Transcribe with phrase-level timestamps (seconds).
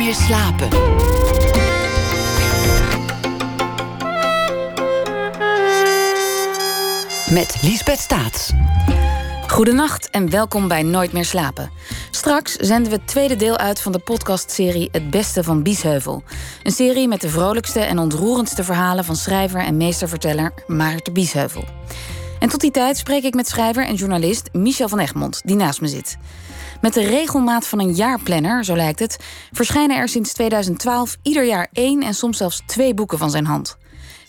[0.00, 0.68] meer slapen.
[7.32, 8.52] Met Liesbeth Staats.
[9.46, 11.70] Goedenacht en welkom bij Nooit meer slapen.
[12.10, 16.22] Straks zenden we het tweede deel uit van de podcastserie Het Beste van Biesheuvel.
[16.62, 21.64] Een serie met de vrolijkste en ontroerendste verhalen van schrijver en meesterverteller Maarten Biesheuvel.
[22.38, 25.80] En tot die tijd spreek ik met schrijver en journalist Michel van Egmond, die naast
[25.80, 26.16] me zit.
[26.80, 29.16] Met de regelmaat van een jaarplanner, zo lijkt het,
[29.52, 33.76] verschijnen er sinds 2012 ieder jaar één en soms zelfs twee boeken van zijn hand.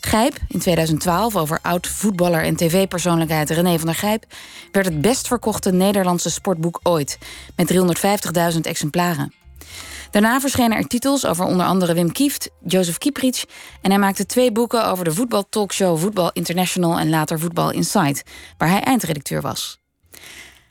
[0.00, 4.24] Gijp, in 2012 over oud-voetballer en tv-persoonlijkheid René van der Gijp,
[4.72, 7.18] werd het best verkochte Nederlandse sportboek ooit,
[7.56, 7.72] met
[8.54, 9.32] 350.000 exemplaren.
[10.10, 13.44] Daarna verschenen er titels over onder andere Wim Kieft, Jozef Kieprits...
[13.82, 16.98] en hij maakte twee boeken over de voetbaltalkshow Voetbal International...
[16.98, 18.22] en later Voetbal Insight,
[18.58, 19.81] waar hij eindredacteur was.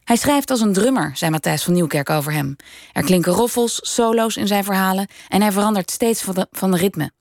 [0.04, 2.56] Hij schrijft als een drummer, zei Matthijs van Nieuwkerk over hem.
[2.94, 5.08] Er klinken roffels, solo's in zijn verhalen...
[5.28, 7.12] en hij verandert steeds van de, van de ritme.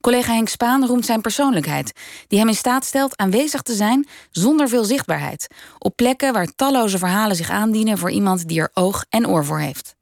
[0.00, 1.92] Collega Henk Spaan roemt zijn persoonlijkheid,
[2.28, 5.46] die hem in staat stelt aanwezig te zijn zonder veel zichtbaarheid,
[5.78, 9.60] op plekken waar talloze verhalen zich aandienen voor iemand die er oog en oor voor
[9.60, 9.94] heeft.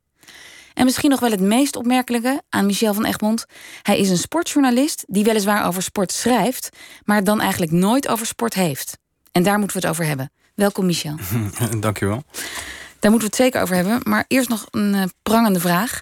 [0.75, 3.45] En misschien nog wel het meest opmerkelijke aan Michel van Egmond.
[3.83, 6.69] Hij is een sportjournalist die weliswaar over sport schrijft,
[7.05, 8.99] maar dan eigenlijk nooit over sport heeft.
[9.33, 10.31] En daar moeten we het over hebben.
[10.59, 11.15] Welkom, Michel.
[11.81, 12.23] Dankjewel.
[12.99, 14.01] Daar moeten we het zeker over hebben.
[14.03, 16.01] Maar eerst nog een uh, prangende vraag.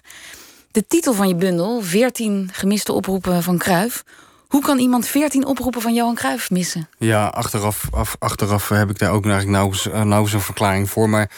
[0.71, 4.03] De titel van je bundel, 14 gemiste oproepen van Kruif.
[4.47, 6.89] Hoe kan iemand 14 oproepen van Johan Cruijff missen?
[6.97, 11.09] Ja, achteraf, af, achteraf heb ik daar ook eigenlijk nauwelijks, nauwelijks een verklaring voor.
[11.09, 11.31] Maar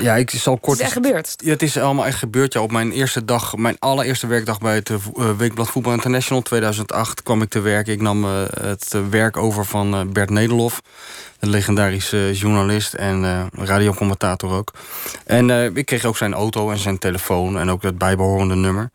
[0.00, 0.78] ja, ik zal kort.
[0.78, 1.34] Het is echt gebeurd.
[1.36, 2.52] Ja, het is allemaal echt gebeurd.
[2.52, 4.96] Ja, op mijn eerste dag, mijn allereerste werkdag bij het uh,
[5.36, 7.92] Weekblad Voetbal International 2008 kwam ik te werken.
[7.92, 10.80] Ik nam uh, het werk over van Bert Nederlof,
[11.38, 14.72] een legendarische journalist en radiocommentator ook.
[15.24, 18.90] En ik kreeg ook zijn auto en zijn telefoon en ook het bijbehorende nummer.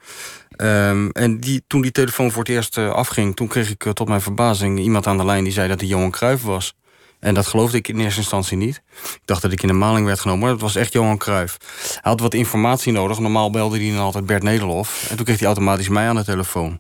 [0.58, 4.22] Um, en die, toen die telefoon voor het eerst afging, toen kreeg ik tot mijn
[4.22, 6.74] verbazing iemand aan de lijn die zei dat hij Johan Cruijff was.
[7.20, 8.82] En dat geloofde ik in eerste instantie niet.
[9.04, 11.58] Ik dacht dat ik in de maling werd genomen, maar dat was echt Johan Cruijff.
[11.92, 13.20] Hij had wat informatie nodig.
[13.20, 15.08] Normaal belde hij dan altijd Bert Nederlof.
[15.10, 16.80] En toen kreeg hij automatisch mij aan de telefoon.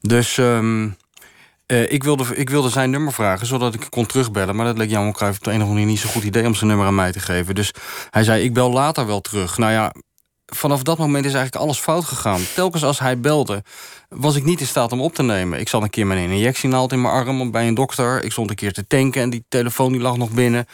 [0.00, 0.96] Dus um,
[1.66, 4.56] uh, ik, wilde, ik wilde zijn nummer vragen, zodat ik kon terugbellen.
[4.56, 6.46] Maar dat leek Johan Cruijff op de een of andere manier niet zo goed idee...
[6.46, 7.54] om zijn nummer aan mij te geven.
[7.54, 7.72] Dus
[8.10, 9.58] hij zei, ik bel later wel terug.
[9.58, 9.92] Nou ja,
[10.46, 12.40] vanaf dat moment is eigenlijk alles fout gegaan.
[12.54, 13.62] Telkens als hij belde,
[14.08, 15.60] was ik niet in staat om op te nemen.
[15.60, 18.24] Ik zat een keer met een injectienaald in mijn arm bij een dokter.
[18.24, 20.66] Ik stond een keer te tanken en die telefoon die lag nog binnen.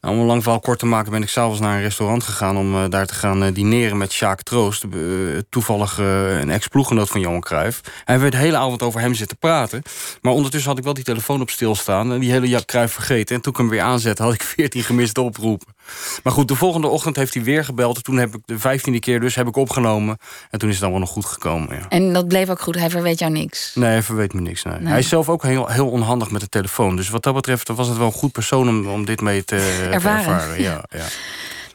[0.00, 2.56] Nou, om een lang verhaal kort te maken ben ik s'avonds naar een restaurant gegaan...
[2.56, 4.84] om uh, daar te gaan uh, dineren met Sjaak Troost.
[4.94, 7.80] Uh, toevallig een ex-ploeggenoot van Johan Cruijff.
[8.04, 9.82] Hij werd de hele avond over hem zitten praten.
[10.22, 12.12] Maar ondertussen had ik wel die telefoon op stilstaan...
[12.12, 13.36] en die hele Jack Cruijff vergeten.
[13.36, 15.74] En toen ik hem weer aanzette, had ik veertien gemiste oproepen.
[16.22, 18.04] Maar goed, de volgende ochtend heeft hij weer gebeld.
[18.04, 20.18] Toen heb ik de vijftiende keer dus heb ik opgenomen.
[20.50, 21.76] En toen is het allemaal nog goed gekomen.
[21.76, 21.88] Ja.
[21.88, 22.74] En dat bleef ook goed?
[22.74, 23.74] Hij verweet jou niks?
[23.74, 24.62] Nee, hij verweet me niks.
[24.62, 24.78] Nee.
[24.78, 24.88] Nee.
[24.88, 26.96] Hij is zelf ook heel, heel onhandig met de telefoon.
[26.96, 29.56] Dus wat dat betreft was het wel een goed persoon om, om dit mee te
[29.92, 30.24] ervaren.
[30.24, 30.62] Te ervaren.
[30.62, 31.04] Ja, ja.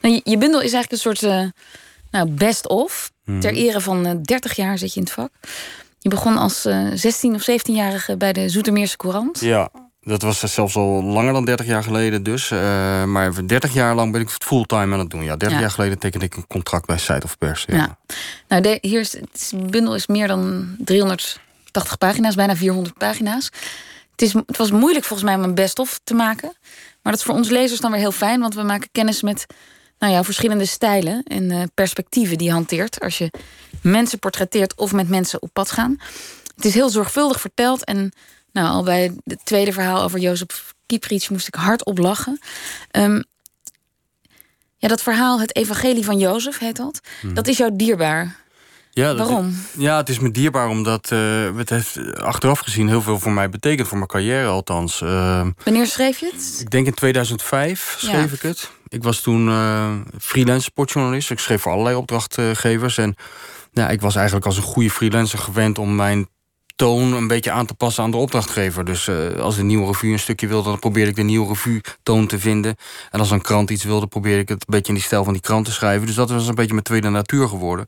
[0.01, 1.49] Nou, je bundel is eigenlijk een soort uh,
[2.11, 3.11] nou, best-of.
[3.25, 3.39] Hmm.
[3.39, 5.29] Ter ere van uh, 30 jaar zit je in het vak.
[5.99, 9.39] Je begon als uh, 16 of 17-jarige bij de Zoetermeerse Courant.
[9.39, 9.69] Ja,
[10.03, 12.51] dat was zelfs al langer dan 30 jaar geleden dus.
[12.51, 12.59] Uh,
[13.03, 15.23] maar 30 jaar lang ben ik fulltime aan het doen.
[15.23, 15.59] Ja, 30 ja.
[15.59, 17.65] jaar geleden tekende ik een contract bij Site of Pers.
[17.67, 17.75] Ja.
[17.75, 17.97] ja.
[18.47, 23.49] Nou, de, hier is, het bundel is meer dan 380 pagina's, bijna 400 pagina's.
[24.11, 26.53] Het, is, het was moeilijk volgens mij om een best-of te maken.
[27.01, 29.45] Maar dat is voor ons lezers dan weer heel fijn, want we maken kennis met
[29.99, 33.31] nou ja, verschillende stijlen en uh, perspectieven die je hanteert als je
[33.81, 35.97] mensen portretteert of met mensen op pad gaan.
[36.55, 38.11] Het is heel zorgvuldig verteld en
[38.53, 42.39] nou, al bij het tweede verhaal over Jozef Kieprits moest ik hardop lachen.
[42.91, 43.23] Um,
[44.77, 46.99] ja, dat verhaal, het evangelie van Jozef heet dat.
[47.21, 47.33] Hmm.
[47.33, 48.35] Dat is jou dierbaar.
[48.89, 49.45] Ja, Waarom?
[49.45, 53.31] Het, ja, het is me dierbaar omdat uh, het heeft achteraf gezien heel veel voor
[53.31, 53.87] mij betekend.
[53.87, 55.01] Voor mijn carrière althans.
[55.01, 56.57] Uh, Wanneer schreef je het?
[56.59, 58.71] Ik denk in 2005 schreef ik het.
[58.87, 61.31] Ik was toen uh, freelance sportjournalist.
[61.31, 62.97] Ik schreef voor allerlei opdrachtgevers.
[62.97, 63.15] En
[63.71, 66.27] ja, ik was eigenlijk als een goede freelancer gewend om mijn
[66.75, 68.85] toon een beetje aan te passen aan de opdrachtgever.
[68.85, 71.81] Dus uh, als de nieuwe revue een stukje wilde, dan probeerde ik de nieuwe revue
[72.03, 72.75] toon te vinden.
[73.11, 75.33] En als een krant iets wilde, probeerde ik het een beetje in die stijl van
[75.33, 76.07] die krant te schrijven.
[76.07, 77.85] Dus dat was een beetje mijn tweede natuur geworden.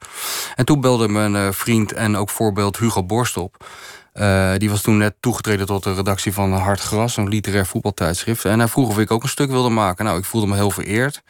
[0.55, 3.65] En toen belde mijn uh, vriend en ook voorbeeld Hugo Borst op.
[4.13, 8.45] Uh, die was toen net toegetreden tot de redactie van Hard Gras, een literair voetbaltijdschrift.
[8.45, 10.05] En hij vroeg of ik ook een stuk wilde maken.
[10.05, 11.23] Nou, ik voelde me heel vereerd.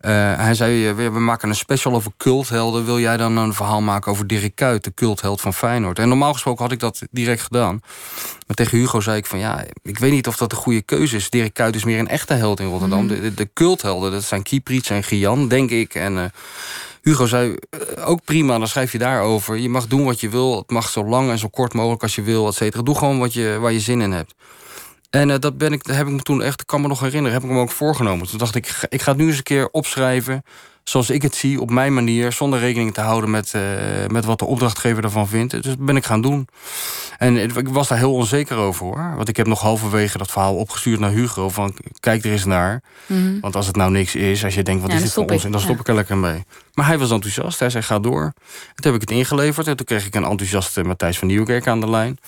[0.00, 2.84] Uh, hij zei, we, we maken een special over culthelden.
[2.84, 5.98] Wil jij dan een verhaal maken over Dirk Kuyt, de cultheld van Feyenoord?
[5.98, 7.80] En normaal gesproken had ik dat direct gedaan.
[8.46, 11.16] Maar tegen Hugo zei ik van, ja, ik weet niet of dat de goede keuze
[11.16, 11.30] is.
[11.30, 13.00] Dirk Kuyt is meer een echte held in Rotterdam.
[13.00, 13.08] Mm.
[13.08, 15.94] De, de, de, culthelden, dat zijn Kieprits en Gian, denk ik.
[15.94, 16.24] En uh,
[17.02, 19.56] Hugo zei, eh, ook prima, dan schrijf je daarover.
[19.56, 22.14] Je mag doen wat je wil, het mag zo lang en zo kort mogelijk als
[22.14, 22.82] je wil, et cetera.
[22.82, 24.34] Doe gewoon wat je, waar je zin in hebt.
[25.10, 27.42] En uh, dat ben ik, heb ik me toen echt, kan me nog herinneren, heb
[27.42, 28.28] ik me ook voorgenomen.
[28.28, 30.42] Toen dacht ik, ik ga het nu eens een keer opschrijven
[30.88, 33.62] zoals ik het zie, op mijn manier, zonder rekening te houden met, uh,
[34.06, 35.62] met wat de opdrachtgever ervan vindt.
[35.62, 36.48] Dus ben ik gaan doen.
[37.18, 39.12] En ik was daar heel onzeker over hoor.
[39.16, 41.48] Want ik heb nog halverwege dat verhaal opgestuurd naar Hugo.
[41.48, 42.82] Van kijk er eens naar.
[43.06, 43.40] Mm -hmm.
[43.40, 45.44] Want als het nou niks is, als je denkt wat ja, is dit voor ons,
[45.44, 45.80] en dan stop ja.
[45.80, 46.44] ik er lekker mee.
[46.74, 47.58] Maar hij was enthousiast.
[47.58, 48.32] Hij zei ga door.
[48.74, 49.66] Toen heb ik het ingeleverd.
[49.66, 52.18] En toen kreeg ik een enthousiaste Matthijs van Nieuwkerk aan de lijn.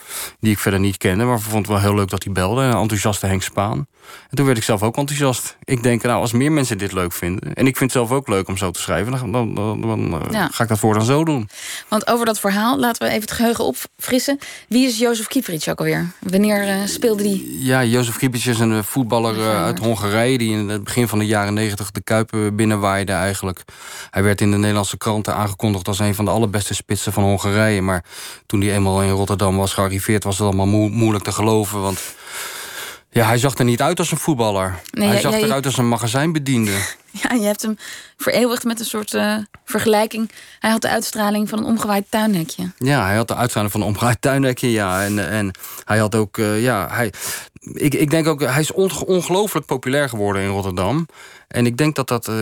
[0.41, 1.25] Die ik verder niet kende.
[1.25, 2.63] Maar vond het wel heel leuk dat hij belde.
[2.63, 3.87] Een enthousiaste Henk Spaan.
[4.31, 5.57] En toen werd ik zelf ook enthousiast.
[5.65, 7.55] Ik denk, nou, als meer mensen dit leuk vinden...
[7.55, 9.13] en ik vind het zelf ook leuk om zo te schrijven...
[9.13, 9.81] dan, dan, dan,
[10.11, 10.49] dan ja.
[10.53, 11.49] ga ik dat voor dan zo doen.
[11.89, 14.39] Want over dat verhaal, laten we even het geheugen opfrissen.
[14.69, 16.13] Wie is Jozef Kieprits ook alweer?
[16.19, 17.65] Wanneer uh, speelde die?
[17.65, 20.39] Ja, Jozef Kieprits is een voetballer uh, uit Hongarije...
[20.39, 23.63] die in het begin van de jaren negentig de Kuipen binnenwaaide eigenlijk.
[24.11, 25.89] Hij werd in de Nederlandse kranten aangekondigd...
[25.89, 27.83] als een van de allerbeste spitsen van Hongarije.
[27.83, 28.05] Maar
[28.47, 30.25] toen hij eenmaal in Rotterdam was gearriveerd...
[30.25, 32.01] was het allemaal mo moeilijk te geloven, want...
[33.13, 34.81] Ja, hij zag er niet uit als een voetballer.
[34.91, 36.73] Nee, hij zag ja, eruit als een magazijnbediende.
[37.23, 37.77] Ja, je hebt hem
[38.17, 40.31] vereeuwigd met een soort uh, vergelijking.
[40.59, 42.73] Hij had de uitstraling van een omgewaaid tuinhekje.
[42.79, 45.03] Ja, hij had de uitstraling van een omgewaaid tuinhekje, ja.
[45.05, 45.51] En, en
[45.85, 47.13] hij had ook, uh, ja, hij,
[47.73, 51.07] ik, ik denk ook, hij is ongelooflijk populair geworden in Rotterdam.
[51.49, 52.35] En ik denk dat dat uh,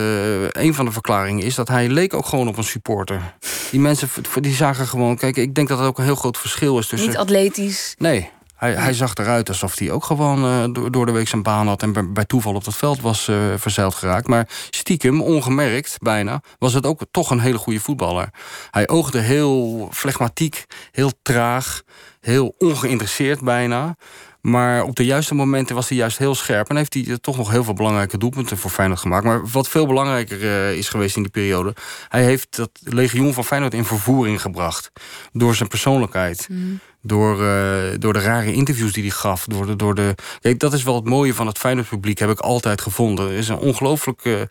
[0.49, 1.55] een van de verklaringen is...
[1.55, 3.33] dat hij leek ook gewoon op een supporter.
[3.71, 4.09] Die mensen
[4.41, 5.17] die zagen gewoon...
[5.17, 7.09] Kijk, ik denk dat dat ook een heel groot verschil is tussen...
[7.09, 7.95] Niet atletisch.
[7.97, 8.29] Nee,
[8.59, 11.67] hij, hij, zag eruit alsof hij ook gewoon uh, door, door, de week zijn baan
[11.67, 11.83] had...
[11.83, 14.27] en bij, bij toeval op dat veld was uh, verzeild geraakt.
[14.27, 18.29] Maar stiekem, ongemerkt bijna, was het ook toch een hele goede voetballer.
[18.71, 21.81] Hij oogde heel flegmatiek, heel traag,
[22.19, 23.95] heel ongeïnteresseerd bijna.
[24.41, 26.69] Maar op de juiste momenten was hij juist heel scherp.
[26.69, 29.23] En heeft hij toch nog heel veel belangrijke doelpunten voor Feyenoord gemaakt.
[29.23, 31.73] Maar wat veel belangrijker uh, is geweest in die periode...
[32.07, 34.91] hij heeft dat legioen van Feyenoord in vervoering gebracht.
[35.31, 36.47] Door zijn persoonlijkheid.
[36.49, 36.79] Mm.
[37.01, 39.45] Door, uh, door de rare interviews die hij gaf.
[39.45, 40.15] Door de, door de...
[40.41, 43.29] Kijk, dat is wel het mooie van het Feyenoord publiek, heb ik altijd gevonden.
[43.29, 44.49] Er is een ongelooflijke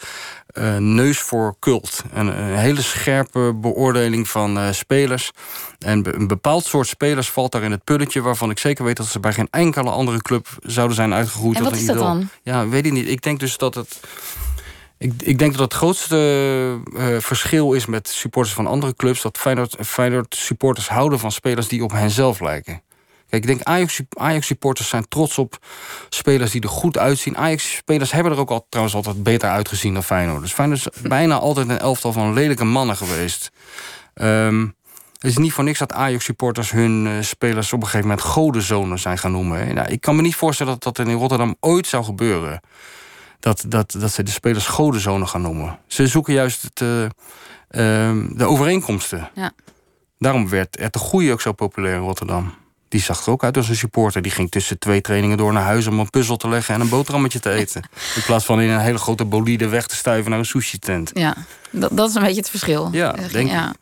[0.52, 2.02] uh, neus voor cult.
[2.12, 5.30] Een, een, hele scherpe beoordeling van uh, spelers.
[5.78, 8.20] En een bepaald soort spelers valt daar in het pulletje...
[8.20, 11.56] waarvan ik zeker weet dat ze bij geen enkele andere club zouden zijn uitgegroeid.
[11.56, 12.28] En wat is dat dan?
[12.42, 13.08] Ja, weet ik niet.
[13.08, 14.00] Ik denk dus dat het...
[14.98, 19.22] Ik, ik, denk dat het grootste uh, verschil is met supporters van andere clubs...
[19.22, 22.82] dat Feyenoord, Feyenoord supporters houden van spelers die op henzelf lijken.
[23.28, 25.58] Kijk, ik denk Ajax, Ajax supporters zijn trots op
[26.08, 27.36] spelers die er goed uitzien.
[27.36, 30.40] Ajax spelers hebben er ook al, trouwens altijd beter uitgezien dan Feyenoord.
[30.40, 33.50] Dus Feyenoord is bijna altijd een elftal van lelijke mannen geweest.
[34.14, 34.76] Um,
[35.18, 38.98] het is niet voor niks dat Ajax-supporters hun uh, spelers op een gegeven moment godenzonen
[38.98, 39.74] zijn gaan noemen.
[39.74, 42.60] Nou, ik kan me niet voorstellen dat dat in Rotterdam ooit zou gebeuren
[43.40, 45.78] dat, dat, dat ze de spelers godenzonen gaan noemen.
[45.86, 47.10] Ze zoeken juist het, uh, uh,
[48.30, 49.30] de overeenkomsten.
[49.34, 49.52] Ja.
[50.18, 52.54] Daarom werd het de Goeie ook zo populair in Rotterdam.
[52.88, 54.22] Die zag er ook uit als een supporter.
[54.22, 56.88] Die ging tussen twee trainingen door naar huis om een puzzel te leggen en een
[56.88, 57.82] boterhammetje te eten.
[58.16, 61.10] In plaats van in een hele grote bolide weg te stuiven naar een sushi-tent.
[61.14, 61.36] Ja,
[61.70, 62.88] dat, dat is een beetje het verschil.
[62.92, 63.74] Ja, denk ja.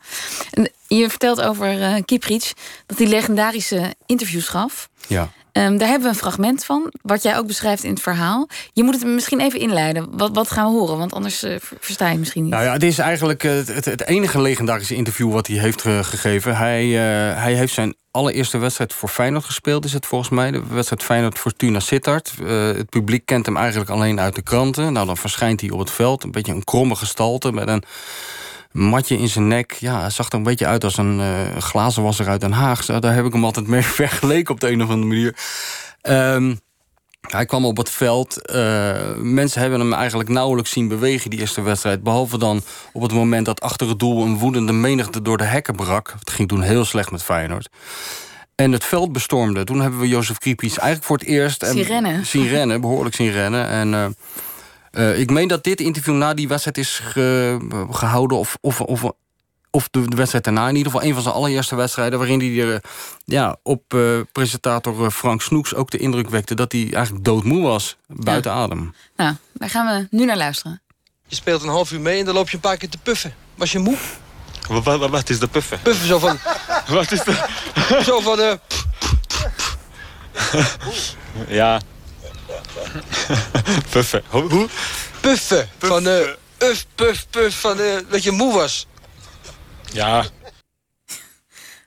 [0.51, 2.53] En je vertelt over uh, Kieprits
[2.85, 4.89] dat hij legendarische interviews gaf.
[5.07, 5.29] Ja.
[5.57, 8.47] Um, daar hebben we een fragment van, wat jij ook beschrijft in het verhaal.
[8.73, 10.17] Je moet het misschien even inleiden.
[10.17, 10.97] Wat, wat gaan we horen?
[10.97, 12.51] Want anders uh, versta je het misschien niet.
[12.51, 16.03] Nou ja, het is eigenlijk uh, het, het, enige legendarische interview wat hij heeft uh,
[16.03, 16.57] gegeven.
[16.57, 20.51] Hij, hij heeft zijn allereerste wedstrijd voor Feyenoord gespeeld, is het volgens mij.
[20.51, 22.33] De wedstrijd Feyenoord-Fortuna Sittard.
[22.75, 24.93] het publiek kent hem eigenlijk alleen uit de kranten.
[24.93, 26.23] Nou, dan verschijnt hij op het veld.
[26.23, 27.83] Een beetje een kromme gestalte met een
[28.77, 29.71] matje in zijn nek.
[29.71, 32.85] Ja, zag er een beetje uit als een uh, glazenwasser uit Den Haag.
[32.85, 35.35] Daar heb ik hem altijd mee vergeleken op de een of andere manier.
[36.01, 36.59] Um,
[37.21, 38.51] hij kwam op het veld.
[38.55, 42.03] Uh, mensen hebben hem eigenlijk nauwelijks zien bewegen die eerste wedstrijd.
[42.03, 42.61] Behalve dan
[42.93, 46.15] op het moment dat achter het doel een woedende menigte door de hekken brak.
[46.19, 47.69] Het ging toen heel slecht met Feyenoord.
[48.55, 49.63] En het veld bestormde.
[49.63, 51.65] Toen hebben we Jozef Kriepies eigenlijk voor het eerst...
[51.65, 52.25] Zien rennen.
[52.25, 53.67] Zien rennen, behoorlijk zien rennen.
[53.67, 53.93] En...
[53.93, 54.05] Uh,
[54.91, 57.57] uh, ik meen dat dit interview na die wedstrijd is ge,
[57.91, 58.37] gehouden...
[58.37, 59.11] of, of, of,
[59.71, 62.19] of de, wedstrijd daarna, in ieder geval een van zijn allereerste wedstrijden...
[62.19, 62.81] waarin hij er,
[63.25, 66.55] ja, op uh, presentator Frank Snoeks ook de indruk wekte...
[66.55, 68.57] dat hij eigenlijk doodmoe was, buiten ja.
[68.57, 68.93] adem.
[69.15, 70.81] Nou, daar gaan we nu naar luisteren.
[71.27, 73.33] Je speelt een half uur mee en dan loop je een paar keer te puffen.
[73.55, 73.97] Was je moe?
[74.67, 75.79] Wat, wat, wat is de puffen?
[75.81, 76.37] Puffen zo van...
[76.87, 78.01] wat is de...
[78.03, 78.39] zo van...
[78.39, 78.53] Uh...
[81.47, 81.81] ja,
[83.91, 84.23] Puffen.
[84.29, 84.67] Hoe?
[85.21, 85.69] Puffen.
[85.77, 86.19] Van uh,
[86.59, 87.59] uf, puff, puff.
[87.59, 88.87] Van uh, dat je moe was.
[89.93, 90.25] Ja.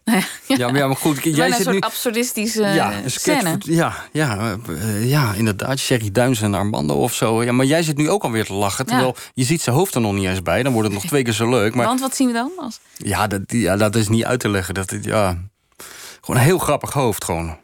[0.05, 1.81] Nou ja, maar, ja, maar goed, jij een zit soort nu...
[1.81, 3.57] absurdistische ja, eh, een scène.
[3.59, 5.79] Ja, ja, eh, ja, inderdaad.
[5.79, 7.45] Sherry Duins en Armando of zo.
[7.45, 8.87] Ja, maar jij zit nu ook alweer te lachen.
[8.87, 10.63] Terwijl je ziet zijn hoofd er nog niet eens bij.
[10.63, 11.75] Dan wordt het nog twee keer zo leuk.
[11.75, 12.51] Maar Want wat zien we dan?
[12.57, 12.81] Als...
[12.97, 14.75] ja, dat, ja, dat is niet uit te leggen.
[14.75, 15.39] Dat, ja,
[16.21, 17.25] gewoon een heel grappig hoofd.
[17.25, 17.57] Gewoon.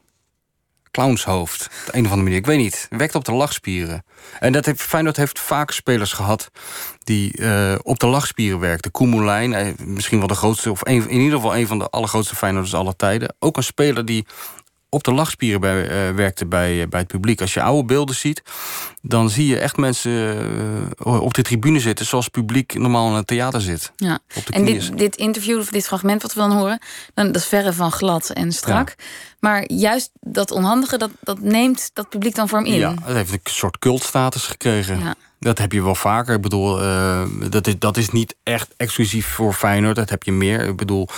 [0.97, 1.69] Clownshoofd.
[1.87, 2.39] Op een of andere manier.
[2.39, 2.87] Ik weet niet.
[2.91, 4.05] Wekt op de lachspieren.
[4.41, 6.51] En dat heeft, Feyenoord heeft vaak spelers gehad
[6.99, 8.91] die eh, op de lachspieren werkten.
[8.91, 12.97] Koemelijn, misschien wel de grootste, of in ieder geval een van de allergrootste Feyenoorders aller
[12.97, 13.35] tijden.
[13.39, 14.27] Ook een speler die
[14.89, 17.41] op de lachspieren bij, eh, werkte bij, eh, bij het publiek.
[17.41, 18.43] Als je oude beelden ziet,
[19.09, 20.39] dan zie je echt mensen
[20.99, 22.07] eh, op de tribune zitten...
[22.07, 23.93] zoals het publiek normaal in een theater zit.
[23.97, 24.19] Ja.
[24.35, 26.79] Op de En dit, dit interview, of dit fragment wat we dan horen,
[27.15, 28.95] dan, dat is verre van glad en strak.
[29.41, 32.79] Maar juist dat onhandige, dat, dat neemt dat publiek dan voor hem in.
[32.79, 34.99] Ja, het heeft een soort cultstatus gekregen.
[34.99, 35.15] Ja.
[35.39, 36.35] Dat heb je wel vaker.
[36.35, 39.97] Ik bedoel, eh, dat, is, dat is niet echt exclusief voor Feyenoord.
[39.97, 40.61] Dat heb je meer.
[40.61, 41.09] Ik bedoel,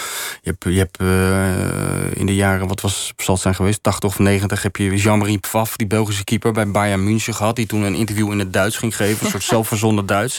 [0.42, 4.08] je hebt, je hebt eh, in de jaren, wat was, zal het zijn geweest, 80
[4.10, 7.56] of 90, heb je Jean-Marie Pfaff, die Belgische keeper, bij Bayern München gehad.
[7.56, 9.24] Die toen een interview in het Duits ging geven.
[9.24, 10.38] Een soort zelfverzonnen Duits.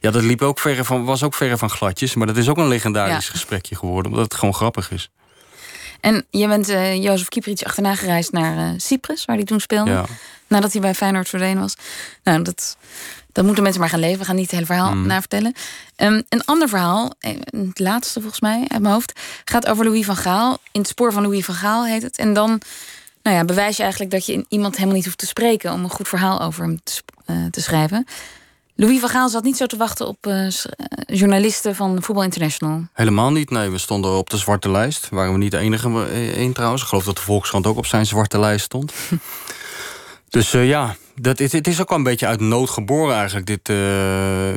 [0.00, 2.14] Ja, dat liep ook verre van, was ook verre van gladjes.
[2.14, 3.32] Maar dat is ook een legendarisch Ja.
[3.32, 4.10] gesprekje geworden.
[4.12, 5.10] Omdat het gewoon grappig is.
[6.00, 9.90] En je bent eh Jozef Kieprits achterna gereisd naar eh, Cyprus, waar hij toen speelde.
[9.90, 10.04] Ja.
[10.46, 11.76] Nadat hij bij Feyenoord verdwenen was.
[12.24, 12.76] Nou, dat,
[13.32, 14.18] dat moeten mensen maar gaan leven.
[14.18, 15.06] We gaan niet het hele verhaal Mm.
[15.06, 15.52] navertellen.
[15.96, 20.04] Ehm, een ander verhaal, eh, het laatste volgens mij uit mijn hoofd, gaat over Louis
[20.06, 20.58] van Gaal.
[20.72, 22.18] In het spoor van Louis van Gaal heet het.
[22.18, 22.60] En dan
[23.22, 25.84] nou ja, bewijs je eigenlijk dat je in iemand helemaal niet hoeft te spreken om
[25.84, 28.06] een goed verhaal over hem te, eh, te schrijven.
[28.74, 30.52] Louis van Gaal zat niet zo te wachten op eh, eh,
[31.06, 32.86] journalisten van Voetbal International.
[32.92, 33.50] Helemaal niet.
[33.50, 35.08] Nee, we stonden op de zwarte lijst.
[35.08, 36.82] Waren we niet de enige één trouwens.
[36.82, 38.92] Ik geloof dat de Volkskrant ook op zijn zwarte lijst stond.
[40.28, 43.46] dus ja, dat, het, het is ook wel een beetje uit nood geboren eigenlijk.
[43.46, 43.76] Dit, eh,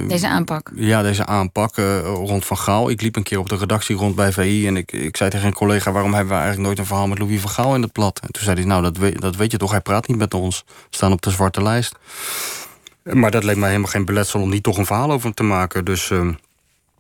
[0.08, 0.72] Deze aanpak.
[0.76, 2.90] Ja, deze aanpak eh, rond Van Gaal.
[2.90, 4.68] Ik liep een keer op de redactie rond bij VI...
[4.68, 5.92] en ik, ik zei tegen een collega...
[5.92, 8.20] waarom hebben we eigenlijk nooit een verhaal met Louis van Gaal in het blad?
[8.20, 10.34] En toen zei hij, nou, dat weet, dat weet je toch, hij praat niet met
[10.34, 10.64] ons.
[10.68, 11.96] We staan op de zwarte lijst.
[13.04, 15.44] Maar dat leek mij helemaal geen beletsel om niet toch een verhaal over hem te
[15.44, 15.86] maken.
[15.86, 16.28] Dus eh,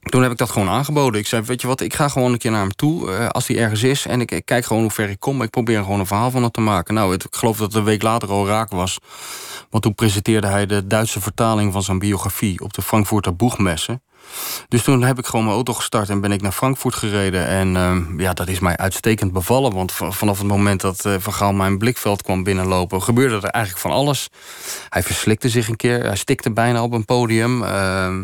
[0.04, 1.20] toen heb ik dat gewoon aangeboden.
[1.20, 3.48] Ik zei, weet je wat, ik ga gewoon een keer naar hem toe eh, als
[3.48, 4.06] hij ergens is.
[4.06, 5.42] En ik, ik kijk gewoon hoe ver ik kom.
[5.42, 6.94] Ik probeer gewoon een verhaal van hem te maken.
[6.94, 8.98] Nou, het- ik geloof dat het een week later al raak was.
[9.76, 12.62] Want toen presenteerde hij de Duitse vertaling van zijn biografie...
[12.62, 14.02] op de Frankfurter Boegmessen.
[14.68, 17.48] Dus toen heb ik gewoon mijn auto gestart en ben ik naar Frankfurt gereden.
[17.48, 19.74] En ehm, ja, dat is mij uitstekend bevallen.
[19.74, 23.02] Want vanaf het moment dat eh, Van Gaal mijn blikveld kwam binnenlopen...
[23.02, 24.30] gebeurde er eigenlijk van alles.
[24.90, 26.04] Hij verslikte zich een keer.
[26.04, 27.64] Hij stikte bijna op een podium.
[27.64, 28.24] Ehm,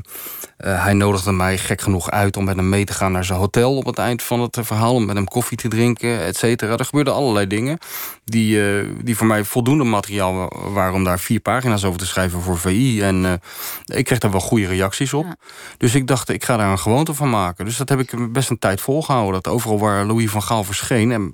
[0.58, 3.40] eh, hij nodigde mij gek genoeg uit om met hem mee te gaan naar zijn
[3.40, 3.76] hotel...
[3.76, 6.78] op het eind van het verhaal, om met hem koffie te drinken, et cetera.
[6.78, 7.78] Er gebeurden allerlei dingen
[8.26, 10.94] die, eh, die voor mij voldoende materiaal wa- waren...
[10.94, 13.02] om daar vier pagina's over te schrijven voor VI.
[13.02, 15.26] En eh, ik kreeg daar wel goede reacties op.
[15.26, 15.36] Ja.
[15.78, 17.66] Dus ik dacht, ik ga daar een gewoonte van maken.
[17.66, 19.42] Dus dat heb ik best een tijd volgehouden.
[19.42, 21.12] Dat overal waar Louis van Gaal verscheen...
[21.12, 21.32] en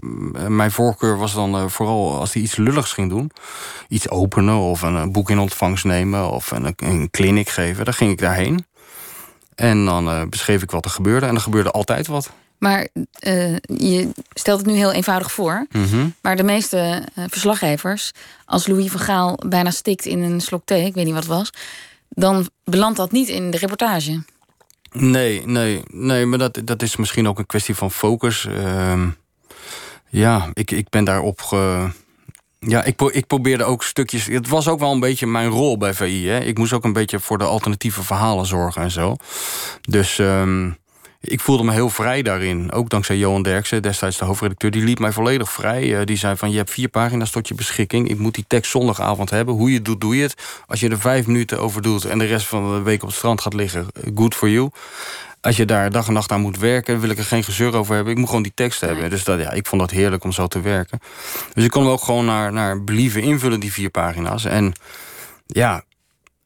[0.55, 3.31] mijn voorkeur was dan eh, vooral als hij iets lulligs ging doen...
[3.87, 6.29] iets openen of een, boek in ontvangst nemen...
[6.31, 8.65] of een, een clinic geven, dan ging ik daarheen.
[9.55, 11.25] En dan beschreef ik wat er gebeurde.
[11.25, 12.31] En er gebeurde altijd wat.
[12.57, 12.87] Maar
[13.19, 15.65] eh, je stelt het nu heel eenvoudig voor.
[15.71, 16.07] Mhm.
[16.21, 18.11] Maar de meeste eh, verslaggevers,
[18.45, 21.33] als Louis van Gaal bijna stikt in een slok thee, ik weet niet wat het
[21.33, 21.49] was,
[22.09, 24.23] dan belandt dat niet in de reportage.
[24.91, 28.45] Nee, nee, nee, maar dat, dat is misschien ook een kwestie van focus.
[28.45, 29.09] Ehm,
[30.09, 31.41] ja, ik, ik ben daarop.
[31.41, 31.89] Ge...
[32.59, 34.25] Ja, ik, pro- ik probeerde ook stukjes.
[34.25, 36.27] Het was ook wel een beetje mijn rol bij VI.
[36.27, 36.39] Hè?
[36.39, 39.15] Ik moest ook een beetje voor de alternatieve verhalen zorgen en zo.
[39.81, 40.71] Dus ehm,
[41.21, 42.71] ik voelde me heel vrij daarin.
[42.71, 44.71] Ook dankzij Johan Derksen, destijds de hoofdredacteur.
[44.71, 45.99] Die liet mij volledig vrij.
[45.99, 48.09] Eh, die zei van, je hebt vier pagina's tot je beschikking.
[48.09, 49.55] Ik moet die tekst zondagavond hebben.
[49.55, 50.35] Hoe je het doet, doe je het.
[50.67, 52.05] Als je er vijf minuten over doet...
[52.05, 54.69] en de rest van de week op het strand gaat liggen, eh, good for you.
[55.41, 56.99] Als je daar dag en nacht aan moet werken...
[56.99, 58.13] wil ik er geen gezeur over hebben.
[58.13, 59.09] Ik moet gewoon die tekst hebben.
[59.09, 60.99] Dus dat, ja, ik vond dat heerlijk om zo te werken.
[61.53, 64.45] Dus ik kon hem ook gewoon naar, naar believen invullen, die vier pagina's.
[64.45, 64.73] En
[65.45, 65.83] ja...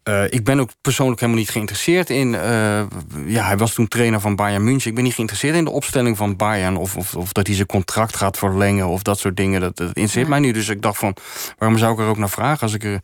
[0.03, 2.35] eh, ik ben ook persoonlijk helemaal niet geïnteresseerd in...
[2.35, 2.83] eh,
[3.25, 4.89] ja, hij was toen trainer van Bayern München.
[4.89, 6.77] Ik ben niet geïnteresseerd in de opstelling van Bayern...
[6.77, 9.61] of, of, of dat hij zijn contract gaat verlengen of dat soort dingen.
[9.61, 10.53] Dat, dat interesseert mij niet.
[10.53, 11.15] Dus ik dacht van,
[11.57, 12.61] waarom zou ik er ook naar vragen...
[12.61, 12.99] als ik er,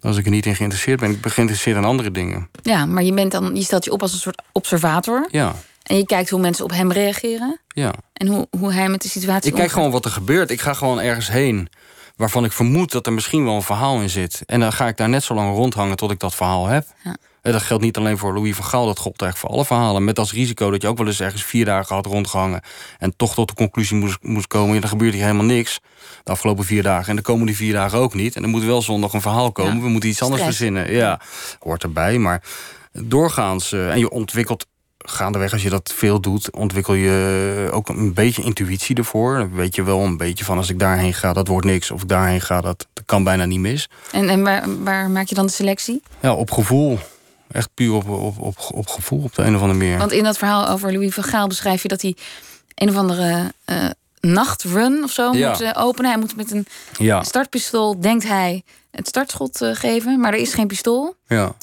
[0.00, 1.10] als ik er niet in geïnteresseerd ben?
[1.10, 2.48] Ik ben geïnteresseerd in andere dingen.
[2.62, 5.28] Ja, maar je, bent dan, je stelt je op als een soort observator.
[5.30, 7.60] Ja, En je kijkt hoe mensen op hem reageren.
[7.68, 7.92] ja.
[8.12, 10.50] En hoe, hoe hij met de situatie Ik kijk gewoon wat er gebeurt.
[10.50, 11.68] Ik ga gewoon ergens heen
[12.18, 14.42] waarvan ik vermoed dat er misschien wel een verhaal in zit.
[14.46, 16.86] En dan ga ik daar net zo lang rondhangen tot ik dat verhaal heb.
[17.04, 17.16] Ja.
[17.42, 20.04] En dat geldt niet alleen voor Louis van Gaal, dat geldt eigenlijk voor alle verhalen.
[20.04, 22.60] Met als risico dat je ook wel eens ergens vier dagen had rondgehangen...
[22.98, 24.74] en toch tot de conclusie moest, moest komen...
[24.74, 25.80] en dan gebeurt hier helemaal niks
[26.24, 27.08] de afgelopen vier dagen.
[27.08, 28.36] En de komende vier dagen ook niet.
[28.36, 29.76] En er moet wel zondag een verhaal komen.
[29.76, 29.82] Ja.
[29.82, 30.58] We moeten iets anders Stress.
[30.58, 30.92] verzinnen.
[30.92, 31.20] Ja,
[31.58, 32.18] hoort erbij.
[32.18, 32.42] Maar
[32.92, 33.72] doorgaans...
[33.72, 34.66] eh, en je ontwikkelt
[34.98, 39.36] gaandeweg, als je dat veel doet, ontwikkel je ook een beetje intuïtie ervoor.
[39.38, 41.90] Dan weet je wel een beetje van als ik daarheen ga, dat wordt niks.
[41.90, 43.88] Of ik daarheen ga, dat, dat kan bijna niet mis.
[44.12, 46.02] En, en waar, waar maak je dan de selectie?
[46.20, 46.98] Ja, op gevoel.
[47.50, 49.98] Echt puur op, op, op, op gevoel, op de een of andere manier.
[49.98, 52.16] Want in dat verhaal over Louis van Gaal beschrijf je dat hij
[52.74, 53.90] een of andere uh,
[54.20, 55.48] nachtrun of zo Ja.
[55.50, 56.10] moet eh, openen.
[56.10, 56.66] Hij moet met een
[56.98, 60.20] Ja, startpistool, denkt hij, het startschot eh, geven.
[60.20, 61.14] Maar er is geen pistool.
[61.26, 61.54] ja,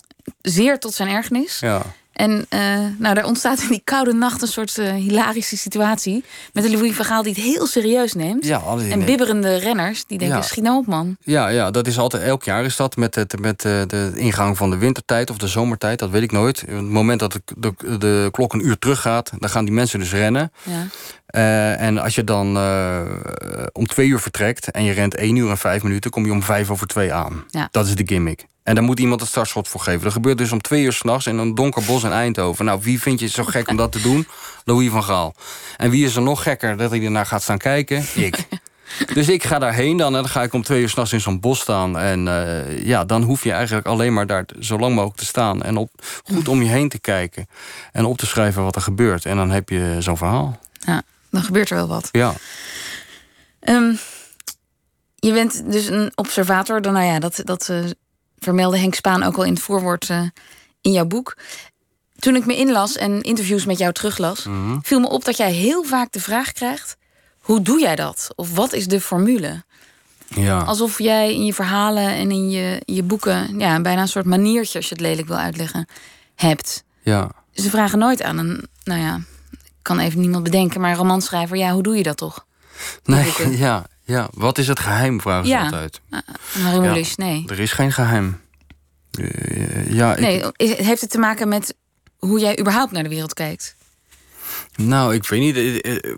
[0.41, 1.59] Zeer tot zijn ergernis.
[1.59, 1.81] ja.
[2.15, 2.60] En eh,
[2.98, 6.24] nou, daar ontstaat in die koude nacht een soort eh, hilarische situatie.
[6.53, 8.45] Met een Louis van Gaal die het heel serieus neemt.
[8.45, 10.43] Ja, En bibberende renners die denken, Ja.
[10.43, 11.17] schiet nou op man.
[11.22, 14.57] Ja, ja, dat is altijd, elk jaar is dat met, het, met eh, de ingang
[14.57, 16.62] van de wintertijd of de zomertijd, dat weet ik nooit.
[16.62, 20.00] Op het moment dat de, de, de klok een uur teruggaat, dan gaan die mensen
[20.00, 20.51] dus rennen.
[20.63, 20.88] Ja.
[21.77, 22.48] En als je dan
[23.74, 26.43] om twee uur vertrekt en je rent één uur en vijf minuten, kom je om
[26.43, 27.43] vijf over twee aan.
[27.50, 27.67] Ja.
[27.72, 28.45] Dat is de gimmick.
[28.65, 30.03] En daar moet iemand het startschot voor geven.
[30.03, 32.65] Dat gebeurt dus om twee uur s'nachts in een donker bos in Eindhoven.
[32.65, 34.27] Nou, wie vind je zo gek om dat te doen?
[34.65, 35.36] Louis van Gaal.
[35.77, 38.05] En wie is er nog gekker dat hij ernaar gaat staan kijken?
[38.13, 38.38] Ik.
[39.13, 41.39] Dus ik ga daarheen dan en dan ga ik om twee uur s'nachts in zo'n
[41.39, 41.98] bos staan.
[41.98, 45.63] En eh, ja, dan hoef je eigenlijk alleen maar daar zo lang mogelijk te staan.
[45.63, 45.89] En op,
[46.24, 47.48] goed om je heen te kijken.
[47.91, 49.25] En op te schrijven wat er gebeurt.
[49.25, 50.60] En dan heb je zo'n verhaal.
[50.79, 52.10] ja, dan gebeurt er wel wat.
[52.12, 52.34] Ja.
[53.60, 53.93] Ehm,
[55.15, 56.81] je bent dus een observator.
[56.81, 57.79] Dan, nou ja, dat, dat eh,
[58.39, 60.21] vermeldde Henk Spaan ook al in het voorwoord eh,
[60.81, 61.37] in jouw boek.
[62.19, 64.77] Toen ik me inlas en interviews met jou teruglas, Mhm.
[64.81, 66.97] viel me op dat jij heel vaak de vraag krijgt:
[67.39, 68.29] hoe doe jij dat?
[68.35, 69.63] Of wat is de formule?
[70.27, 70.59] Ja.
[70.59, 74.77] Alsof jij in je verhalen en in je, je boeken ja, bijna een soort maniertje,
[74.77, 75.87] als je het lelijk wil uitleggen,
[76.35, 76.83] hebt.
[77.03, 77.31] ja.
[77.53, 79.15] Ze vragen nooit aan een, nou ja,
[79.51, 82.45] ik kan even niemand bedenken, maar een romanschrijver, ja, hoe doe je dat toch?
[83.03, 84.29] Nee, ja, ja.
[84.33, 85.63] Wat is het geheim, vragen ze Ja.
[85.63, 86.01] altijd.
[86.09, 86.24] Ja.
[86.62, 87.43] Moulish, nee.
[87.47, 88.41] Er is geen geheim.
[89.12, 91.75] Eh, ja, ik, Nee, is- heeft het te maken met
[92.17, 93.75] hoe jij überhaupt naar de wereld kijkt?
[94.75, 95.55] Nou, ik weet niet.
[95.81, 96.17] eh, eh,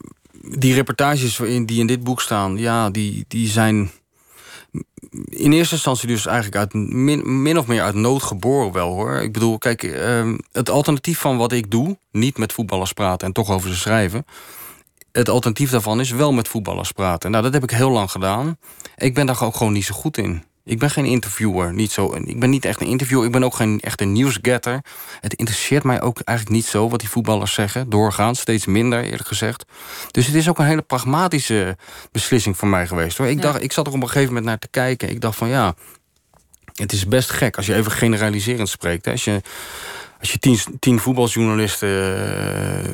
[0.50, 3.92] Die reportages die in dit boek staan, ja, die, die zijn
[5.26, 9.16] in eerste instantie dus eigenlijk uit min, min of meer uit nood geboren wel hoor.
[9.22, 13.34] Ik bedoel, kijk, eh, het alternatief van wat ik doe, niet met voetballers praten en
[13.34, 14.26] toch over ze schrijven.
[15.18, 17.32] Het alternatief daarvan is wel met voetballers praten.
[17.32, 18.58] Nou, dat heb ik heel lang gedaan.
[18.96, 20.44] Ik ben daar ook gewoon niet zo goed in.
[20.66, 21.74] Ik ben geen interviewer.
[21.74, 23.26] Niet zo, ik ben niet echt een interviewer.
[23.26, 24.82] Ik ben ook geen echt een nieuwsgetter.
[25.22, 27.90] Het interesseert mij ook eigenlijk niet zo wat die voetballers zeggen.
[27.90, 29.66] Doorgaans, steeds minder eerlijk gezegd.
[30.12, 31.78] Dus het is ook een hele pragmatische
[32.12, 33.18] beslissing voor mij geweest.
[33.18, 33.28] Hoor.
[33.28, 33.42] Ik, Ja.
[33.42, 35.10] dacht, ik zat er op een gegeven moment naar te kijken.
[35.10, 35.76] Ik dacht van ja,
[36.74, 39.06] het is best gek als je even generaliserend spreekt.
[39.06, 39.12] Hè.
[39.12, 39.42] Als je,
[40.20, 42.92] als je tien, tien voetbaljournalisten eh,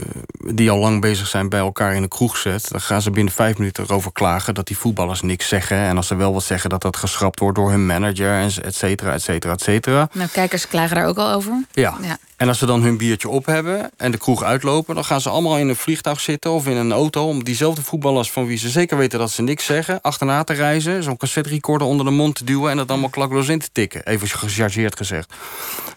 [0.53, 3.33] die al lang bezig zijn bij elkaar in een kroeg zet, dan gaan ze binnen
[3.33, 5.77] vijf minuten erover klagen dat die voetballers niks zeggen.
[5.77, 9.13] En als ze wel wat zeggen, dat dat geschrapt wordt door hun manager, et cetera,
[9.13, 10.09] et cetera, et cetera.
[10.13, 11.65] Nou, kijkers klagen daar ook al over.
[11.71, 11.97] Ja.
[12.01, 12.17] Ja.
[12.43, 15.29] En als ze dan hun biertje op hebben en de kroeg uitlopen, dan gaan ze
[15.29, 18.69] allemaal in een vliegtuig zitten of in een auto om diezelfde voetballers van wie ze
[18.69, 22.36] zeker weten dat ze niks zeggen, achterna te reizen, zo'n cassette recorder onder de mond
[22.36, 24.06] te duwen en dat allemaal klakloos in te tikken.
[24.06, 25.34] Even gechargeerd gezegd.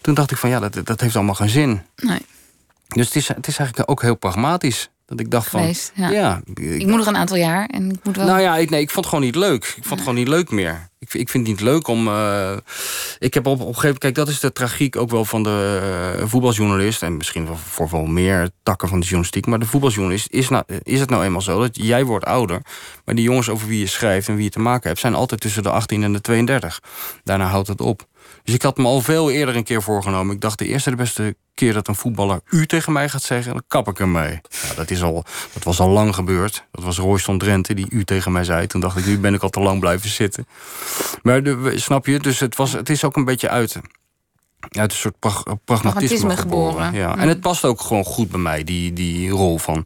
[0.01, 1.81] Toen dacht ik van ja, dat, dat heeft allemaal geen zin.
[1.95, 2.25] Nee,
[2.87, 4.89] Dus het is, het is eigenlijk ook heel pragmatisch.
[5.07, 5.73] Dat ik dacht van.
[5.93, 6.09] Ja.
[6.09, 8.25] Ja, Ik moet nog een aantal jaar en ik moet wel.
[8.25, 9.63] nou ja, ik, nee, ik vond het gewoon niet leuk.
[9.63, 10.89] Ik vond het gewoon niet leuk meer.
[10.99, 12.07] Ik, ik vind het niet leuk om.
[12.07, 12.57] eh,
[13.19, 13.99] ik heb op, op een gegeven moment.
[13.99, 15.79] Kijk, dat is de tragiek ook wel van de
[16.19, 17.03] eh, voetbaljournalist.
[17.03, 19.45] En misschien wel voor wel meer takken van de journalistiek.
[19.45, 22.61] Maar de voetbaljournalist is, nou, is het nou eenmaal zo dat jij wordt ouder.
[23.05, 24.99] Maar die jongens over wie je schrijft en wie je te maken hebt.
[24.99, 26.79] zijn altijd tussen de 18 en de 32.
[27.23, 28.07] Daarna houdt het op.
[28.47, 30.35] Dus ik had me al veel eerder een keer voorgenomen.
[30.35, 33.53] Ik dacht, de eerste de beste keer dat een voetballer u tegen mij gaat zeggen,
[33.53, 34.41] dan kap ik ermee.
[34.49, 36.63] Ja, dat, is al, dat was al lang gebeurd.
[36.71, 38.67] Dat was Royston Drenthe die u tegen mij zei.
[38.67, 40.47] Toen dacht ik, nu ben ik al te lang blijven zitten.
[41.23, 43.75] Maar de, snap je, dus het, was, het is ook een beetje uit,
[44.69, 46.71] uit een soort prag- pragmatisme Pragmatisme geboren.
[46.73, 46.93] geboren.
[46.93, 47.13] Ja.
[47.15, 47.21] Mm.
[47.21, 49.85] En het past ook gewoon goed bij mij, die, die rol van,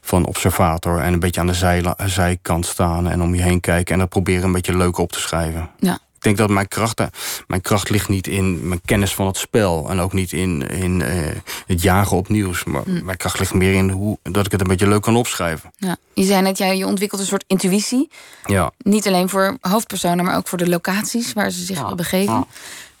[0.00, 0.98] van observator.
[1.00, 3.92] En een beetje aan de zij, zijkant staan en om je heen kijken.
[3.94, 5.70] En dat proberen een beetje leuk op te schrijven.
[5.78, 5.98] Ja.
[6.22, 7.06] Ik denk dat mijn kracht, eh,
[7.46, 9.90] mijn kracht ligt niet in mijn kennis van het spel.
[9.90, 12.64] En ook niet in, in eh, het jagen op nieuws.
[12.64, 13.04] Maar Mm.
[13.04, 15.70] mijn kracht ligt meer in hoe, dat ik het een beetje leuk kan opschrijven.
[15.76, 15.96] Ja.
[16.14, 18.10] Je zei net, jij, je ontwikkelt een soort intuïtie.
[18.46, 18.70] Ja.
[18.78, 21.94] Niet alleen voor hoofdpersonen, maar ook voor de locaties waar ze zich Ja.
[21.94, 22.34] begeven.
[22.34, 22.46] Ja.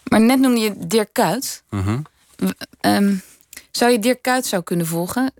[0.04, 1.62] Maar net noemde je Dirk Kuyt.
[1.70, 1.98] Mhm.
[2.80, 3.14] Ehm,
[3.70, 5.32] zou je Dirk Kuyt zou kunnen volgen?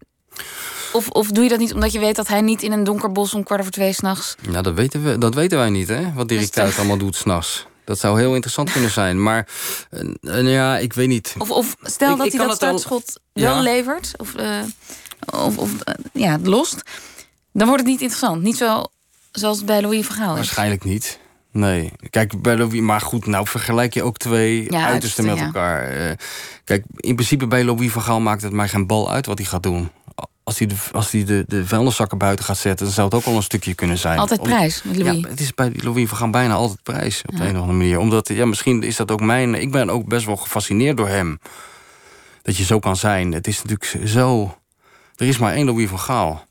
[0.93, 3.13] Of, of doe je dat niet omdat je weet dat hij niet in een donker
[3.13, 4.37] bos om kwart over twee s'nachts...
[4.51, 6.13] Ja, dat weten, we, dat weten wij niet, hè?
[6.13, 7.67] Wat Dirk Kuyt allemaal doet s'nachts.
[7.85, 9.23] Dat zou heel interessant kunnen zijn.
[9.23, 9.49] Maar
[9.91, 11.35] eh, eh, ja, ik weet niet.
[11.39, 13.61] Of, of stel Ik- dat ik hij dat al- startschot wel Ja.
[13.61, 14.59] levert, of, eh,
[15.45, 16.83] of, of eh, ja, lost,
[17.53, 18.43] dan wordt het niet interessant.
[18.43, 18.85] Niet zo,
[19.33, 20.35] zoals het bij Louis van Gaal is.
[20.37, 21.19] Waarschijnlijk niet.
[21.53, 21.93] Nee.
[22.11, 25.89] Kijk, bij Louis, maar goed, nou vergelijk je ook twee Ja, uitersten met uitersten, elkaar.
[26.11, 26.17] Eh,
[26.65, 29.47] kijk, in principe bij Louis van Gaal maakt het mij geen bal uit wat hij
[29.47, 29.91] gaat doen.
[30.53, 33.37] Als hij de, als de, de vuilniszakken buiten gaat zetten, dan zou het ook al
[33.37, 34.19] een stukje kunnen zijn.
[34.19, 35.21] Altijd prijs met Louis.
[35.21, 37.79] Ja, het is bij Louis van Gaal bijna altijd prijs op de een of andere
[37.79, 37.99] manier.
[37.99, 39.55] Omdat, ja, misschien is dat ook mijn.
[39.55, 41.39] Ik ben ook best wel gefascineerd door hem.
[42.43, 43.33] Dat je zo kan zijn.
[43.33, 44.57] Het is natuurlijk zo.
[45.17, 46.45] Er is maar één Louis van Gaal.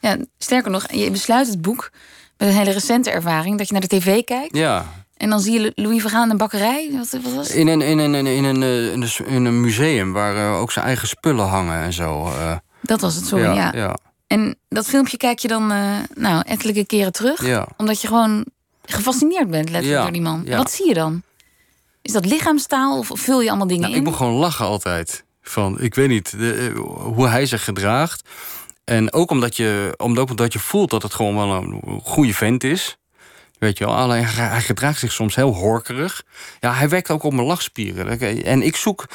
[0.00, 1.90] Ja, sterker nog, je besluit het boek
[2.36, 4.86] met een hele recente ervaring dat je naar de tv kijkt Ja,
[5.16, 6.90] en dan zie je Louis van Gaal in een bakkerij.
[6.92, 7.56] Wat, wat was het?
[7.56, 10.84] in een, in een, in een, in een, in een, museum waar eh, ook zijn
[10.84, 12.24] eigen spullen hangen en zo.
[12.26, 12.56] eh.
[12.82, 13.54] Dat was het, sorry.
[13.54, 18.44] Ja, En dat filmpje kijk je dan eh, nou, ettelijke keren terug, omdat je gewoon
[18.84, 20.46] gefascineerd bent letterlijk door die man.
[20.48, 21.22] Wat zie je dan?
[22.02, 23.98] Is dat lichaamstaal of vul je allemaal dingen Nou, in?
[24.00, 25.24] ik moet gewoon lachen altijd.
[25.42, 26.80] Van, ik weet niet, de, eh,
[27.14, 28.28] hoe hij zich gedraagt.
[28.84, 32.64] En ook omdat je, omdat, omdat je voelt dat het gewoon wel een goede vent
[32.64, 32.96] is.
[33.62, 36.22] Weet je wel, alleen hij, gedraagt zich soms heel horkerig.
[36.60, 38.20] Ja, hij werkt ook op mijn lachspieren.
[38.44, 39.06] En ik zoek,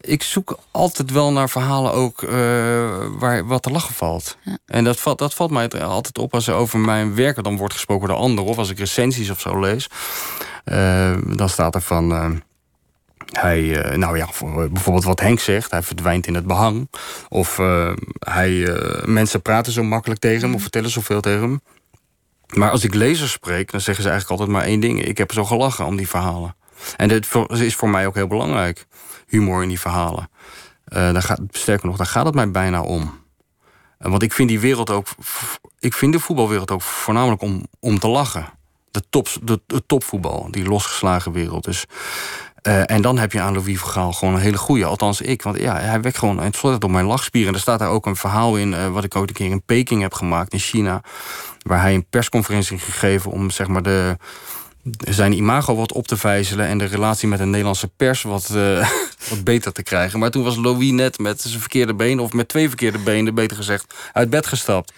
[0.00, 2.30] ik zoek altijd wel naar verhalen ook eh,
[3.18, 4.36] waar wat te lachen valt.
[4.66, 7.74] En dat valt, dat valt mij altijd op als er over mijn werken dan wordt
[7.74, 8.50] gesproken door anderen.
[8.50, 9.88] Of als ik recensies of zo lees.
[10.64, 12.12] Eh, dan staat er van...
[12.12, 12.30] eh,
[13.32, 16.90] hij, nou ja, voor, bijvoorbeeld wat Henk zegt, hij verdwijnt in het behang.
[17.28, 17.56] Of
[18.18, 21.60] hij, mensen praten zo makkelijk tegen hem of vertellen zoveel tegen hem.
[22.52, 25.04] Maar als ik lezers spreek, dan zeggen ze eigenlijk altijd maar één ding.
[25.04, 26.56] Ik heb zo gelachen om die verhalen.
[26.96, 28.86] En voor- is voor mij ook heel belangrijk.
[29.26, 30.30] Humor in die verhalen.
[30.84, 33.20] Eh daar gaat, sterker nog, daar gaat het mij bijna om.
[33.98, 35.06] Eh, want ik vind die wereld ook.
[35.78, 38.46] Ik vind de voetbalwereld ook voornamelijk om, om te lachen.
[38.90, 41.64] De, top, de, de topvoetbal, die losgeslagen wereld.
[41.64, 41.84] Dus,
[42.62, 44.84] eh, en dan heb je aan Louis van Gaal gewoon een hele goede.
[44.84, 45.42] Althans, ik.
[45.42, 47.48] Want ja, hij werkt gewoon uitsluitend op mijn lachspieren.
[47.48, 48.74] En er staat daar ook een verhaal in.
[48.74, 51.02] eh, wat ik ook een keer in Peking heb gemaakt in China.
[51.62, 54.16] Waar hij een persconferentie gegeven om zeg maar de
[55.08, 58.90] zijn imago wat op te vijzelen en de relatie met de Nederlandse pers wat, eh,
[59.30, 60.18] wat beter te krijgen.
[60.18, 63.56] Maar toen was Louis net met zijn verkeerde been, of met twee verkeerde benen, beter
[63.56, 64.92] gezegd, uit bed gestapt.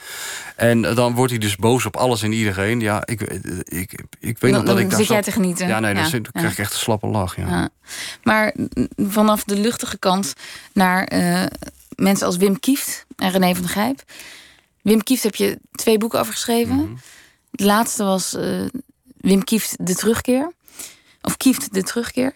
[0.57, 2.81] En dan wordt hij dus boos op alles en iedereen.
[2.81, 3.20] Ja, ik,
[3.64, 5.66] ik, ik weet dan nog dat dan ik daar zit jij te genieten.
[5.68, 6.40] Ja, nee, dan Ja, zit- dan ja.
[6.40, 7.37] krijg ik echt een slappe lach.
[7.37, 7.49] Ja.
[7.49, 7.68] Ja.
[8.23, 8.55] Maar
[8.97, 10.33] vanaf de luchtige kant
[10.73, 11.44] naar eh,
[11.97, 14.03] mensen als Wim Kieft en René van der Gijp.
[14.83, 16.75] Wim Kieft heb je twee boeken over geschreven.
[16.77, 16.92] Mhm.
[17.51, 18.61] Het laatste was eh,
[19.25, 20.53] Wim Kieft de terugkeer.
[21.23, 22.35] Of Kieft de terugkeer.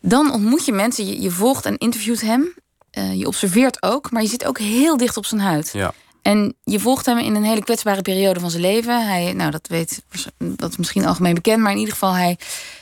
[0.00, 2.54] Dan ontmoet je mensen, je, je volgt en interviewt hem.
[2.90, 5.70] Eh, je observeert ook, maar je zit ook heel dicht op zijn huid.
[5.72, 5.92] Ja.
[6.22, 9.06] En je volgt hem in een hele kwetsbare periode van zijn leven.
[9.06, 10.02] Hij, nou, dat weet
[10.38, 12.38] dat is misschien algemeen bekend, maar in ieder geval, hij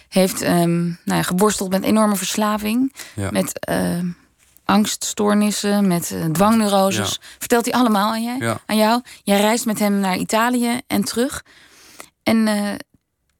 [0.08, 3.30] heeft ehm, nou ja, geworsteld met enorme verslaving, Ja.
[3.30, 4.06] met ehm,
[4.64, 7.20] angststoornissen, met eh, dwangneuroses.
[7.38, 9.02] Vertelt hij allemaal aan, jij, aan jou?
[9.22, 11.44] Jij reist met hem naar Italië en terug.
[12.22, 12.74] En eh,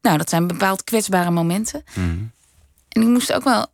[0.03, 1.83] nou, dat zijn bepaald kwetsbare momenten.
[1.93, 2.07] Mhm.
[2.89, 3.65] En ik moest ook wel.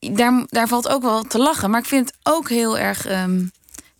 [0.00, 1.70] Daar, daar valt ook wel te lachen.
[1.70, 3.44] Maar ik vind het ook heel erg ehm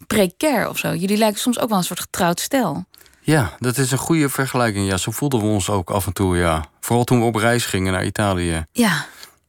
[0.06, 0.94] precair of zo.
[0.94, 2.84] Jullie lijken soms ook wel een soort getrouwd stel.
[3.20, 4.88] Ja, dat is een goede vergelijking.
[4.88, 6.64] Ja, zo voelden we ons ook af en toe, ja.
[6.80, 8.64] Vooral toen we op reis gingen naar Italië.
[8.72, 9.06] Ja.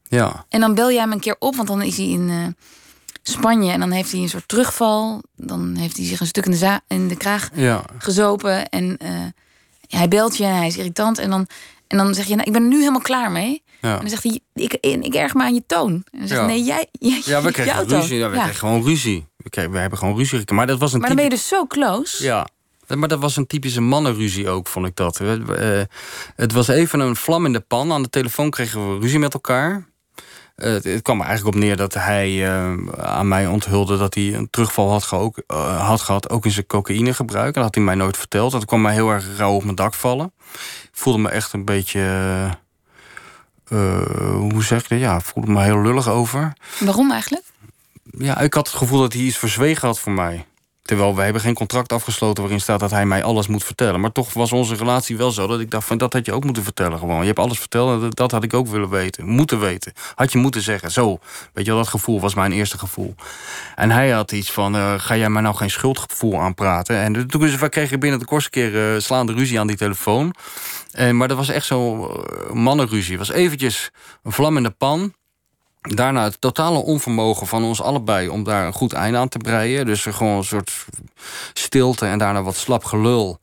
[0.08, 2.68] Ja, En dan bel jij hem een keer op, want dan is hij in eh,
[3.24, 5.22] Spanje en dan heeft hij een soort terugval.
[5.36, 8.70] Dan heeft hij zich een stuk in de, za- in de kraag ja, gezopen.
[8.70, 9.12] En eh,
[9.88, 11.18] hij belt je en hij is irritant.
[11.18, 11.48] En dan,
[11.89, 13.63] en dan zeg je, nou, ik ben er nu helemaal klaar mee.
[13.82, 13.93] ja.
[13.93, 15.91] En dan zegt hij, ik, ik erg me aan je toon.
[16.12, 16.47] En dan zegt Ja.
[16.47, 18.17] nee, jij, jij Ja, we kregen ruzie.
[18.17, 19.28] Ja, we kregen gewoon ruzie.
[19.38, 20.56] We, kregen, we hebben gewoon ruzie gekregen.
[20.56, 22.23] Maar dat was een Maar dan ben je dus zo close.
[22.23, 22.47] Ja,
[22.88, 25.19] maar dat was een typische mannenruzie ook, vond ik dat.
[25.19, 25.82] Eh,
[26.36, 27.91] het was even een vlam in de pan.
[27.91, 29.88] Aan de telefoon kregen we ruzie met elkaar.
[30.60, 33.98] Eh, het, het kwam er eigenlijk op neer dat hij eh, aan mij onthulde...
[33.98, 37.48] dat hij een terugval had, eh, had gehad, ook in zijn cocaïnegebruik.
[37.48, 38.52] En dat had hij mij nooit verteld.
[38.52, 40.32] Dat kwam mij heel erg rauw op mijn dak vallen.
[40.84, 42.02] Ik voelde me echt een beetje...
[43.69, 45.00] hoe zeg je dat?
[45.00, 46.54] Ja, ik voelde me heel lullig over.
[46.80, 47.45] Waarom eigenlijk?
[48.04, 50.45] Ja, ik had het gevoel dat hij iets verzwegen had voor mij.
[50.89, 53.99] Terwijl we hebben geen contract afgesloten waarin staat dat hij mij alles moet vertellen.
[53.99, 56.43] Maar toch was onze relatie wel zo dat ik dacht van dat had je ook
[56.43, 57.19] moeten vertellen gewoon.
[57.19, 59.25] Je hebt alles verteld en dat- had ik ook willen weten.
[59.25, 59.93] Moeten weten.
[60.15, 60.91] Had je moeten zeggen.
[60.91, 61.19] Zo.
[61.54, 63.15] Weet je wel, dat gevoel was mijn eerste gevoel.
[63.75, 66.95] En hij had iets van, eh, ga jij mij nou geen schuldgevoel aanpraten?
[66.97, 70.34] En toen we kregen binnen de kortste keer eh, slaande ruzie aan die telefoon.
[70.91, 73.17] En, maar dat was echt zo eh, mannenruzie.
[73.17, 73.91] Het was eventjes
[74.23, 75.13] een vlam in de pan.
[75.82, 79.86] Daarna het totale onvermogen van ons allebei om daar een goed einde aan te breien.
[79.86, 80.86] Dus gewoon een soort
[81.54, 83.39] stilte en daarna wat slap gelul.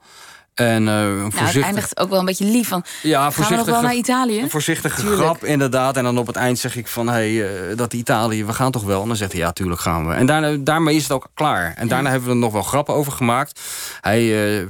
[0.57, 2.85] En, uh, nou, het eindigt ook wel een beetje lief van.
[3.03, 4.41] Ja, gaan we nog wel naar Italië?
[4.41, 5.97] Een voorzichtige grap, inderdaad.
[5.97, 7.31] En dan op het eind zeg ik van, hé, hey,
[7.71, 9.03] uh, dat Italië, we gaan toch wel?
[9.03, 10.15] En dan zegt hij, ja, tuurlijk gaan we.
[10.15, 11.75] En daarna, daarmee is het ook klaar.
[11.77, 13.61] En daarna hebben we er nog wel grappen over gemaakt.
[14.01, 14.23] Hij
[14.59, 14.67] uh,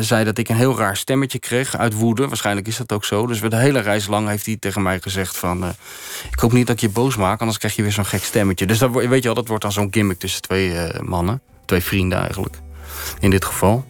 [0.00, 2.28] zei dat ik een heel raar stemmetje kreeg uit woede.
[2.28, 3.26] Waarschijnlijk is dat ook zo.
[3.26, 5.64] Dus de hele reis lang heeft hij tegen mij gezegd van...
[6.30, 8.66] ik hoop niet dat ik je boos maak, anders krijg je weer zo'n gek stemmetje.
[8.66, 11.40] Dus dat, weet je wel, dat wordt dan zo'n gimmick tussen twee mannen.
[11.64, 12.56] Twee vrienden eigenlijk,
[13.20, 13.84] in dit geval.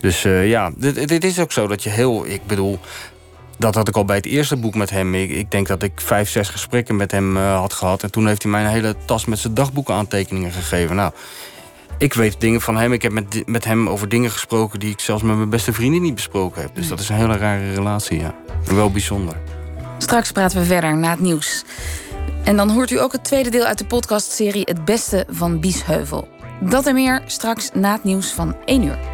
[0.00, 2.26] Dus uh, ja, dit, dit, is ook zo dat je heel...
[2.26, 2.78] Ik bedoel,
[3.58, 5.14] dat had ik al bij het eerste boek met hem.
[5.14, 8.02] Ik, denk dat ik vijf, zes gesprekken met hem uh, had gehad.
[8.02, 10.96] En toen heeft hij mij een hele tas met zijn dagboekenaantekeningen gegeven.
[10.96, 11.12] Nou,
[11.98, 12.92] ik weet dingen van hem.
[12.92, 14.78] Ik heb met, met hem over dingen gesproken...
[14.78, 16.74] die ik zelfs met mijn beste vrienden niet besproken heb.
[16.74, 18.34] Dus dat is een hele rare relatie, ja.
[18.64, 19.36] Wel bijzonder.
[19.98, 21.64] Straks praten we verder na het nieuws.
[22.44, 24.62] En dan hoort u ook het tweede deel uit de podcastserie...
[24.64, 26.28] Het Beste van Biesheuvel.
[26.60, 29.13] Dat en meer straks na het nieuws van 1 uur.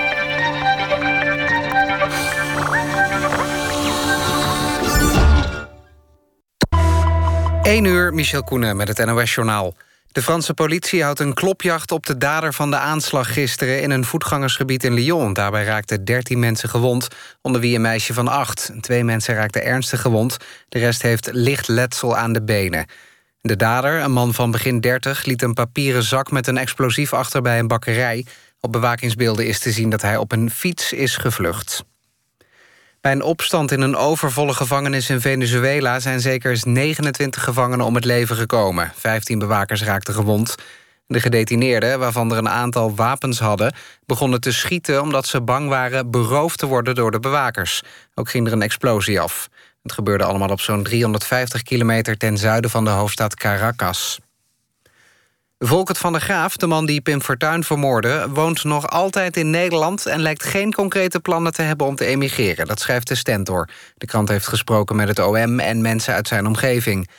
[7.61, 9.75] 1 uur, Michel Koenen met het NOS-journaal.
[10.11, 13.81] De Franse politie houdt een klopjacht op de dader van de aanslag gisteren...
[13.81, 15.33] in een voetgangersgebied in Lyon.
[15.33, 17.07] Daarbij raakten 13 mensen gewond,
[17.41, 18.71] onder wie een meisje van 8.
[18.79, 20.37] Twee mensen raakten ernstig gewond.
[20.69, 22.85] De rest heeft licht letsel aan de benen.
[23.41, 27.41] De dader, een man van begin 30, liet een papieren zak met een explosief achter
[27.41, 28.25] bij een bakkerij.
[28.59, 31.83] Op bewakingsbeelden is te zien dat hij op een fiets is gevlucht.
[33.01, 35.99] Bij een opstand in een overvolle gevangenis in Venezuela...
[35.99, 38.91] zijn zeker 29 gevangenen om het leven gekomen.
[38.95, 40.55] 15 bewakers raakten gewond.
[41.07, 43.73] De gedetineerden, waarvan er een aantal wapens hadden...
[44.05, 47.81] begonnen te schieten omdat ze bang waren beroofd te worden door de bewakers.
[48.13, 49.49] Ook ging er een explosie af.
[49.83, 54.19] Het gebeurde allemaal op zo'n 350 kilometer ten zuiden van de hoofdstad Caracas.
[55.63, 58.27] Volkert van der Graaf, de man die Pim Fortuyn vermoordde...
[58.29, 62.67] woont nog altijd in Nederland en lijkt geen concrete plannen te hebben om te emigreren.
[62.67, 63.69] Dat schrijft de Stentor.
[63.97, 67.09] De krant heeft gesproken met het OM en mensen uit zijn omgeving.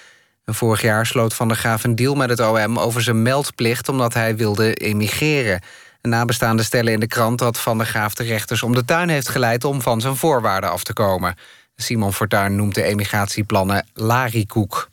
[0.45, 3.89] Vorig jaar sloot Van der Graaf een deal met het OM over zijn meldplicht...
[3.89, 5.63] omdat hij wilde emigreren.
[6.01, 9.29] nabestaande stellen in de krant dat Van der Graaf de rechters om de tuin heeft
[9.29, 9.65] geleid...
[9.65, 11.35] om van zijn voorwaarden af te komen.
[11.77, 14.91] Simon Fortuyn noemt de emigratieplannen larikoek.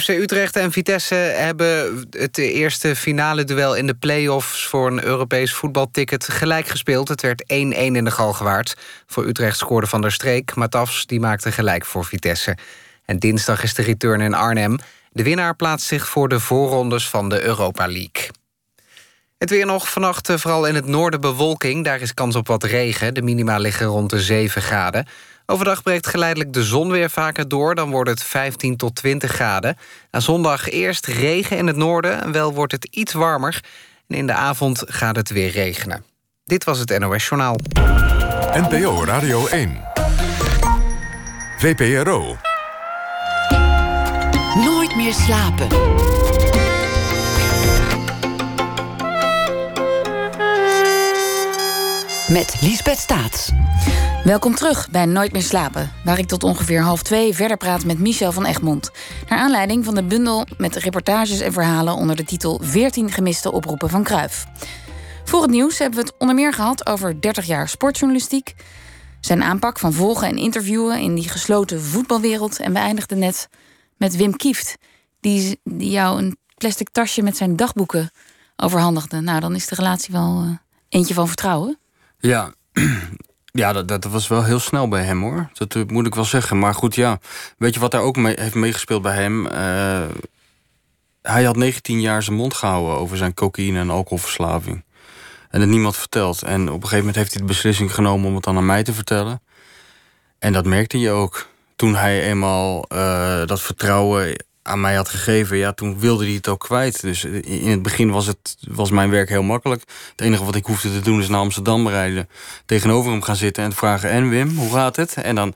[0.00, 4.66] FC Utrecht en Vitesse hebben het eerste finale duel in de play-offs...
[4.66, 7.08] voor een Europees voetbalticket gelijk gespeeld.
[7.08, 8.76] Het werd 1-1 in de Galgenwaard.
[9.06, 10.54] Voor Utrecht scoorde Van der Streek.
[10.54, 12.56] Matafs die maakte gelijk voor Vitesse.
[13.04, 14.78] En dinsdag is de return in Arnhem.
[15.10, 18.30] De winnaar plaatst zich voor de voorrondes van de Europa League.
[19.38, 21.84] Het weer nog vannacht eh, vooral in het noorden bewolking.
[21.84, 23.14] Daar is kans op wat regen.
[23.14, 25.06] De minima liggen rond de 7 graden.
[25.46, 27.74] Overdag breekt geleidelijk de zon weer vaker door.
[27.74, 29.76] Dan wordt het 15 tot 20 graden.
[30.10, 32.22] Na zondag eerst regen in het noorden.
[32.22, 33.64] En wel wordt het iets warmer.
[34.08, 36.04] En in de avond gaat het weer regenen.
[36.44, 37.56] Dit was het NOS Journaal.
[38.52, 39.80] NPO Radio 1.
[41.58, 42.36] VPRO.
[44.54, 45.68] Nooit meer slapen.
[52.28, 53.52] Met Liesbeth Staats.
[54.24, 57.98] Welkom terug bij Nooit meer slapen, waar ik tot ongeveer half twee verder praat met
[57.98, 58.90] Michel van Egmond.
[59.28, 63.88] Naar aanleiding van de bundel met reportages en verhalen onder de titel 14 gemiste oproepen
[63.88, 64.46] van Kruif.
[65.24, 68.54] Voor het nieuws hebben we het onder meer gehad over 30 jaar sportjournalistiek,
[69.20, 73.48] zijn aanpak van volgen en interviewen in die gesloten voetbalwereld en beëindigde net
[73.96, 74.76] met Wim Kieft,
[75.20, 78.10] die, jou een plastic tasje met zijn dagboeken
[78.56, 79.20] overhandigde.
[79.20, 80.50] Nou, dan is de relatie wel uh,
[80.88, 81.78] eentje van vertrouwen.
[82.18, 82.52] Ja,
[83.52, 85.50] ja, dat, dat was wel heel snel bij hem hoor.
[85.52, 86.58] Dat eh, moet ik wel zeggen.
[86.58, 87.18] Maar goed, ja.
[87.58, 89.46] Weet je wat daar ook mee, heeft meegespeeld bij hem?
[89.46, 90.04] Uh,
[91.22, 94.84] hij had 19 jaar zijn mond gehouden over zijn cocaïne- en alcoholverslaving.
[95.50, 96.42] En het niemand verteld.
[96.42, 98.82] En op een gegeven moment heeft hij de beslissing genomen om het dan aan mij
[98.82, 99.42] te vertellen.
[100.38, 101.48] En dat merkte je ook.
[101.76, 106.48] Toen hij eenmaal uh, dat vertrouwen aan mij had gegeven, ja, toen wilde hij het
[106.48, 107.00] ook kwijt.
[107.00, 109.82] Dus in het begin was, het, was mijn werk heel makkelijk.
[110.10, 112.28] Het enige wat ik hoefde te doen is naar Amsterdam rijden,
[112.66, 115.14] tegenover hem gaan zitten en vragen: En Wim, hoe gaat het?
[115.14, 115.54] En dan.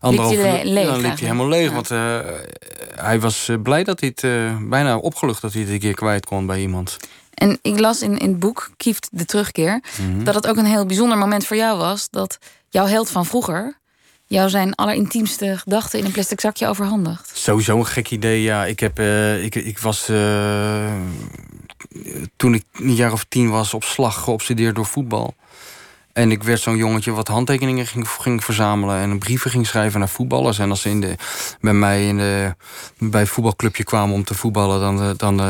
[0.00, 1.70] Anderhalf, leeg, dan liep hij helemaal leeg.
[1.70, 2.18] Want uh,
[2.94, 6.26] hij was blij dat hij het, uh, bijna opgelucht dat hij het een keer kwijt
[6.26, 6.96] kon bij iemand.
[7.34, 9.80] En ik las in, in het boek Kieft de Terugkeer...
[10.00, 10.24] Mhm.
[10.24, 12.10] dat het ook een heel bijzonder moment voor jou was...
[12.10, 13.78] dat jouw held van vroeger
[14.26, 15.98] jou zijn allerintiemste gedachten...
[15.98, 17.30] in een plastic zakje overhandigt.
[17.34, 18.64] Sowieso een gek idee, ja.
[18.64, 20.08] Ik, heb, eh, ik, ik was...
[20.08, 20.92] eh,
[22.36, 25.34] toen ik een jaar of tien was op slag geobsedeerd door voetbal.
[26.12, 28.96] En ik werd zo'n jongetje wat handtekeningen ging, ging verzamelen...
[28.96, 30.58] en brieven ging schrijven naar voetballers.
[30.58, 31.14] En als ze in de,
[31.60, 32.54] bij mij in de,
[32.98, 34.80] bij het voetbalclubje kwamen om te voetballen...
[34.80, 35.40] dan, eh, dan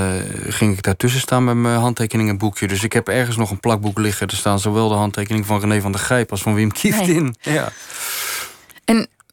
[0.48, 2.68] ging ik daartussen staan met mijn handtekeningenboekje.
[2.68, 4.26] Dus ik heb ergens nog een plakboek liggen.
[4.26, 6.30] Er staan zowel de handtekening van René van der Grijp...
[6.30, 7.14] als van Wim Kieft Nee.
[7.14, 7.36] in.
[7.40, 7.72] Ja.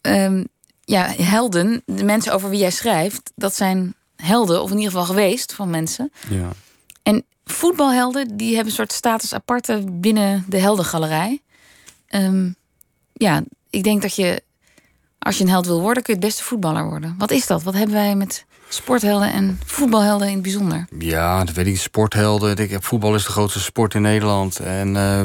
[0.04, 0.44] Ehm,
[0.82, 3.32] ja, helden, de mensen over wie jij schrijft...
[3.36, 6.12] dat zijn helden, of in ieder geval geweest van mensen.
[6.30, 6.50] Ja.
[7.04, 11.42] En voetbalhelden, die hebben een soort status aparte binnen de heldengalerij.
[12.08, 12.52] Ehm,
[13.14, 14.44] ja, ik denk dat je,
[15.20, 17.16] als je een held wil worden, kun je het beste voetballer worden.
[17.18, 17.64] Wat is dat?
[17.64, 20.86] Wat hebben wij met sporthelden en voetbalhelden in het bijzonder?
[20.98, 21.78] Ja, dat weet ik.
[21.78, 22.58] Sporthelden.
[22.58, 24.60] Ik, voetbal is de grootste sport in Nederland.
[24.60, 25.22] En eh,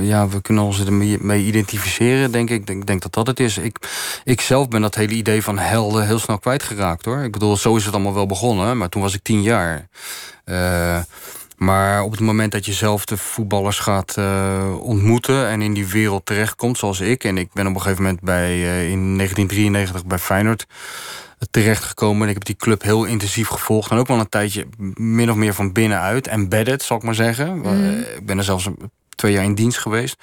[0.00, 2.68] ja, we kunnen ons ermee mee identificeren, denk ik.
[2.68, 3.58] Ik denk, dat dat het is.
[3.58, 3.76] Ik,
[4.24, 7.22] ik zelf ben dat hele idee van helden heel snel kwijtgeraakt, hoor.
[7.22, 8.78] Ik bedoel, zo is het allemaal wel begonnen.
[8.78, 9.88] Maar toen was ik tien jaar.
[10.44, 10.98] Eh,
[11.56, 15.48] maar op het moment dat je zelf de voetballers gaat eh, ontmoeten...
[15.48, 17.24] en in die wereld terechtkomt, zoals ik...
[17.24, 18.60] en ik ben op een gegeven moment bij,
[18.90, 20.66] in 1993 bij Feyenoord
[21.50, 22.22] terechtgekomen.
[22.22, 23.90] En ik heb die club heel intensief gevolgd.
[23.90, 26.26] En ook wel een tijdje min of meer van binnenuit.
[26.26, 27.64] Embedded, zal ik maar zeggen.
[27.64, 30.16] Eh, Ik ben er zelfs een- twee jaar in dienst geweest.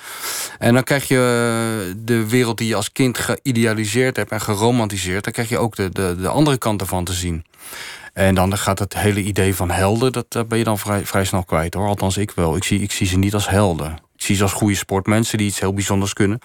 [0.58, 4.32] En dan krijg je eh, de wereld die je als kind geïdealiseerd hebt...
[4.32, 5.24] en geromantiseerd.
[5.24, 7.46] Dan krijg je ook de, de, de andere kant ervan te zien.
[8.14, 10.12] En dan gaat het hele idee van helden...
[10.12, 11.88] dat eh, ben je dan vrij, vrij snel kwijt, hoor.
[11.88, 12.56] Althans, ik wel.
[12.56, 13.92] Ik zie, ik zie ze niet als helden.
[14.16, 16.40] Ik zie ze als goede sportmensen die iets heel bijzonders kunnen.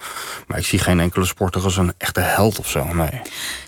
[0.47, 3.21] Maar ik zie geen enkele sporter als een echte held of zo, nee.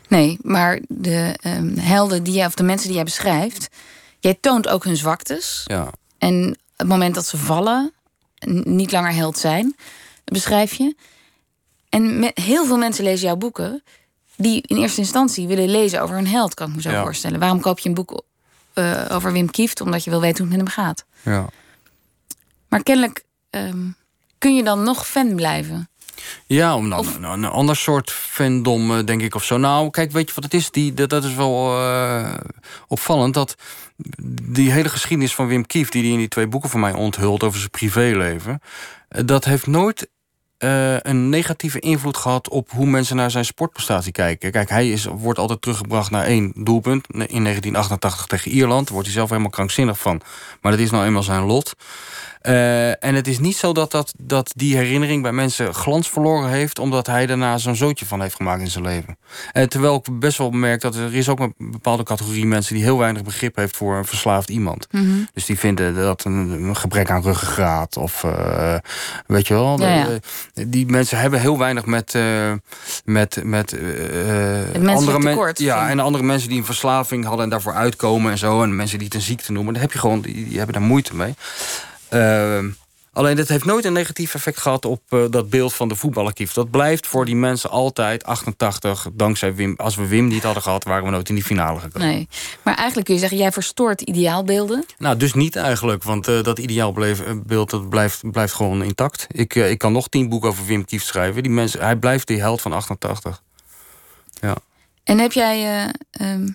[0.08, 3.67] Nee, maar de ehm, helden die jij, of de mensen die jij beschrijft,
[4.20, 5.63] jij toont ook hun zwaktes.
[5.65, 5.89] Ja.
[6.17, 7.93] En het moment dat ze vallen,
[8.63, 9.76] niet langer held zijn,
[10.24, 10.96] beschrijf je.
[11.89, 13.84] En heel veel mensen lezen jouw boeken,
[14.36, 17.02] die in eerste instantie willen lezen over een held, kan ik me zo Ja.
[17.04, 17.39] voorstellen.
[17.39, 18.22] Waarom koop je een boek
[18.74, 19.82] eh, over Wim Kieft?
[19.82, 21.06] Omdat je wil weten hoe het met hem gaat.
[21.22, 21.48] ja.
[22.67, 23.88] Maar kennelijk ehm,
[24.38, 25.89] kun je dan nog fan blijven.
[26.45, 29.58] Ja, om dan een, een ander soort fandom, eh, denk ik, of zo.
[29.58, 30.71] Nou, kijk, weet je wat het is?
[30.71, 32.34] Die, dat, dat is wel eh,
[32.88, 33.34] opvallend.
[33.34, 33.56] Dat
[34.43, 35.91] die hele geschiedenis van Wim Kieft...
[35.91, 38.62] die hij in die twee boeken van mij onthult over zijn privéleven...
[39.10, 40.10] eh, dat heeft nooit
[41.01, 42.49] een negatieve invloed gehad...
[42.49, 44.51] op hoe mensen naar zijn sportprestatie kijken.
[44.51, 47.08] Kijk, hij is, wordt altijd teruggebracht naar één doelpunt.
[47.08, 48.84] In 1988 tegen Ierland.
[48.84, 50.21] Daar wordt hij zelf helemaal krankzinnig van.
[50.62, 51.75] Maar dat is nou eenmaal zijn lot.
[52.41, 56.50] Eh, en het is niet zo dat, dat, dat die herinnering bij mensen glans verloren
[56.50, 56.80] heeft...
[56.80, 59.17] omdat hij daarna zo'n zootje van heeft gemaakt in zijn leven.
[59.52, 62.73] Eh, terwijl ik best wel merk dat er is ook een bepaalde categorie mensen...
[62.76, 64.88] die heel weinig begrip heeft voor een verslaafd iemand.
[65.34, 68.23] Dus die vinden dat een, een gebrek aan ruggengraat of...
[68.23, 68.76] eh,
[69.28, 70.06] weet je wel, Ja, ja.
[70.54, 72.13] de- die mensen hebben heel weinig met...
[73.06, 73.76] met, met
[74.95, 77.43] andere men- tekort, Ja, en andere mensen die een verslaving hadden...
[77.43, 78.62] en daarvoor uitkomen en zo.
[78.63, 79.73] En mensen die het een ziekte noemen.
[79.73, 81.34] Daar heb je gewoon, die, die hebben daar moeite mee.
[82.10, 82.70] Ehm,
[83.13, 86.54] alleen dat heeft nooit een negatief effect gehad op eh, dat beeld van de voetballerkief.
[86.54, 89.08] Dat blijft voor die mensen altijd 88.
[89.13, 89.74] Dankzij Wim.
[89.78, 92.08] Als we Wim niet hadden gehad, waren we nooit in die finale gekomen.
[92.08, 92.28] Nee.
[92.62, 94.86] Maar eigenlijk kun je zeggen, jij verstoort ideaalbeelden.
[94.98, 99.28] Nou, dus niet eigenlijk, want eh, dat ideaalbeeld dat blijft, blijft gewoon intact.
[99.32, 101.43] Ik, eh, ik kan nog tien boeken over Wim Kieft schrijven.
[101.43, 103.41] Die mensen, hij blijft die held van 88.
[104.41, 104.56] Ja.
[105.04, 106.50] En heb jij eh, ehm,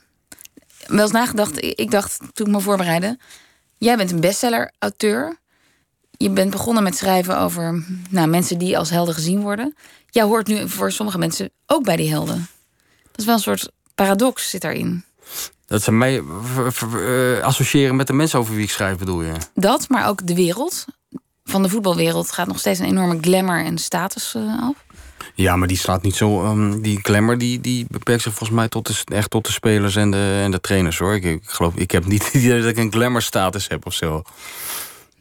[0.86, 1.62] wel eens nagedacht?
[1.62, 3.18] Ik ik dacht toen ik me voorbereidde.
[3.78, 5.36] Jij bent een bestseller-auteur.
[6.22, 9.74] Je bent begonnen met schrijven over nou, mensen die als helden gezien worden.
[10.10, 12.48] Jij hoort nu voor sommige mensen ook bij die helden.
[13.02, 15.04] Dat is wel een soort paradox zit daarin.
[15.66, 16.22] Dat ze mij
[16.92, 19.32] eh, associëren met de mensen over wie ik schrijf, bedoel je?
[19.54, 20.84] Dat, maar ook de wereld.
[21.44, 24.74] Van de voetbalwereld gaat nog steeds een enorme glamour en status eh, af.
[25.34, 26.44] Ja, maar die slaat niet zo.
[26.44, 29.96] ehm, die glamour die, die beperkt zich volgens mij tot de, echt tot de spelers
[29.96, 31.14] en de, en de trainers hoor.
[31.14, 33.94] Ik, ik geloof, ik heb niet het idee dat ik een glamour status heb of
[33.94, 34.22] zo.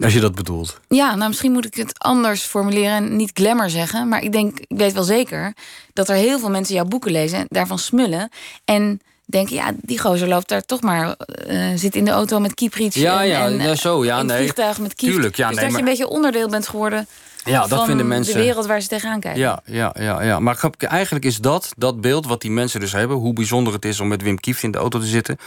[0.03, 0.79] Als je dat bedoelt.
[0.87, 4.07] Ja, nou misschien moet ik het anders formuleren en niet glamour zeggen.
[4.07, 5.53] Maar ik denk, ik weet wel zeker
[5.93, 8.29] dat er heel veel mensen jouw boeken lezen en daarvan smullen.
[8.65, 12.53] En denken, ja, die gozer loopt daar toch maar, eh, zit in de auto met
[12.53, 12.95] Kieprits.
[12.95, 14.37] Ja, en, ja, en, ja, zo, ja, in het nee.
[14.37, 15.11] vliegtuig met Kiep.
[15.11, 17.07] Tuurlijk, ja, dus nee, dat je een beetje onderdeel bent geworden
[17.43, 18.33] Ja, dat vinden mensen.
[18.33, 19.41] de wereld waar ze tegenaan kijken.
[19.41, 20.39] Ja, ja, ja, ja.
[20.39, 23.17] Maar eigenlijk is dat, dat beeld wat die mensen dus hebben...
[23.17, 25.37] hoe bijzonder het is om met Wim Kieft in de auto te zitten...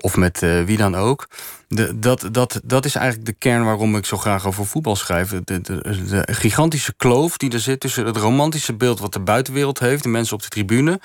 [0.00, 1.28] of met eh, wie dan ook...
[1.68, 5.28] De, dat, dat, dat is eigenlijk de kern waarom ik zo graag over voetbal schrijf.
[5.28, 5.60] De, de,
[6.08, 9.00] de gigantische kloof die er zit tussen het romantische beeld...
[9.00, 11.00] wat de buitenwereld heeft, de mensen op de tribune...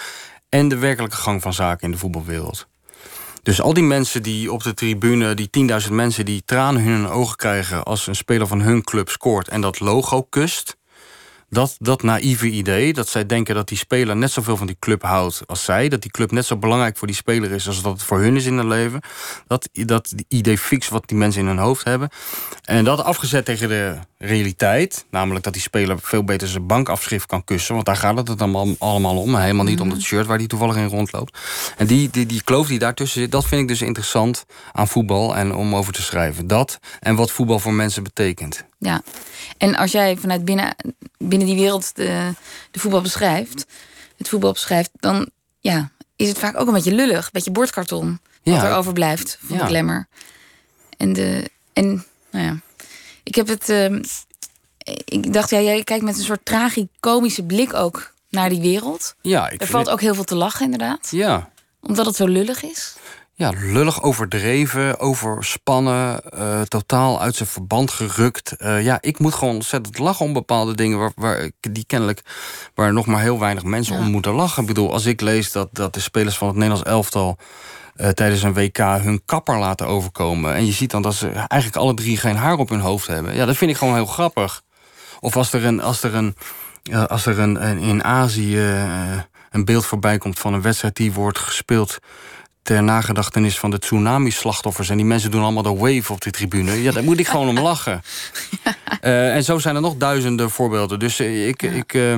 [0.50, 2.68] en de werkelijke gang van zaken in de voetbalwereld.
[3.46, 5.50] Dus al die mensen die op de tribune, die
[5.88, 9.48] 10.000 mensen die tranen in hun ogen krijgen als een speler van hun club scoort
[9.48, 10.78] en dat logo kust.
[11.56, 15.02] Dat, dat naïeve idee, dat zij denken dat die speler net zoveel van die club
[15.02, 15.90] houdt als zij.
[15.90, 18.36] Dat die club net zo belangrijk voor die speler is als dat het voor hun
[18.36, 19.02] is in hun leven.
[19.48, 22.10] Dat, dat idee fix wat die mensen in hun hoofd hebben.
[22.64, 25.06] En dat afgezet tegen de realiteit.
[25.10, 27.74] Namelijk dat die speler veel beter zijn bankafschrift kan kussen.
[27.74, 29.36] Want daar gaat het het allemaal, allemaal om.
[29.36, 29.96] Helemaal niet om Mhm.
[29.96, 31.40] het shirt waar hij toevallig in rondloopt.
[31.78, 35.36] En die, die, die kloof die daartussen zit, dat vind ik dus interessant aan voetbal.
[35.36, 36.48] En om over te schrijven.
[36.48, 38.66] Dat en wat voetbal voor mensen betekent.
[38.86, 39.02] Ja.
[39.58, 40.76] En als jij vanuit binnen,
[41.18, 42.32] binnen die wereld de,
[42.72, 43.66] de voetbal beschrijft,
[44.18, 45.30] het voetbal beschrijft, dan
[45.60, 48.20] ja, is het vaak ook een beetje lullig, een beetje bordkarton.
[48.44, 48.64] Wat Ja.
[48.66, 49.62] er overblijft van Ja.
[49.64, 50.08] de glamour.
[50.98, 51.50] En de.
[51.74, 52.60] En nou ja.
[53.24, 53.70] Ik heb het.
[53.70, 54.04] ehm,
[55.06, 59.16] ik dacht, ja, jij kijkt met een soort tragicomische blik ook naar die wereld.
[59.22, 61.08] Ja, ik Er valt het- ook heel veel te lachen, inderdaad.
[61.12, 61.50] Ja.
[61.82, 62.96] Omdat het zo lullig is.
[63.38, 68.52] Ja, lullig, overdreven, overspannen, eh, totaal uit zijn verband gerukt.
[68.52, 72.22] Eh, ja, ik moet gewoon ontzettend lachen om bepaalde dingen waar, waar die kennelijk
[72.76, 74.00] waar nog maar heel weinig mensen Ja.
[74.02, 74.62] om moeten lachen.
[74.62, 77.38] Ik bedoel, als ik lees dat, dat de spelers van het Nederlands elftal
[77.96, 80.54] eh, tijdens een WK hun kapper laten overkomen.
[80.54, 83.36] En je ziet dan dat ze eigenlijk alle drie geen haar op hun hoofd hebben.
[83.36, 84.62] Ja, dat vind ik gewoon heel grappig.
[85.20, 86.36] Of als er een, als er een,
[87.08, 88.60] als er een, een- in Azië
[89.52, 91.98] een beeld voorbij komt van een wedstrijd die wordt gespeeld
[92.66, 94.90] ter nagedachtenis van de tsunami-slachtoffers.
[94.90, 96.82] En die mensen doen allemaal de wave op de tribune.
[96.82, 98.02] Ja, daar moet ik gewoon om lachen.
[99.02, 101.00] Eh, en zo zijn er nog duizenden voorbeelden.
[101.00, 101.62] Dus eh, ik.
[101.62, 102.18] ik eh,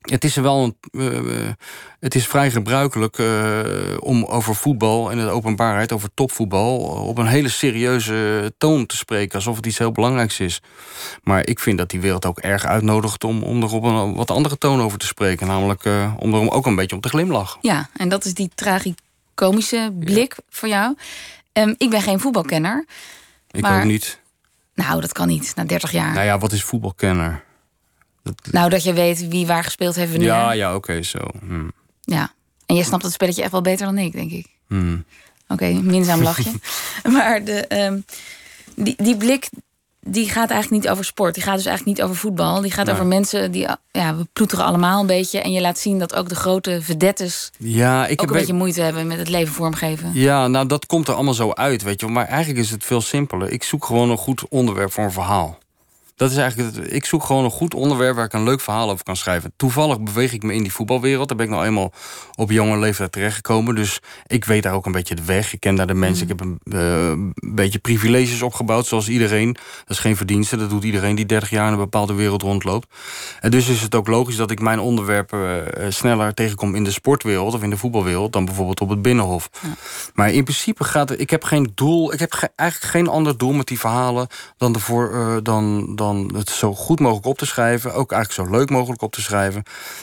[0.00, 1.56] het is er wel een,
[2.00, 3.18] het is vrij gebruikelijk
[4.00, 9.34] om over voetbal en de openbaarheid, over topvoetbal, op een hele serieuze toon te spreken,
[9.34, 10.62] alsof het iets heel belangrijks is.
[11.22, 14.30] Maar ik vind dat die wereld ook erg uitnodigt om, om er op een wat
[14.30, 15.46] andere toon over te spreken.
[15.46, 15.84] Namelijk
[16.18, 17.58] om er ook een beetje om te glimlachen.
[17.62, 18.50] Ja, en dat is die
[19.38, 20.96] tragicomische blik voor jou.
[21.52, 22.86] Ehm, ik ben geen voetbalkenner.
[23.50, 24.20] Ik Maar- ook niet.
[24.74, 26.12] Nou, dat kan niet, na 30 jaar.
[26.12, 27.44] Nou ja, wat is voetbalkenner?
[28.50, 30.28] Nou, dat je weet wie waar gespeeld heeft wanneer.
[30.28, 31.18] Ja, ja, oké, zo.
[31.40, 31.68] Hm.
[32.00, 32.32] Ja.
[32.66, 34.46] En jij snapt het spelletje echt wel beter dan ik, denk ik.
[34.68, 34.98] Hm.
[35.48, 36.52] Oké, minzaam lachje.
[37.16, 38.00] maar de, ehm,
[38.74, 39.48] die, die blik,
[40.00, 41.34] die gaat eigenlijk niet over sport.
[41.34, 42.60] Die gaat dus eigenlijk niet over voetbal.
[42.60, 42.94] Die gaat Nee.
[42.94, 45.40] over mensen die, ja, we ploeteren allemaal een beetje.
[45.40, 48.52] En je laat zien dat ook de grote vedettes Ja, ik ook heb een beetje
[48.52, 50.10] moeite hebben met het leven vormgeven.
[50.14, 52.06] Ja, nou dat komt er allemaal zo uit, weet je.
[52.06, 52.14] wel.
[52.14, 53.50] Maar eigenlijk is het veel simpeler.
[53.52, 55.58] Ik zoek gewoon een goed onderwerp voor een verhaal.
[56.18, 58.90] Dat is eigenlijk het, ik zoek gewoon een goed onderwerp waar ik een leuk verhaal
[58.90, 59.52] over kan schrijven.
[59.56, 61.28] Toevallig beweeg ik me in die voetbalwereld.
[61.28, 61.92] Daar ben ik nou eenmaal
[62.34, 63.74] op jonge leeftijd terechtgekomen.
[63.74, 65.52] Dus ik weet daar ook een beetje de weg.
[65.52, 66.22] Ik ken daar de mensen.
[66.22, 69.52] Ik heb een eh, beetje privileges opgebouwd, zoals iedereen.
[69.52, 70.56] Dat is geen verdienste.
[70.56, 72.86] Dat doet iedereen die 30 jaar in een bepaalde wereld rondloopt.
[73.40, 76.90] En dus is het ook logisch dat ik mijn onderwerpen eh, sneller tegenkom in de
[76.90, 79.50] sportwereld of in de voetbalwereld dan bijvoorbeeld op het binnenhof.
[80.14, 81.20] Maar in principe gaat het.
[81.20, 82.12] Ik heb geen doel.
[82.12, 85.96] Ik heb ge- eigenlijk geen ander doel met die verhalen dan, de voor, eh, dan,
[86.08, 87.94] dan het zo goed mogelijk op te schrijven.
[87.94, 89.62] Ook eigenlijk zo leuk mogelijk op te schrijven.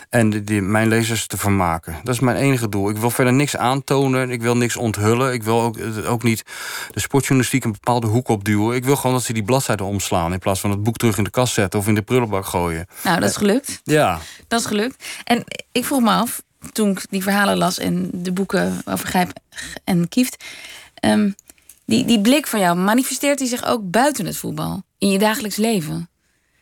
[0.10, 1.95] En die- mijn lezers te vermaken.
[2.03, 2.89] Dat is mijn enige doel.
[2.89, 4.30] Ik wil verder niks aantonen.
[4.30, 5.34] Ik wil niks onthullen.
[5.34, 6.43] Ik wil ook, eh, ook niet
[6.91, 8.76] de sportjournalistiek een bepaalde hoek opduwen.
[8.76, 10.34] Ik wil gewoon dat ze die bladzijden omslaan.
[10.34, 12.86] In plaats van het boek terug in de kast zetten of in de prullenbak gooien.
[13.03, 13.82] Nou, dat is gelukt.
[13.84, 14.20] Ja.
[14.47, 15.03] Dat is gelukt.
[15.24, 16.41] En ik vroeg me af,
[16.72, 19.32] toen ik die verhalen las en de boeken over Grijp
[19.84, 20.43] en Kieft.
[20.95, 21.30] ehm,
[21.86, 24.84] die, die blik van jou, manifesteert die zich ook buiten het voetbal?
[25.06, 26.10] In je dagelijks leven?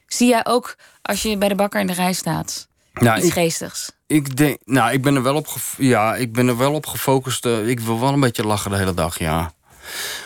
[0.08, 3.34] Zie jij ook als je bij de bakker in de rij staat Ja, iets ik-
[3.34, 3.92] geestigs?
[4.08, 7.46] Ik denk, nou, ik ben er wel op, ja, ik ben er wel op gefocust.
[7.46, 9.54] eh, ik wil wel een beetje lachen de hele dag, ja.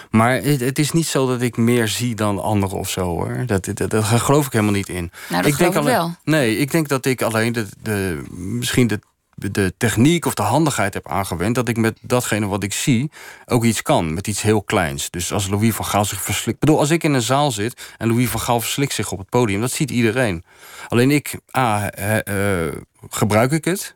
[0.10, 3.44] Maar het, het is niet zo dat ik meer zie dan anderen of zo, hoor.
[3.46, 5.12] Dat, dat, dat, geloof ik helemaal niet in.
[5.30, 6.16] Nou, dat ik alleen, wel.
[6.24, 9.00] Nee, ik denk dat ik alleen de, de, misschien de,
[9.40, 11.56] de techniek of de handigheid heb aangewend...
[11.56, 13.12] dat ik met datgene wat ik zie
[13.46, 15.10] ook iets kan, met iets heel kleins.
[15.10, 16.54] Dus als Louis van Gaal zich verslikt...
[16.54, 19.18] Ik bedoel, als ik in een zaal zit en Louis van Gaal verslikt zich op
[19.18, 19.62] het podium...
[19.62, 20.44] dat ziet iedereen.
[20.88, 22.76] Alleen ik, A, he- eh,
[23.10, 23.96] gebruik ik het...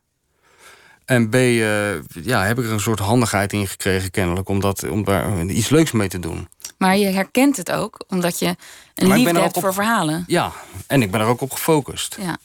[1.05, 4.49] En B, eh, ja, heb ik er een soort handigheid in gekregen kennelijk...
[4.49, 6.47] om, dat, om daar iets leuks mee te doen.
[6.77, 8.55] Maar je herkent het ook, omdat je
[8.95, 10.23] een Maar liefde hebt op- voor verhalen.
[10.27, 10.51] Ja,
[10.87, 12.17] en ik ben er ook op gefocust.
[12.21, 12.37] Ja.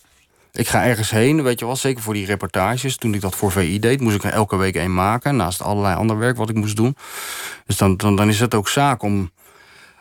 [0.57, 2.97] Ik ga ergens heen, weet je wel, zeker voor die reportages.
[2.97, 5.37] Toen ik dat voor VI deed, moest ik er elke week één maken...
[5.37, 6.97] naast allerlei ander werk wat ik moest doen.
[7.67, 9.31] Dus dan, dan, dan is het ook zaak om,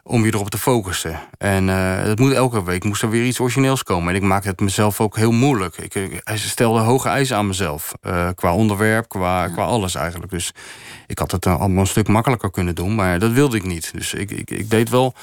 [0.04, 1.20] om je erop te focussen.
[1.38, 4.10] En eh het moet elke week moest er weer iets origineels komen.
[4.10, 5.78] En ik maakte het mezelf ook heel moeilijk.
[5.78, 7.94] Ik, ik stelde hoge eisen aan mezelf.
[8.02, 10.32] eh, qua onderwerp, qua, qua alles eigenlijk.
[10.32, 10.52] Dus
[11.08, 12.96] ik had het eh, allemaal een stuk makkelijker kunnen doen.
[12.96, 13.92] Maar dat wilde ik niet.
[13.94, 15.14] Dus ik, ik, ik deed wel...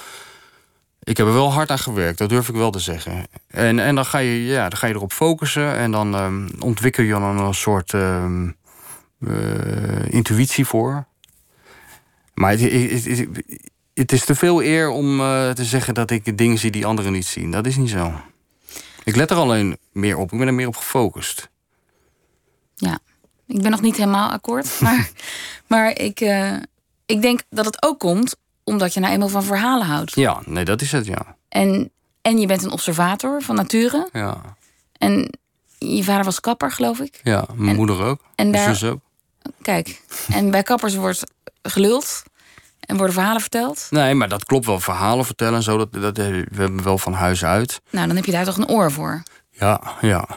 [1.05, 3.26] Ik heb er wel hard aan gewerkt, dat durf ik wel te zeggen.
[3.46, 7.05] En, en dan, ga je, ja, dan ga je erop focussen en dan ehm, ontwikkel
[7.05, 8.50] je dan een soort ehm,
[9.26, 11.07] eh, intuïtie voor.
[12.34, 13.28] Maar het, het, het,
[13.94, 17.12] het is te veel eer om eh, te zeggen dat ik dingen zie die anderen
[17.12, 17.50] niet zien.
[17.50, 18.12] Dat is niet zo.
[19.05, 20.32] Ik let er alleen meer op.
[20.32, 21.50] Ik ben er meer op gefocust.
[22.74, 22.98] Ja,
[23.46, 24.80] ik ben nog niet helemaal akkoord.
[24.80, 25.11] Maar,
[25.66, 26.57] maar ik, eh,
[27.07, 30.14] ik denk dat het ook komt omdat je nou eenmaal van verhalen houdt.
[30.14, 31.36] Ja, nee, dat is het, ja.
[31.48, 31.90] En,
[32.22, 34.08] en je bent een observator van nature.
[34.12, 34.40] Ja,
[34.98, 35.30] En
[35.78, 37.20] je vader was kapper, geloof ik.
[37.22, 38.20] ja mijn En- moeder ook.
[38.34, 39.00] en mijn daar- zus ook.
[39.62, 40.02] Kijk,
[40.32, 41.22] en bij kappers wordt
[41.62, 42.22] geluld
[42.80, 43.86] en worden verhalen verteld.
[43.90, 44.80] Nee, maar dat klopt wel.
[44.80, 47.80] Verhalen vertellen en zo, dat, dat, we hebben wel van huis uit.
[47.90, 49.22] Nou, dan heb je daar toch een oor voor.
[49.50, 50.28] Ja, ja.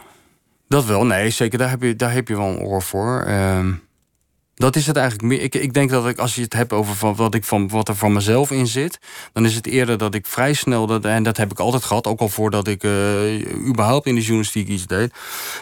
[0.68, 1.06] Dat wel.
[1.06, 1.58] Nee, zeker.
[1.58, 3.22] Daar heb je, daar heb je wel een oor voor.
[3.22, 3.74] Ehm,
[4.56, 5.42] dat is het eigenlijk meer.
[5.42, 7.88] Ik, ik denk dat ik, als je het hebt over van wat, ik van, wat
[7.88, 9.00] er van mezelf in zit,
[9.34, 12.08] dan is het eerder dat ik vrij snel, dat, en dat heb ik altijd gehad,
[12.08, 15.14] ook al voordat ik eh, überhaupt in de journalistiek iets deed,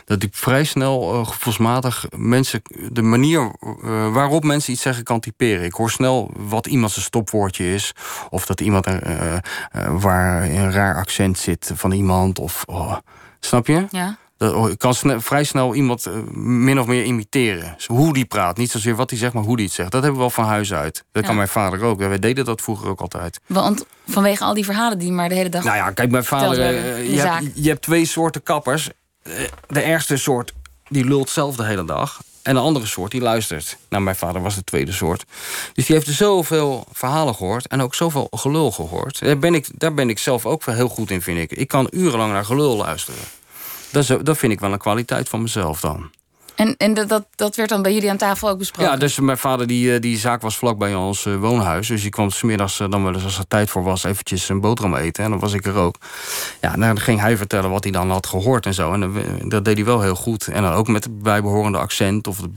[0.06, 5.20] dat ik vrij snel uh, gevoelsmatig mensen, de manier uh, waarop mensen iets zeggen kan
[5.20, 5.66] typeren.
[5.66, 7.92] Ik hoor snel wat iemand zijn stopwoordje is,
[8.30, 8.86] of dat iemand
[9.90, 12.98] waar een raar accent zit van iemand, of oh,
[13.40, 13.86] snap je?
[13.90, 14.18] Ja.
[14.38, 17.76] Dat, ik kan vrij snel iemand uh, min of meer imiteren.
[17.78, 18.58] Zo, hoe die praat.
[18.58, 19.92] Niet zozeer wat hij zegt, maar hoe die het zegt.
[19.92, 21.04] Dat hebben we wel van huis uit.
[21.12, 21.28] Dat Ja.
[21.28, 21.98] kan mijn vader ook.
[22.00, 23.40] Wij deden dat vroeger ook altijd.
[23.48, 25.64] Want vanwege al die verhalen die maar de hele dag.
[25.64, 26.52] Nou ja, kijk, mijn vader.
[26.76, 28.90] Uh, de je, hebt, je hebt twee soorten kappers.
[29.24, 29.34] Uh,
[29.68, 30.54] De ergste soort,
[30.88, 32.22] die lult zelf de hele dag.
[32.44, 33.78] En de andere soort, die luistert.
[33.90, 35.26] Nou, mijn vader was de tweede soort.
[35.74, 37.68] Dus die heeft zoveel verhalen gehoord.
[37.68, 39.20] En ook zoveel gelul gehoord.
[39.20, 41.52] Daar ben ik, daar ben ik zelf ook heel goed in, vind ik.
[41.58, 43.20] Ik kan urenlang naar gelul luisteren.
[43.94, 46.10] Dat, is, dat vind ik wel een kwaliteit van mezelf dan.
[46.56, 48.92] En, en dat, dat, werd dan bij jullie aan tafel ook besproken?
[48.92, 51.88] Ja, dus mijn vader, die, die zaak was vlakbij ons uh, woonhuis.
[51.88, 54.04] Dus die kwam smiddags uh, dan wel eens als er tijd voor was...
[54.04, 55.24] eventjes een boterham eten.
[55.24, 55.96] En dan was ik er ook.
[56.62, 58.94] Ja, dan ging hij vertellen wat hij dan had gehoord en zo.
[58.94, 60.48] En uh, dat deed hij wel heel goed.
[60.48, 62.28] En dan ook met het bijbehorende accent.
[62.28, 62.38] Of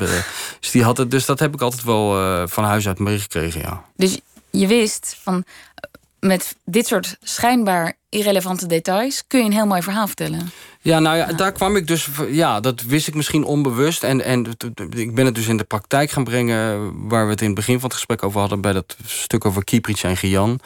[0.61, 3.85] dus, die had het, dus dat heb ik altijd wel van huis uit meegekregen, ja.
[3.97, 4.19] Dus
[4.51, 5.45] je wist van...
[6.21, 9.25] met dit soort schijnbaar irrelevante details...
[9.27, 10.51] kun je een heel mooi verhaal vertellen.
[10.87, 12.09] Ja, nou ja, daar kwam ik dus...
[12.31, 14.03] Ja, dat wist ik misschien onbewust.
[14.03, 14.47] En, en
[14.91, 16.93] ik ben het dus in de praktijk gaan brengen...
[17.09, 18.61] waar we het in het begin van het gesprek over hadden...
[18.61, 20.61] bij dat stuk over Kieprits en Gian.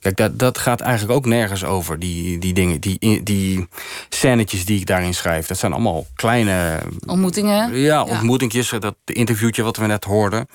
[0.00, 2.80] Kijk, dat, dat gaat eigenlijk ook nergens over, die, die dingen.
[2.80, 3.68] Die, die
[4.08, 5.46] scènetjes die ik daarin schrijf.
[5.46, 6.78] Dat zijn allemaal kleine...
[7.06, 7.76] Ontmoetingen.
[7.76, 8.72] Ja, ontmoetingjes.
[8.78, 10.48] Dat interviewtje wat we net hoorden.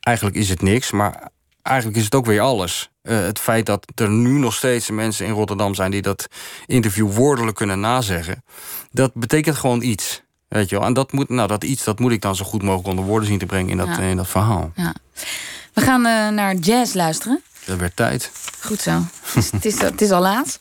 [0.00, 1.30] Eigenlijk is het niks, maar
[1.62, 2.91] eigenlijk is het ook weer alles.
[3.02, 5.90] Uh, het feit dat er nu nog steeds mensen in Rotterdam zijn...
[5.90, 6.26] die dat
[6.66, 8.44] interview woordelijk kunnen nazeggen...
[8.90, 10.22] dat betekent gewoon iets.
[10.48, 10.86] Weet je wel?
[10.86, 13.28] En dat, moet, nou, dat iets dat moet ik dan zo goed mogelijk onder woorden
[13.28, 13.70] zien te brengen...
[13.70, 13.98] in dat, Ja.
[13.98, 14.72] in dat verhaal.
[14.76, 14.94] Ja.
[15.72, 17.42] We gaan uh, naar jazz luisteren.
[17.64, 18.30] Dat werd tijd.
[18.60, 18.90] Goed zo.
[18.90, 20.58] het, is, het, is, het is al laat.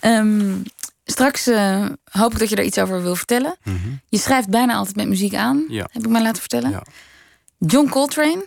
[0.00, 0.62] Um,
[1.04, 3.56] straks uh, hoop ik dat je er iets over wil vertellen.
[3.64, 4.00] Mm -hmm.
[4.08, 5.88] Je schrijft bijna altijd met muziek aan, ja.
[5.92, 6.70] heb ik mij laten vertellen.
[6.70, 6.82] Ja.
[7.58, 8.46] John Coltrane,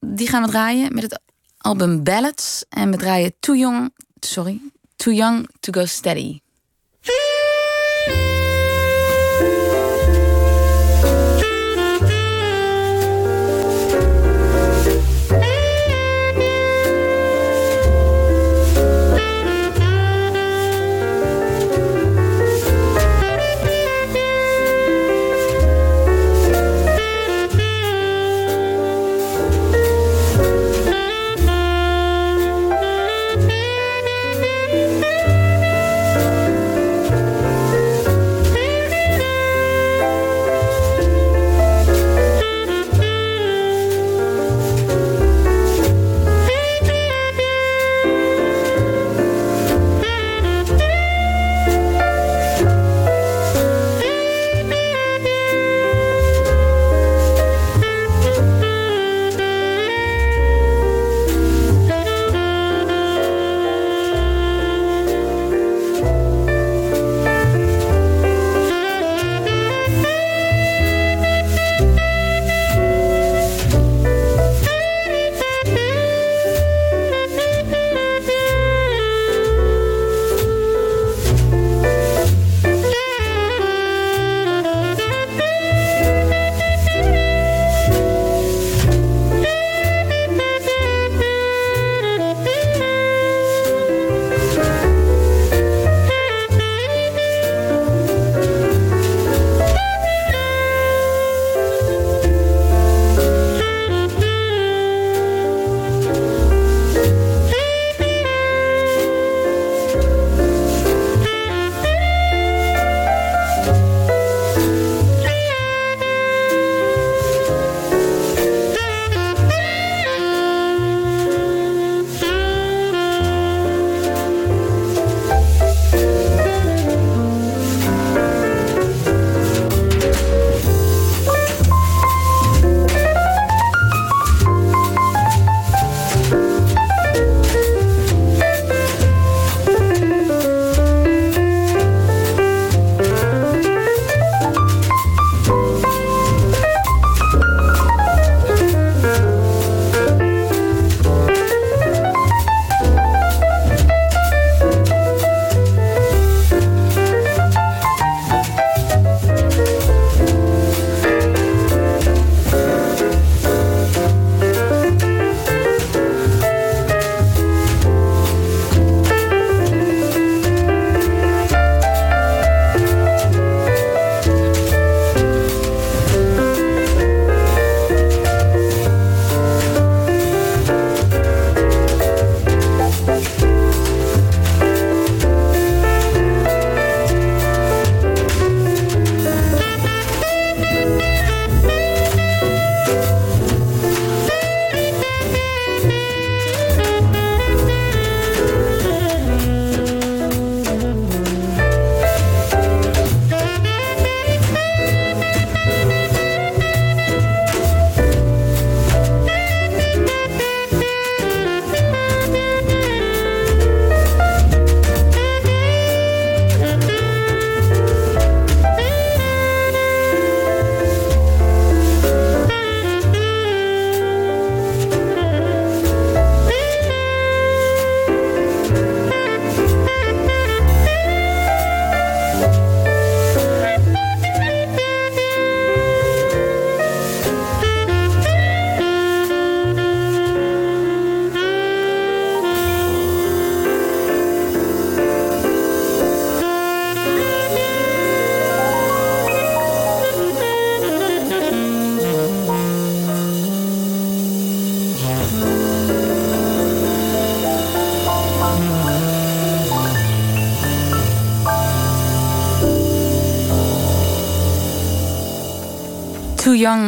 [0.00, 1.20] die gaan we draaien met het
[1.66, 2.64] album Ballads.
[2.68, 3.90] En we draaien Too Young,
[4.20, 4.60] sorry,
[4.96, 6.45] Too Young to Go Steady.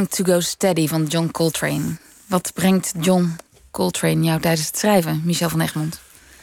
[0.08, 1.96] To Go Steady van John Coltrane.
[2.26, 3.36] Wat brengt John
[3.70, 6.00] Coltrane jou tijdens het schrijven, Michel van Egmond?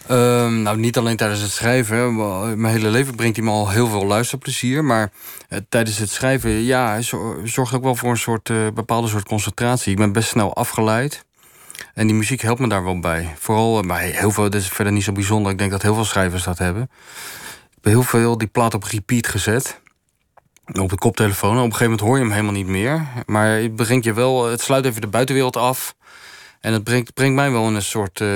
[0.07, 2.15] Ehm, nou, niet alleen tijdens het schrijven.
[2.61, 4.83] Mijn hele leven brengt hij me al heel veel luisterplezier.
[4.83, 5.11] Maar
[5.49, 7.01] eh, tijdens het schrijven, ja,
[7.43, 9.91] zorgt ook wel voor een soort eh, bepaalde soort concentratie.
[9.91, 11.25] Ik ben best snel afgeleid.
[11.93, 13.33] En die muziek helpt me daar wel bij.
[13.39, 15.51] Vooral eh, bij heel veel, dat is verder niet zo bijzonder.
[15.51, 16.83] Ik denk dat heel veel schrijvers dat hebben.
[16.83, 16.89] Ik
[17.73, 19.79] heb heel veel die plaat op repeat gezet.
[20.73, 21.51] Op de koptelefoon.
[21.51, 23.07] Op een gegeven moment hoor je hem helemaal niet meer.
[23.25, 25.95] Maar het brengt je wel, het sluit even de buitenwereld af.
[26.65, 28.27] En het brengt, brengt mij wel in een soort eh,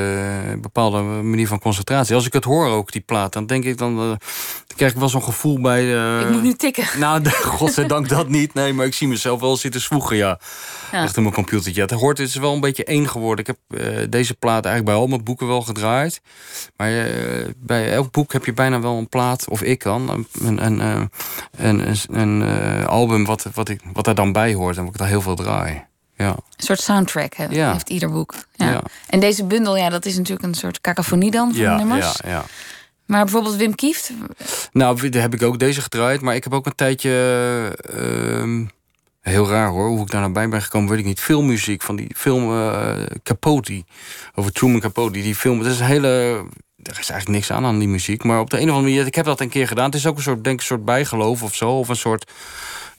[0.61, 2.15] bepaalde manier van concentratie.
[2.15, 3.95] Als ik het hoor ook, die plaat, dan denk ik dan.
[3.95, 4.17] dan
[4.75, 5.95] krijg ik wel zo'n gevoel bij.
[5.97, 6.86] eh, Ik moet nu tikken.
[6.99, 8.53] Nou, godzijdank dat niet.
[8.53, 10.39] Nee, maar ik zie mezelf wel zitten zwoegen, ja.
[10.91, 11.03] Ja.
[11.03, 11.82] Achter mijn computertje.
[11.82, 13.45] Het hoort, het is wel een beetje één geworden.
[13.45, 13.80] Ik heb
[14.11, 16.21] deze plaat eigenlijk bij al mijn boeken wel gedraaid.
[16.75, 16.91] Maar
[17.57, 21.09] bij elk boek heb je bijna wel een plaat, of ik dan, een, een,
[21.57, 24.77] een, een, album wat, wat, ik, wat daar dan bij hoort.
[24.77, 25.88] En wat ik daar heel veel draai.
[26.24, 26.30] Ja.
[26.30, 27.72] Een soort soundtrack hè, Ja.
[27.72, 28.34] heeft ieder boek.
[28.55, 28.70] Ja.
[28.72, 28.82] Ja.
[29.07, 32.20] En deze bundel, ja, dat is natuurlijk een soort cacophonie dan van Ja, nummers.
[32.24, 32.45] ja, ja.
[33.05, 34.11] Maar bijvoorbeeld Wim Kieft,
[34.72, 36.22] Nou, daar heb ik ook deze gedraaid.
[36.22, 37.11] Maar ik heb ook een tijdje...
[37.93, 38.65] ehm,
[39.22, 41.20] heel raar hoor, hoe ik daar nou bij ben gekomen, weet ik niet.
[41.20, 42.93] Filmmuziek van die film eh,
[43.24, 43.84] Capote.
[44.36, 45.11] Over Truman Capote.
[45.22, 46.09] Die film, dat is een hele...
[46.84, 48.24] Er is eigenlijk niks aan aan die muziek.
[48.24, 49.86] Maar op de een of andere manier, ik heb dat een keer gedaan.
[49.86, 51.70] Het is ook een soort, denk ik, een soort bijgeloof of zo.
[51.80, 52.32] Of een soort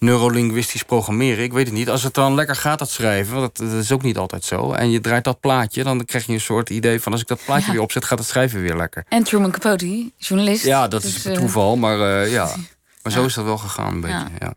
[0.00, 1.44] neurolinguistisch programmeren.
[1.44, 1.88] Ik weet het niet.
[1.90, 4.72] Als het dan lekker gaat, dat schrijven, want dat, dat is ook niet altijd zo.
[4.72, 7.12] En je draait dat plaatje, dan krijg je een soort idee van...
[7.12, 7.72] als ik dat plaatje Ja.
[7.72, 9.04] weer opzet, gaat het schrijven weer lekker.
[9.08, 10.64] en Truman Capote, journalist.
[10.64, 12.54] Ja, dat Dus, is eh, toeval, maar eh, ja.
[13.02, 13.26] Maar zo Ja.
[13.26, 14.16] is dat wel gegaan, een beetje.
[14.16, 14.28] Ja.
[14.38, 14.54] Ja.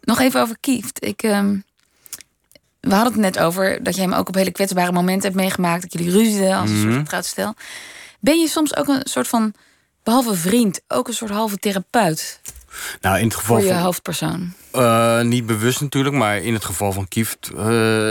[0.00, 1.04] Nog even over Kieft.
[1.04, 1.56] Ik, ehm,
[2.80, 5.82] we hadden het net over dat je hem ook op hele kwetsbare momenten hebt meegemaakt.
[5.82, 6.98] Dat jullie ruzieden als een soort Mhm.
[6.98, 7.54] getrouwd stel.
[8.20, 9.54] Ben je soms ook een soort van,
[10.02, 12.40] behalve vriend, ook een soort halve therapeut
[13.00, 14.52] Nou, in het geval voor je van, hoofdpersoon?
[14.70, 17.64] Eh, niet bewust natuurlijk, maar in het geval van Kieft eh,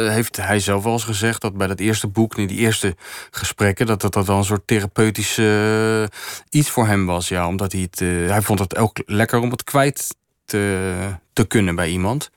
[0.09, 2.95] heeft hij zelf wel eens gezegd dat bij dat eerste boek, in die eerste
[3.31, 6.03] gesprekken, dat dat, dat wel een soort therapeutisch eh,
[6.49, 7.27] iets voor hem was.
[7.27, 7.99] Ja, omdat hij het,
[8.29, 10.89] hij vond het ook lekker om het kwijt te,
[11.33, 12.29] te kunnen bij iemand.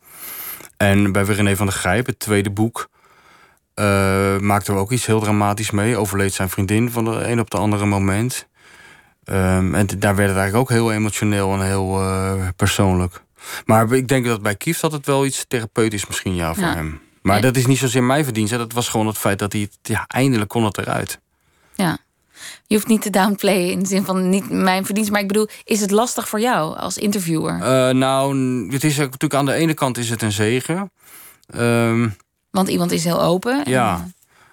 [0.77, 2.91] En bij René van der Grijp, het tweede boek,
[4.41, 5.97] maakten we ook iets heel dramatisch mee.
[5.97, 8.49] Overleed zijn vriendin van de een op de andere moment.
[9.25, 13.23] Ehm, en daar werd het eigenlijk ook heel emotioneel en heel eh, persoonlijk.
[13.65, 16.75] Maar ik denk dat bij Kief dat het wel iets therapeutisch misschien ja voor Ja.
[16.75, 17.01] hem.
[17.23, 17.43] Maar Ja.
[17.43, 18.57] dat is niet zozeer mijn verdienste.
[18.57, 21.21] Dat was gewoon het feit dat hij het, ja, eindelijk kon het eruit.
[21.75, 21.99] Ja.
[22.67, 25.11] Je hoeft niet te downplayen in de zin van niet mijn verdienst.
[25.11, 27.55] Maar ik bedoel, is het lastig voor jou als interviewer?
[27.63, 28.37] Eh, nou,
[28.73, 30.91] het is natuurlijk aan de ene kant is het een zegen.
[31.47, 32.09] Ehm,
[32.51, 33.65] Want iemand is heel open.
[33.65, 34.09] en- ja.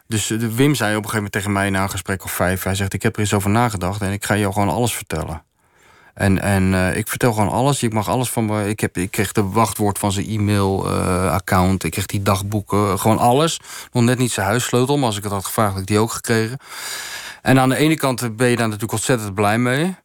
[0.09, 2.31] Dus eh, de Wim zei op een gegeven moment tegen mij na een gesprek of
[2.31, 2.63] vijf...
[2.63, 5.43] hij zegt, ik heb er eens over nagedacht en ik ga jou gewoon alles vertellen.
[6.13, 7.83] En, en eh, ik vertel gewoon alles.
[7.83, 8.69] Ik mag alles van me.
[8.69, 11.83] Ik, heb, ik kreeg de wachtwoord van zijn e-mail-account.
[11.83, 12.99] ik kreeg die dagboeken.
[12.99, 13.59] Gewoon alles.
[13.91, 14.97] Nog net niet zijn huissleutel.
[14.97, 16.57] Maar als ik het had gevraagd, had ik die ook gekregen.
[17.41, 19.95] En aan de ene kant ben je daar natuurlijk ontzettend blij mee.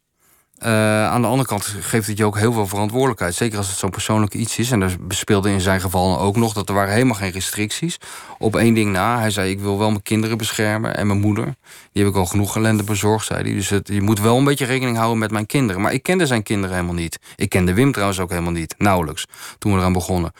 [0.59, 3.35] Eh, aan de andere kant geeft het je ook heel veel verantwoordelijkheid.
[3.35, 4.71] Zeker als het zo'n persoonlijk iets is.
[4.71, 7.99] En er speelde in zijn geval ook nog dat er waren helemaal geen restricties.
[8.45, 9.19] Op één ding na.
[9.19, 11.45] Hij zei: Ik wil wel mijn kinderen beschermen en mijn moeder.
[11.93, 13.53] Die heb ik al genoeg ellende bezorgd, zei hij.
[13.55, 15.83] Dus het, je moet wel een beetje rekening houden met mijn kinderen.
[15.83, 17.19] Maar ik kende zijn kinderen helemaal niet.
[17.37, 18.75] Ik kende Wim trouwens ook helemaal niet.
[18.79, 19.25] Nauwelijks.
[19.59, 20.33] Toen we eraan begonnen.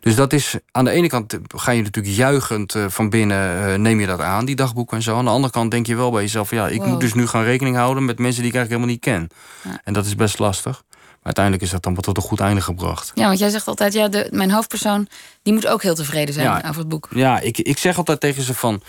[0.00, 0.56] Dus dat is.
[0.70, 3.66] Aan de ene kant ga je natuurlijk juichend eh, van binnen.
[3.72, 5.16] eh, neem je dat aan, die dagboeken en zo.
[5.16, 6.86] Aan de andere kant denk je wel bij jezelf: Ja, ik Wow.
[6.88, 9.80] moet dus nu gaan rekening houden met mensen die ik eigenlijk helemaal niet ken.
[9.84, 10.82] En dat is best lastig.
[11.22, 13.10] Maar uiteindelijk is dat dan tot een goed einde gebracht.
[13.14, 15.08] Ja, want jij zegt altijd, ja, de, mijn hoofdpersoon
[15.42, 16.62] die moet ook heel tevreden zijn Ja.
[16.68, 17.08] over het boek.
[17.14, 18.82] Ja, ik, ik zeg altijd tegen ze van...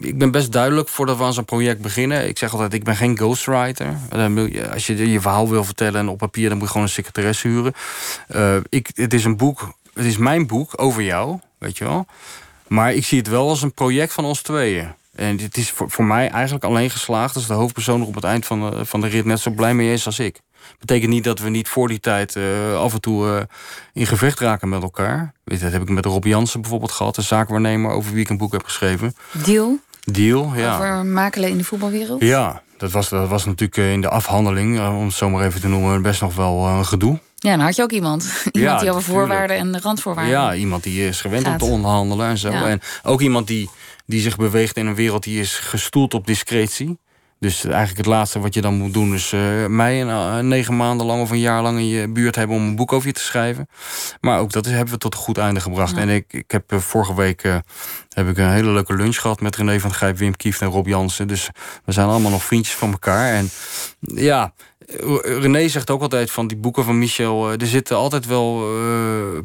[0.00, 2.28] Ik ben best duidelijk voordat we aan zo'n project beginnen.
[2.28, 3.96] Ik zeg altijd, ik ben geen ghostwriter.
[4.12, 6.48] Je- Als je je verhaal wil vertellen en op papier...
[6.48, 7.72] dan moet je gewoon een secretaresse huren.
[8.28, 12.06] Eh, ik, het is een boek, het is mijn boek over jou, weet je wel.
[12.66, 14.88] Maar ik zie het wel als een project van ons tweeën.
[15.14, 17.34] En het is voor, voor mij eigenlijk alleen geslaagd...
[17.34, 19.74] als de hoofdpersoon er op het eind van de, van de rit net zo blij
[19.74, 20.40] mee is als ik.
[20.78, 23.42] Betekent niet dat we niet voor die tijd eh, af en toe eh,
[23.92, 25.32] in gevecht raken met elkaar.
[25.44, 28.38] Weet dat heb ik met Rob Jansen bijvoorbeeld gehad, de zaakwaarnemer over wie ik een
[28.38, 29.14] boek heb geschreven.
[29.32, 30.74] Deal Deal, ja.
[30.74, 32.20] over makelen in de voetbalwereld.
[32.20, 35.60] Ja, dat was, dat was natuurlijk eh, in de afhandeling, om het zo maar even
[35.60, 37.18] te noemen, best nog wel een gedoe.
[37.34, 38.32] Ja, dan had je ook iemand.
[38.52, 40.32] iemand die over voorwaarden en randvoorwaarden.
[40.32, 42.50] Ja, iemand die is gewend om te onderhandelen en zo.
[42.50, 42.68] Ja.
[42.68, 43.70] En ook iemand die,
[44.06, 46.98] die zich beweegt in een wereld die is gestoeld op discretie.
[47.44, 50.76] Dus eigenlijk het laatste wat je dan moet doen is eh, mij een, eh, negen
[50.76, 53.12] maanden lang of een jaar lang in je buurt hebben om een boek over je
[53.12, 53.68] te schrijven.
[54.20, 55.94] Maar ook dat is, hebben we tot een goed einde gebracht.
[55.94, 56.00] Ja.
[56.00, 57.42] En ik, ik heb eh, vorige week
[58.08, 60.86] heb ik een hele leuke lunch gehad met René van Grijp, Wim Kieft en Rob
[60.86, 61.28] Jansen.
[61.28, 61.50] Dus
[61.84, 63.32] we zijn allemaal nog vriendjes van elkaar.
[63.32, 63.50] En
[63.98, 64.52] ja,
[65.22, 67.50] René zegt ook altijd van die boeken van Michel...
[67.50, 68.62] er zitten altijd wel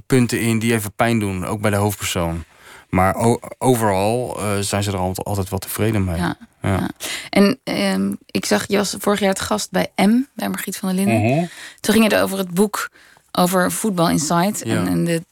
[0.06, 1.46] punten in die even pijn doen.
[1.46, 2.44] Ook bij de hoofdpersoon.
[2.90, 6.18] Maar overal eh, zijn ze er altijd, altijd wel tevreden mee.
[6.18, 6.70] Ja, Ja.
[6.70, 6.90] ja.
[7.30, 10.96] En ehm, ik zag, je was vorig jaar het gast bij M, bij Margriet van
[10.96, 11.36] der Linden.
[11.36, 11.46] Mhm.
[11.80, 12.90] Toen ging het over het boek
[13.32, 14.76] over Voetbal Inside Ja.
[14.76, 15.24] en, en de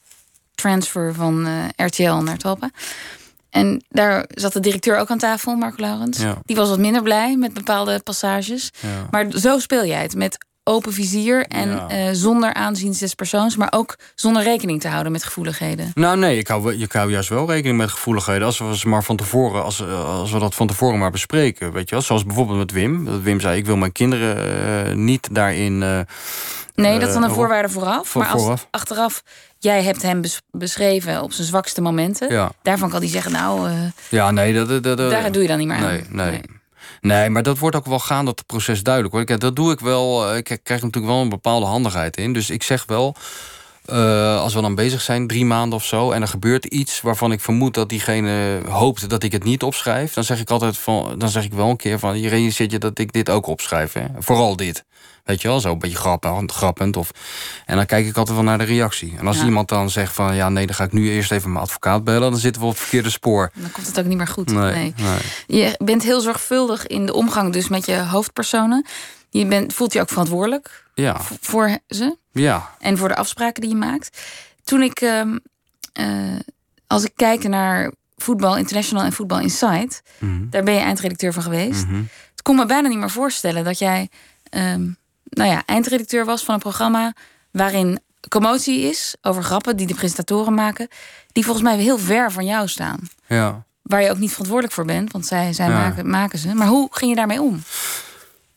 [0.56, 1.46] transfer van
[1.76, 2.70] eh, RTL naar Talpa.
[3.50, 6.18] En daar zat de directeur ook aan tafel, Marco Laurens.
[6.18, 6.38] Ja.
[6.46, 8.72] Die was wat minder blij met bepaalde passages.
[8.80, 9.08] Ja.
[9.12, 10.38] Maar zo speel jij het, met
[10.68, 11.88] open vizier en Ja.
[11.90, 15.92] eh, zonder aanzien des persoons, maar ook zonder rekening te houden met gevoeligheden.
[15.94, 18.46] Nou nee, ik hou, ik hou juist wel rekening met gevoeligheden.
[18.46, 21.72] Als we ze maar van tevoren, als, eh, als we dat van tevoren maar bespreken.
[21.72, 22.04] Weet je wel?
[22.04, 23.06] Zoals bijvoorbeeld met Wim.
[23.06, 24.38] Dat Wim zei, ik wil mijn kinderen
[24.88, 26.06] eh, niet daarin...
[26.76, 28.08] Nee, dat is dan een voorwaarde vooraf.
[28.08, 28.68] voor- maar als vooraf.
[28.72, 29.24] achteraf,
[29.60, 32.30] jij hebt hem bes- beschreven op zijn zwakste momenten.
[32.32, 32.52] Ja.
[32.62, 33.70] Daarvan kan hij zeggen, nou,
[34.10, 36.16] Ja, nee, dat, dat, dat, daar doe je dan niet meer nee, aan.
[36.16, 36.42] Nee.
[37.08, 37.30] Nee.
[37.30, 39.42] maar dat wordt ook wel gaande dat proces duidelijk wordt.
[39.42, 40.30] Dat doe ik wel.
[40.30, 42.34] eh, Ik krijg natuurlijk wel een bepaalde handigheid in.
[42.34, 43.16] Dus ik zeg wel,
[43.86, 47.32] eh, als we dan bezig zijn, drie maanden of zo, en er gebeurt iets waarvan
[47.32, 51.16] ik vermoed dat diegene hoopt dat ik het niet opschrijf, dan zeg ik altijd van,
[51.18, 53.94] dan zeg ik wel een keer van, je realiseert je dat ik dit ook opschrijf,
[53.94, 54.06] hè?
[54.20, 54.84] Vooral dit.
[55.28, 56.98] Weet je wel, zo een beetje grappend, grappend.
[56.98, 57.12] Of,
[57.66, 59.16] en dan kijk ik altijd wel naar de reactie.
[59.18, 59.46] En als Ja.
[59.46, 62.32] iemand dan zegt van, ja nee, dan ga ik nu eerst even mijn advocaat bellen,
[62.32, 63.52] dan zitten we op het verkeerde spoor.
[63.56, 64.52] Dan komt het ook niet meer goed.
[64.52, 64.94] Nee, nee.
[64.98, 65.62] nee.
[65.62, 68.86] Je bent heel zorgvuldig in de omgang dus met je hoofdpersonen.
[69.30, 72.70] Je bent, voelt je ook verantwoordelijk Ja, voor ze ja.
[72.80, 74.22] en voor de afspraken die je maakt.
[74.64, 75.38] Toen ik, ehm,
[75.94, 76.06] eh,
[76.88, 80.50] als ik kijk naar Voetbal International en Voetbal Insight, Mhm.
[80.50, 81.86] daar ben je eindredacteur van geweest.
[81.86, 81.96] Mhm.
[82.32, 84.10] Het kon me bijna niet meer voorstellen dat jij
[84.50, 84.90] ehm,
[85.30, 87.14] nou ja, eindredacteur was van een programma
[87.52, 88.00] waarin
[88.30, 90.88] commotie is over grappen die de presentatoren maken,
[91.32, 93.00] die volgens mij heel ver van jou staan.
[93.28, 93.66] Ja.
[93.82, 95.78] Waar je ook niet verantwoordelijk voor bent, want zij, zij Ja.
[95.78, 96.54] maken, maken ze.
[96.54, 97.62] Maar hoe ging je daarmee om?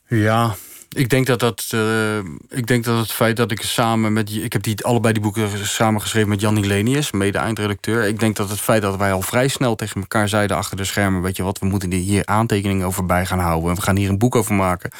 [0.06, 0.54] Ja,
[0.96, 1.66] ik denk dat dat.
[1.70, 2.18] eh,
[2.48, 4.34] ik denk dat het feit dat ik samen met.
[4.34, 8.06] Ik heb die, allebei die boeken samen geschreven met Jan Lenius, mede eindredacteur.
[8.06, 10.84] Ik denk dat het feit dat wij al vrij snel tegen elkaar zeiden achter de
[10.84, 11.22] schermen.
[11.22, 13.70] Weet je wat, we moeten hier aantekeningen over bij gaan houden.
[13.70, 14.90] En we gaan hier een boek over maken.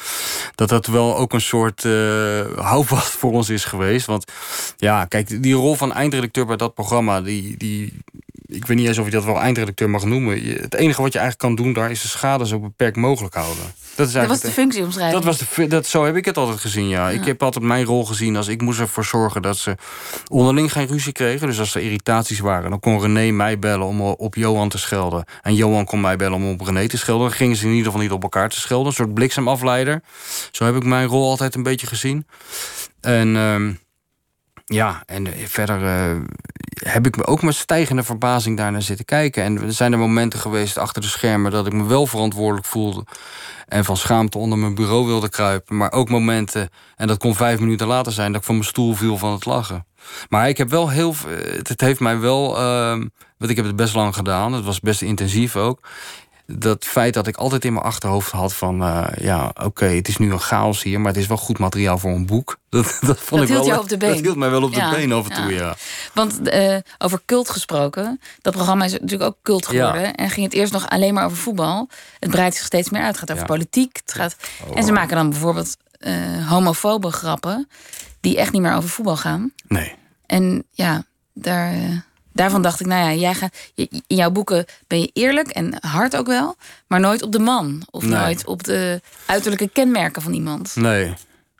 [0.55, 1.91] Dat dat wel ook een soort eh
[2.55, 4.05] houvast voor ons is geweest.
[4.05, 4.31] Want
[4.77, 7.57] ja, kijk, die rol van eindredacteur bij dat programma, die.
[7.57, 7.93] die
[8.45, 10.43] ik weet niet eens of je dat wel eindredacteur mag noemen.
[10.43, 13.63] Het enige wat je eigenlijk kan doen daar is de schade zo beperkt mogelijk houden.
[14.01, 15.23] Dat, is Dat was de functieomschrijving.
[15.23, 17.09] dat was de, dat, zo heb ik het altijd gezien, ja.
[17.09, 19.75] Ik heb altijd mijn rol gezien als ik moest ervoor zorgen dat ze
[20.27, 21.47] onderling geen ruzie kregen.
[21.47, 25.23] Dus als er irritaties waren, dan kon René mij bellen om op Johan te schelden.
[25.41, 27.27] En Johan kon mij bellen om op René te schelden.
[27.27, 28.87] Dan gingen ze in ieder geval niet op elkaar te schelden.
[28.87, 30.01] Een soort bliksemafleider.
[30.51, 32.27] Zo heb ik mijn rol altijd een beetje gezien.
[33.01, 33.73] En ehm,
[34.73, 36.17] ja, en eh, verder eh,
[36.91, 39.43] heb ik me ook met stijgende verbazing daarnaar zitten kijken.
[39.43, 43.05] En er zijn er momenten geweest achter de schermen dat ik me wel verantwoordelijk voelde.
[43.67, 45.77] En van schaamte onder mijn bureau wilde kruipen.
[45.77, 48.93] Maar ook momenten, en dat kon vijf minuten later zijn, dat ik van mijn stoel
[48.95, 49.85] viel van het lachen.
[50.29, 51.13] Maar ik heb wel heel.
[51.13, 51.25] v-
[51.67, 52.57] Het heeft mij wel.
[52.57, 53.07] ehm,
[53.37, 54.53] want ik heb het best lang gedaan.
[54.53, 55.87] Het was best intensief ook.
[56.45, 58.83] Dat feit dat ik altijd in mijn achterhoofd had van...
[58.83, 60.99] eh, ja, oké, het is nu een chaos hier...
[60.99, 62.57] maar het is wel goed materiaal voor een boek.
[62.69, 64.13] Dat, dat, vond Dat ik hield wel, jou op de been.
[64.13, 65.59] Dat hield mij wel op de been af en toe, ja.
[65.59, 65.75] ja.
[66.13, 69.85] Want eh, over cult gesproken, dat programma is natuurlijk ook cult Ja.
[69.87, 70.15] geworden.
[70.15, 71.89] En ging het eerst nog alleen maar over voetbal.
[72.19, 73.09] Het breidt zich steeds meer uit.
[73.09, 73.43] Het gaat over.
[73.43, 73.49] Oh.
[73.49, 73.97] politiek.
[74.05, 74.35] Het gaat...
[74.73, 77.69] En ze maken dan bijvoorbeeld eh, homofobe grappen...
[78.19, 79.51] die echt niet meer over voetbal gaan.
[79.67, 79.95] Nee.
[80.25, 81.73] En ja, daar,
[82.33, 86.15] daarvan dacht ik, nou ja, jij gaat, in jouw boeken ben je eerlijk en hard
[86.17, 86.55] ook wel,
[86.87, 88.19] maar nooit op de man of Nee.
[88.19, 90.75] nooit op de uiterlijke kenmerken van iemand.
[90.75, 91.13] Nee.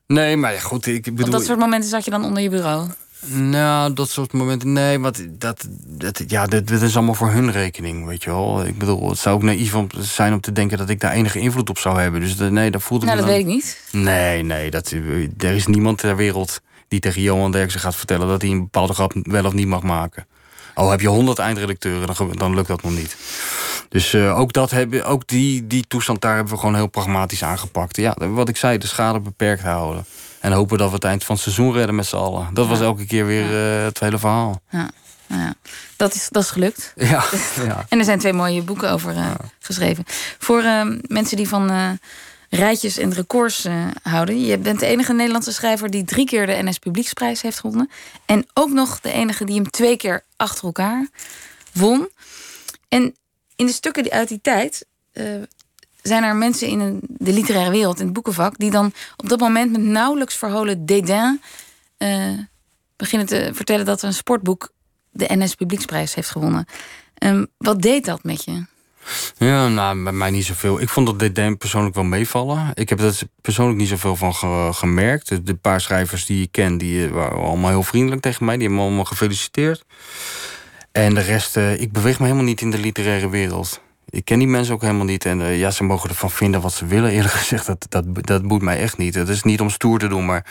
[0.07, 1.25] Nee, maar goed, ik bedoel...
[1.25, 2.89] Op dat soort momenten zat je dan onder je bureau.
[3.25, 4.73] Nou, dat soort momenten.
[4.73, 8.65] Nee, want dat, dat, ja, dit, dit is allemaal voor hun rekening, weet je wel.
[8.65, 11.39] Ik bedoel, het zou ook naïef om, zijn om te denken dat ik daar enige
[11.39, 12.21] invloed op zou hebben.
[12.21, 13.81] Dus dat- nee, dat voelde Nou, me dat dan- weet ik niet.
[14.03, 14.91] Nee, nee, dat,
[15.37, 18.93] er is niemand ter wereld die tegen Johan Derksen gaat vertellen dat hij een bepaalde
[18.93, 20.25] grap wel of niet mag maken.
[20.81, 23.15] Al heb je honderd eindredacteuren, dan, dan lukt dat nog niet.
[23.89, 27.43] Dus eh, ook, dat hebben, ook die, die toestand daar hebben we gewoon heel pragmatisch
[27.43, 27.97] aangepakt.
[27.97, 30.05] Ja, wat ik zei, de schade beperkt houden.
[30.39, 32.49] En hopen dat we het eind van het seizoen redden met z'n allen.
[32.53, 34.61] Dat was elke keer weer eh, het hele verhaal.
[34.69, 34.89] Ja,
[35.27, 35.53] nou ja.
[35.95, 36.93] Dat, is, dat is gelukt.
[37.11, 37.23] Ja,
[37.65, 37.85] ja.
[37.89, 40.03] En er zijn twee mooie boeken over eh, geschreven.
[40.39, 40.63] Voor
[41.01, 41.97] mensen die van
[42.49, 43.67] rijtjes en records
[44.03, 44.45] houden.
[44.45, 47.89] Je bent de enige Nederlandse schrijver die drie keer de NS Publieksprijs heeft gewonnen.
[48.25, 51.07] En ook nog de enige die hem twee keer achter elkaar
[51.73, 52.09] won.
[52.87, 53.15] En
[53.55, 55.25] in de stukken die uit die tijd eh,
[56.01, 59.71] zijn er mensen in de literaire wereld, in het boekenvak, die dan op dat moment
[59.71, 61.41] met nauwelijks verholen dédain
[61.97, 62.37] eh,
[62.95, 64.71] beginnen te vertellen dat een sportboek
[65.11, 66.65] de NS Publieksprijs heeft gewonnen.
[67.13, 68.65] Ehm, wat deed dat met je?
[69.37, 70.81] Ja, nou, bij mij niet zoveel.
[70.81, 72.71] Ik vond dat DDM persoonlijk wel meevallen.
[72.73, 75.45] Ik heb er persoonlijk niet zoveel van ge- gemerkt.
[75.45, 78.53] De, paar schrijvers die ik ken, die eh, waren allemaal heel vriendelijk tegen mij.
[78.53, 79.85] Die hebben me allemaal gefeliciteerd.
[80.91, 83.81] En de rest, eh, ik beweeg me helemaal niet in de literaire wereld.
[84.09, 85.25] Ik ken die mensen ook helemaal niet.
[85.25, 87.11] En eh, ja, ze mogen ervan vinden wat ze willen.
[87.11, 89.15] Eerlijk gezegd, dat, dat, dat boeit mij echt niet.
[89.15, 90.45] Het is niet om stoer te doen, maar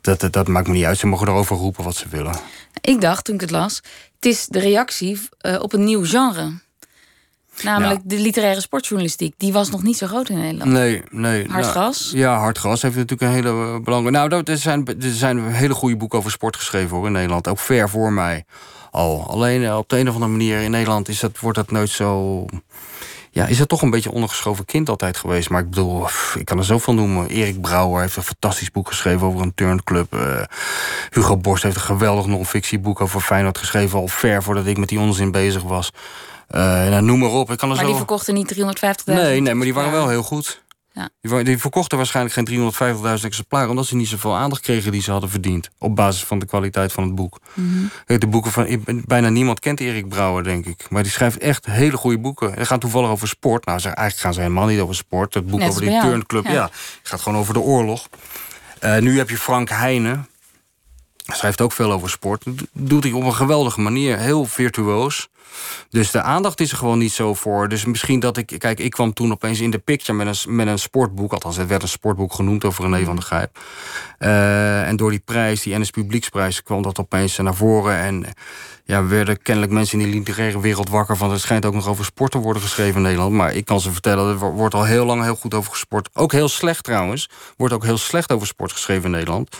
[0.00, 0.98] dat, dat, maakt me niet uit.
[0.98, 2.34] Ze mogen erover roepen wat ze willen.
[2.80, 3.76] Ik dacht toen ik het las,
[4.14, 5.20] het is de reactie
[5.60, 6.52] op een nieuw genre.
[7.62, 9.34] Namelijk de literaire sportjournalistiek.
[9.36, 10.70] Die was nog niet zo groot in Nederland.
[10.70, 11.46] Nee, nee.
[11.48, 11.94] Hard nou?
[12.12, 14.28] Ja, hard gras heeft natuurlijk een hele eh, belangrijke...
[14.28, 17.48] Nou, er zijn, er zijn hele goede boeken over sport geschreven hoor, in Nederland.
[17.48, 18.44] Ook ver voor mij
[18.90, 19.26] al.
[19.30, 21.90] Alleen eh, op de een of andere manier in Nederland is dat, wordt dat nooit
[21.90, 22.46] zo...
[23.32, 25.50] Ja, is dat toch een beetje ondergeschoven kind altijd geweest.
[25.50, 27.28] Maar ik bedoel, pff, ik kan er zoveel noemen.
[27.28, 30.14] Erik Brouwer heeft een fantastisch boek geschreven over een turnclub.
[30.14, 30.42] Eh,
[31.10, 33.98] Hugo Borst heeft een geweldig non-fictieboek over Feyenoord geschreven...
[33.98, 35.90] al ver voordat ik met die onzin bezig was.
[36.50, 37.50] Eh, nou, noem maar op.
[37.50, 37.86] Ik kan Maar zo...
[37.86, 38.60] die verkochten niet 350.000.
[39.04, 40.62] Nee, nee, maar die waren wel heel goed.
[40.92, 41.08] Ja.
[41.42, 42.72] Die, verkochten waarschijnlijk geen
[43.18, 43.70] 350.000 exemplaren...
[43.70, 45.68] omdat ze niet zoveel aandacht kregen die ze hadden verdiend.
[45.78, 47.38] Op basis van de kwaliteit van het boek.
[47.54, 48.18] Mhm.
[48.18, 48.84] De boeken van...
[49.06, 50.86] Bijna niemand kent Erik Brouwer, denk ik.
[50.88, 52.56] Maar die schrijft echt hele goede boeken.
[52.56, 53.64] Die gaan toevallig over sport.
[53.64, 55.34] Nou, ze, eigenlijk gaan ze helemaal niet over sport.
[55.34, 56.52] Het boek Net over die turnclub, Ja.
[56.52, 56.70] ja.
[57.02, 58.08] gaat gewoon over de oorlog.
[58.78, 60.28] Eh, nu heb je Frank Heijnen.
[61.24, 62.44] Hij schrijft ook veel over sport.
[62.44, 64.18] Dat doet hij op een geweldige manier.
[64.18, 65.28] Heel virtuoos.
[65.90, 67.68] Dus de aandacht is er gewoon niet zo voor.
[67.68, 68.54] Dus misschien dat ik...
[68.58, 71.32] Kijk, ik kwam toen opeens in de picture met een, met een sportboek.
[71.32, 73.58] Althans, het werd een sportboek genoemd over René van der Gijp.
[74.18, 76.62] Eh, en door die prijs, die NS Publieksprijs...
[76.62, 77.96] kwam dat opeens naar voren.
[77.96, 78.26] En
[78.84, 81.16] ja, werden kennelijk mensen in die literaire wereld wakker...
[81.16, 83.32] van het schijnt ook nog over sport te worden geschreven in Nederland.
[83.32, 86.08] Maar ik kan ze vertellen, er wo- wordt al heel lang heel goed over gesport.
[86.12, 87.30] Ook heel slecht trouwens.
[87.56, 89.56] Wordt ook heel slecht over sport geschreven in Nederland.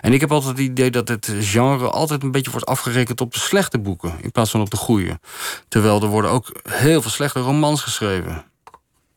[0.00, 3.20] En ik heb altijd het idee dat het genre altijd een beetje wordt afgerekend...
[3.20, 5.18] op de slechte boeken, in plaats van op de goede.
[5.68, 8.44] Terwijl er worden ook heel veel slechte romans geschreven.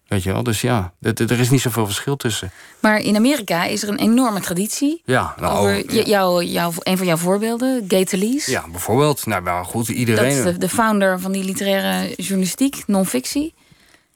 [0.07, 0.43] Weet je wel?
[0.43, 2.51] Dus ja, er, is niet zoveel verschil tussen.
[2.79, 5.01] Maar in Amerika is er een enorme traditie.
[5.05, 6.01] Ja, nou, over ja.
[6.01, 8.41] j- jou, jou, een van jouw voorbeelden, Gay.
[8.45, 9.25] Ja, bijvoorbeeld.
[9.25, 10.37] Nou, maar goed, Dat iedereen...
[10.37, 13.53] is de, de founder van die literaire journalistiek, non-fictie.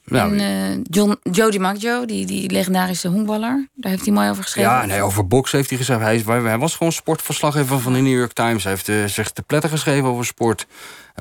[0.05, 3.67] nou, en eh, John, Joe DiMaggio, die, die legendarische honkballer.
[3.73, 4.71] Daar heeft hij mooi over geschreven.
[4.71, 5.99] Ja, nee, over boksen heeft hij gezegd.
[5.99, 8.63] Hij, is, hij was gewoon sportverslaggever van de New York Times.
[8.63, 10.67] Hij heeft eh, zich te pletten geschreven over sport.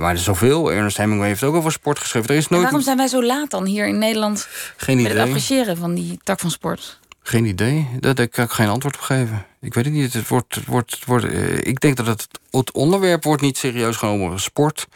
[0.00, 0.72] Maar er is zoveel.
[0.72, 2.28] Ernest Hemingway heeft ook over sport geschreven.
[2.28, 4.48] Er is En nooit waarom zijn wij zo laat dan hier in Nederland...
[4.76, 5.26] geen met het idee.
[5.26, 6.98] appreciëren van die tak van sport?
[7.22, 7.88] Geen idee.
[8.00, 9.46] Daar, kan ik geen antwoord op geven.
[9.60, 10.12] Ik weet het niet.
[10.12, 13.58] Het wordt, het wordt, het wordt, eh, ik denk dat het, het onderwerp wordt niet
[13.58, 14.40] serieus genomen.
[14.40, 14.86] Sport,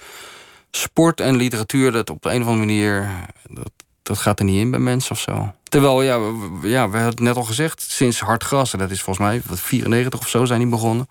[0.71, 3.09] sport en literatuur, dat op de een of andere manier...
[3.51, 3.71] Dat,
[4.03, 5.53] dat gaat er niet in bij mensen of zo.
[5.63, 7.83] Terwijl, ja, we, we- ja, we hadden het net al gezegd...
[7.89, 11.09] sinds Hard Gras, en dat is volgens mij wat, 94 of zo zijn die begonnen.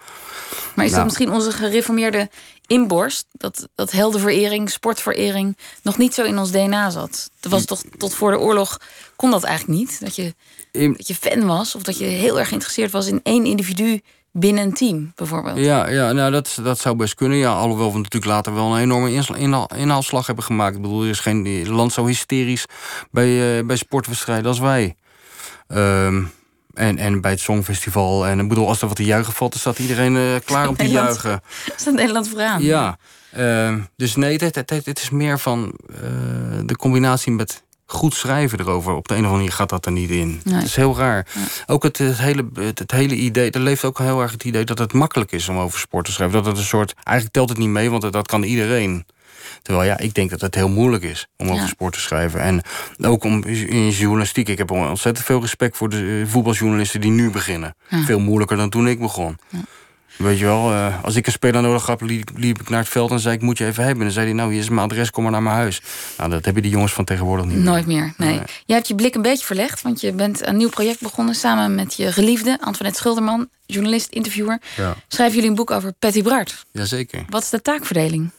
[0.76, 0.96] Maar is Nou.
[0.96, 2.30] dat misschien onze gereformeerde
[2.70, 3.26] inborst?
[3.32, 5.57] Dat, dat heldenverering, sportverering...
[5.82, 7.30] nog niet zo in ons DNA zat?
[7.39, 8.78] Dat was toch tot voor de oorlog...
[9.15, 9.99] kon dat eigenlijk niet?
[9.99, 10.36] Dat je,
[10.72, 13.07] In- dat je fan was of dat je heel erg geïnteresseerd was...
[13.07, 14.01] in één individu
[14.32, 15.57] binnen een team, bijvoorbeeld.
[15.57, 17.38] Ja, ja nou, dat, dat zou best kunnen.
[17.38, 20.76] Ja, alhoewel we natuurlijk later wel een enorme inhaal- inhaalslag hebben gemaakt.
[20.76, 22.65] Ik bedoel, er is geen land zo hysterisch
[23.11, 24.95] bij, eh, bij sportwedstrijden als wij.
[25.67, 26.24] Ehm,
[26.80, 28.27] en, en bij het Songfestival.
[28.27, 30.75] En ik bedoel, als er wat te juichen valt, dan staat iedereen eh, klaar om
[30.75, 31.21] te Nederland.
[31.21, 31.41] juichen.
[31.75, 32.61] Staat Nederland vooraan?
[32.63, 32.97] Ja,
[33.32, 35.99] ehm, dus nee, het, het is meer van eh,
[36.65, 38.93] de combinatie met goed schrijven erover.
[38.93, 40.41] Op de een of andere manier gaat dat er niet in.
[40.43, 40.55] Nee.
[40.55, 41.27] Het is heel raar.
[41.65, 44.63] Ook het, het, hele, het, het hele idee, er leeft ook heel erg het idee
[44.63, 46.38] dat het makkelijk is om over sport te schrijven.
[46.38, 49.05] Dat het een soort, eigenlijk telt het niet mee, want dat, dat kan iedereen.
[49.62, 52.41] Terwijl ja, ik denk dat het heel moeilijk is om over sport te schrijven.
[52.41, 52.62] En
[53.02, 54.50] ook om in journalistiek.
[54.50, 57.76] Ik heb ontzettend veel respect voor de eh, voetbaljournalisten die nu beginnen.
[57.89, 58.04] Ja.
[58.04, 59.38] Veel moeilijker dan toen ik begon.
[60.20, 62.89] Weet je wel, eh, als ik een speler nodig had, liep, liep ik naar het
[62.89, 64.00] veld en zei ik, moet je even hebben.
[64.00, 65.82] En dan zei hij, nou, hier is mijn adres, kom maar naar mijn huis.
[66.18, 67.58] Nou, dat hebben die jongens van tegenwoordig niet.
[67.58, 68.30] Nooit meer, nee.
[68.30, 68.41] Nee.
[68.66, 71.76] Je hebt je blik een beetje verlegd, want je bent een nieuw project begonnen samen
[71.76, 74.62] met je geliefde Antoinette Schilderman, journalist, interviewer.
[74.76, 74.95] Ja.
[75.08, 76.66] Schrijven jullie een boek over Patty Bart.
[76.72, 77.26] Jazeker.
[77.30, 78.32] Wat is de taakverdeling?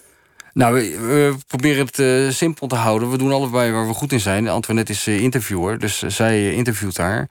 [0.53, 3.11] Nou, we, we proberen het eh, simpel te houden.
[3.11, 4.49] We doen allebei waar we goed in zijn.
[4.49, 7.29] Antoinette is eh, interviewer, dus eh, zij interviewt haar.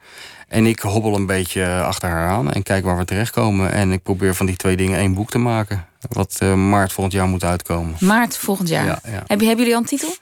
[0.48, 3.72] En ik hobbel een beetje achter haar aan en kijk waar we terechtkomen.
[3.72, 5.86] En ik probeer van die twee dingen één boek te maken.
[6.08, 7.96] Wat maart volgend jaar moet uitkomen.
[8.00, 8.84] Maart volgend jaar.
[8.84, 9.22] Ja, ja.
[9.26, 10.14] Hebben jullie al een titel?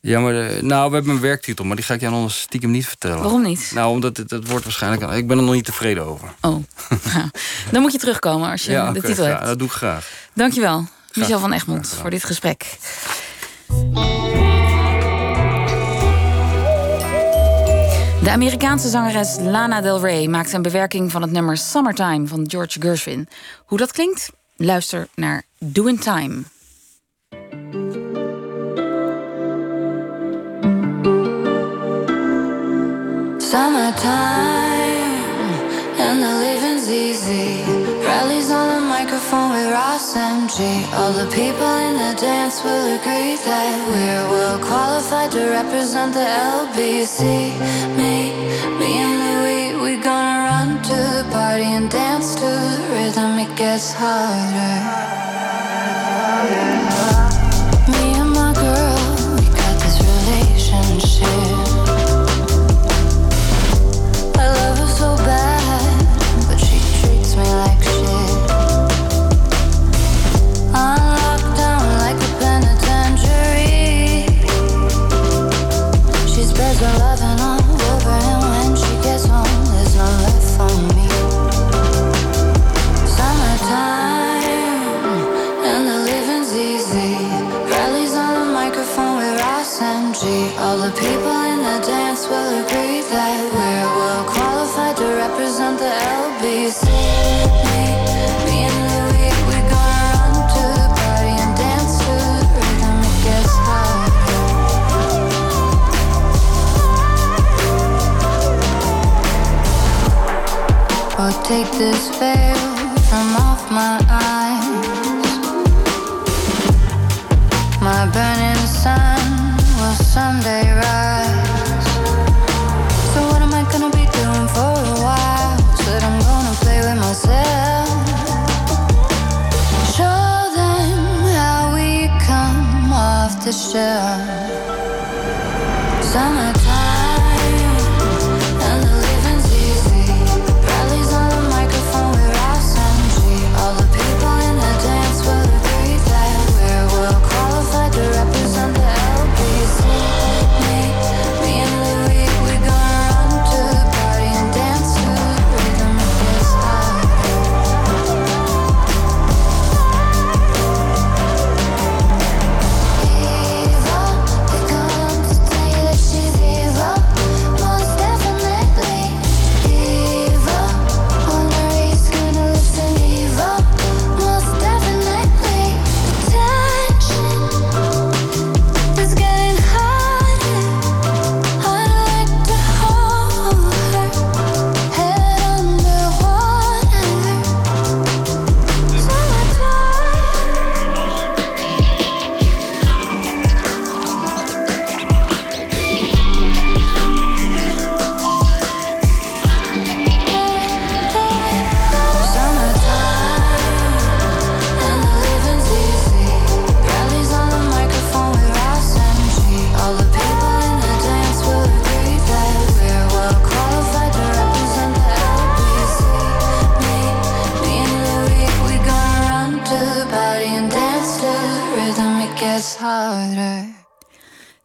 [0.00, 2.86] Ja, maar nou, we hebben een werktitel, maar die ga ik jou anders stiekem niet
[2.86, 3.22] vertellen.
[3.22, 3.70] Waarom niet?
[3.74, 5.12] Nou, omdat het, het wordt waarschijnlijk...
[5.12, 6.34] Ik ben er nog niet tevreden over.
[6.40, 6.64] Oh,
[7.72, 9.44] dan moet je terugkomen als je ja, de titel ja, hebt.
[9.44, 10.10] dat doe ik graag.
[10.34, 10.86] Dankjewel,
[11.18, 12.78] Michel van Egmond voor dit gesprek.
[18.22, 22.80] De Amerikaanse zangeres Lana Del Rey maakt een bewerking van het nummer Summertime van George
[22.80, 23.28] Gershwin.
[23.66, 24.30] Hoe dat klinkt?
[24.56, 26.42] Luister naar Doin' Time.
[33.38, 34.67] Summertime
[39.18, 40.86] microphone with Ross MG.
[40.94, 46.20] All the people in the dance will agree that we're well qualified to represent the
[46.20, 47.22] LBC.
[47.96, 48.30] Me,
[48.78, 53.38] me and Louis, we gonna run to the party and dance to the rhythm.
[53.40, 55.37] It gets harder.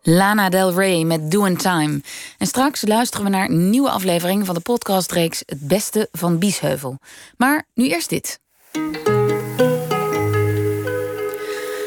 [0.06, 2.02] Lana Del Rey met Doing Time.
[2.38, 6.98] En straks luisteren we naar een nieuwe aflevering van de podcastreeks Het Beste van Biesheuvel.
[7.38, 8.40] Maar nu eerst dit.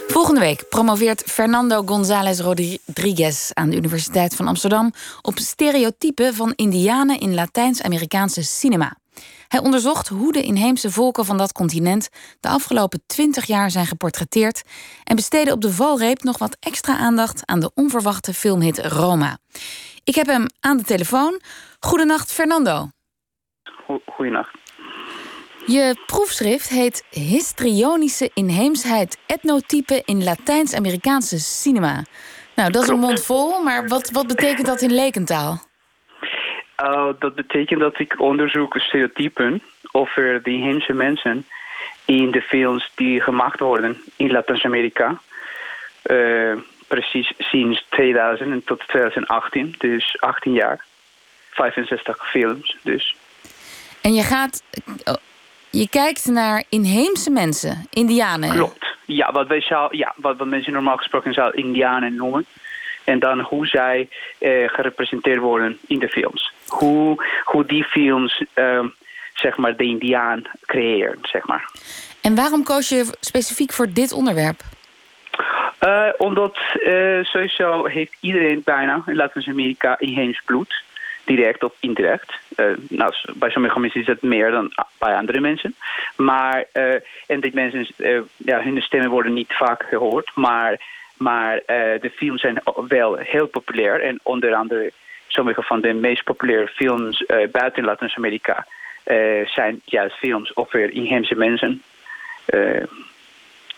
[0.07, 4.93] Volgende week promoveert Fernando González Rodriguez aan de Universiteit van Amsterdam
[5.23, 8.97] op stereotypen van Indianen in Latijns-Amerikaanse cinema.
[9.49, 12.09] Hij onderzocht hoe de inheemse volken van dat continent
[12.41, 14.63] de afgelopen 20 jaar zijn geportretteerd
[15.05, 19.39] en besteedde op de valreep nog wat extra aandacht aan de onverwachte filmhit Roma.
[20.05, 21.41] Ik heb hem aan de telefoon.
[21.81, 22.89] Goedenacht, Fernando.
[24.07, 24.59] Goedenacht.
[25.67, 32.05] Je proefschrift heet Histrionische inheemsheid etnotypen in Latijns-Amerikaanse cinema.
[32.55, 35.61] Nou, dat is een mond vol, maar wat, wat betekent dat in lekentaal?
[36.83, 39.63] Uh, dat betekent dat ik onderzoek stereotypen
[39.93, 41.47] over de inheemse mensen
[42.05, 45.21] in de films die gemaakt worden in Latijns-Amerika.
[46.05, 46.57] Uh,
[46.89, 50.85] precies sinds 2000 tot 2018, dus 18 jaar.
[51.51, 53.17] 65 films dus.
[54.01, 54.63] En je gaat,
[55.71, 58.51] je kijkt naar inheemse mensen, indianen.
[58.51, 58.87] Klopt.
[59.05, 62.47] Ja, wat, wij zou, ja, wat, wat mensen normaal gesproken zouden indianen noemen.
[63.07, 64.09] En dan hoe zij
[64.41, 66.53] uh, gerepresenteerd worden in de films.
[66.67, 68.85] Hoe, hoe die films, uh,
[69.35, 71.71] zeg maar, de indiaan creëren, zeg maar.
[72.21, 74.61] En waarom koos je specifiek voor dit onderwerp?
[75.81, 76.57] Uh, omdat
[77.23, 80.85] sowieso heeft iedereen bijna in Latijns-Amerika inheems bloed.
[81.25, 82.33] Direct of indirect.
[82.89, 85.75] nou, bij sommige mensen is het meer dan bij andere mensen.
[86.17, 86.65] Maar,
[87.27, 87.87] en die mensen,
[88.37, 90.31] ja, hun stemmen worden niet vaak gehoord.
[90.35, 90.81] Maar
[91.17, 91.63] maar uh,
[92.01, 94.03] de films zijn wel heel populair.
[94.03, 94.93] En onder andere
[95.27, 98.67] sommige van de meest populaire films uh, buiten Latijns-Amerika
[99.05, 101.83] uh, zijn juist films over inheemse mensen.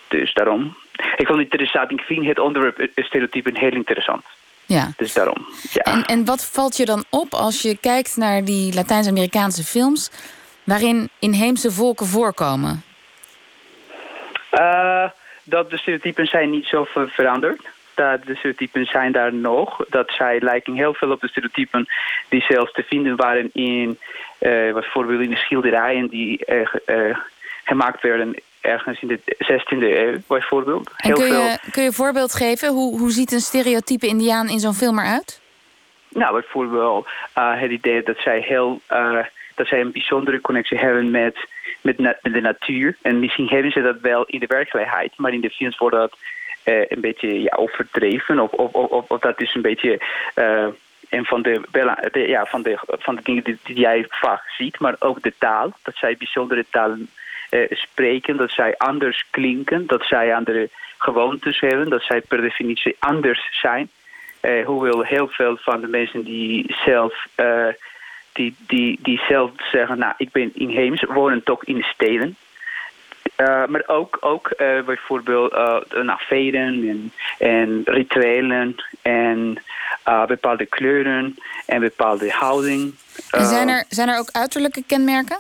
[0.09, 0.77] Dus daarom.
[1.17, 1.91] Ik vond het interessant.
[1.91, 4.25] Ik vind het onderwerp stereotypen heel interessant.
[4.67, 4.93] Ja.
[4.97, 5.47] Dus daarom.
[5.73, 5.83] Ja.
[5.83, 10.11] En, en wat valt je dan op als je kijkt naar die Latijns-Amerikaanse films
[10.65, 12.83] waarin inheemse volken voorkomen?
[14.53, 15.05] Uh,
[15.49, 17.69] dat de stereotypen zijn niet zo veranderd.
[17.95, 19.85] Dat de stereotypen zijn daar nog.
[19.89, 21.87] Dat zij lijken heel veel op de stereotypen
[22.29, 23.99] die zelfs te vinden waren in,
[24.39, 26.45] uh, bijvoorbeeld in de schilderijen die
[26.87, 27.17] uh,
[27.65, 30.91] gemaakt werden ergens in de 16e eeuw bijvoorbeeld.
[30.97, 32.69] En kun, je, kun je een voorbeeld geven?
[32.69, 35.41] Hoe, hoe ziet een stereotype indiaan in zo'n film eruit?
[36.09, 39.19] Nou, bijvoorbeeld uh, het idee dat zij, heel, uh,
[39.59, 41.37] dat zij een bijzondere connectie hebben met,
[41.81, 42.97] met, met, de natuur.
[43.03, 46.17] En misschien hebben ze dat wel in de werkelijkheid, maar in de films wordt dat
[46.65, 48.41] uh, een beetje ja, overdreven.
[48.41, 48.73] Of, of,
[49.09, 50.01] of, dat is een beetje
[51.09, 51.61] een van de,
[52.13, 55.73] ja, van, de, van de dingen die, die jij vaak ziet, maar ook de taal.
[55.83, 56.97] Dat zij bijzondere taal
[57.51, 62.97] uh, spreken, dat zij anders klinken, dat zij andere gewoontes hebben, dat zij per definitie
[62.99, 63.91] anders zijn.
[64.43, 67.67] Uh, hoewel heel veel van de mensen die zelf, uh,
[68.39, 72.37] die, die, die zelf zeggen, nou ik ben inheems, wonen toch in de steden.
[73.37, 74.53] maar ook, ook
[74.87, 75.53] bijvoorbeeld
[76.03, 79.63] naar veden en, en rituelen en
[80.27, 81.37] bepaalde kleuren
[81.67, 82.95] en bepaalde houding.
[83.31, 85.39] En zijn, er, zijn er ook uiterlijke kenmerken?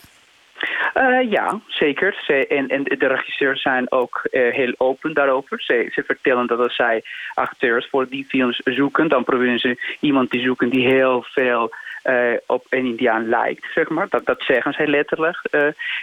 [0.94, 2.22] Uh, ja, zeker.
[2.26, 5.62] Ze, en, en de regisseurs zijn ook uh, heel open daarover.
[5.62, 7.02] Ze, ze vertellen dat als zij
[7.34, 9.08] acteurs voor die films zoeken...
[9.08, 11.70] dan proberen ze iemand te zoeken die heel veel
[12.08, 14.08] uh, op een indiaan lijkt, zeg maar.
[14.08, 15.40] Dat, dat zeggen ze letterlijk.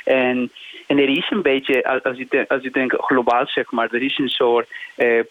[0.04, 0.52] en,
[0.88, 3.88] en er is een beetje, als, als, je, als je denkt globaal, zeg maar...
[3.92, 4.68] er is een soort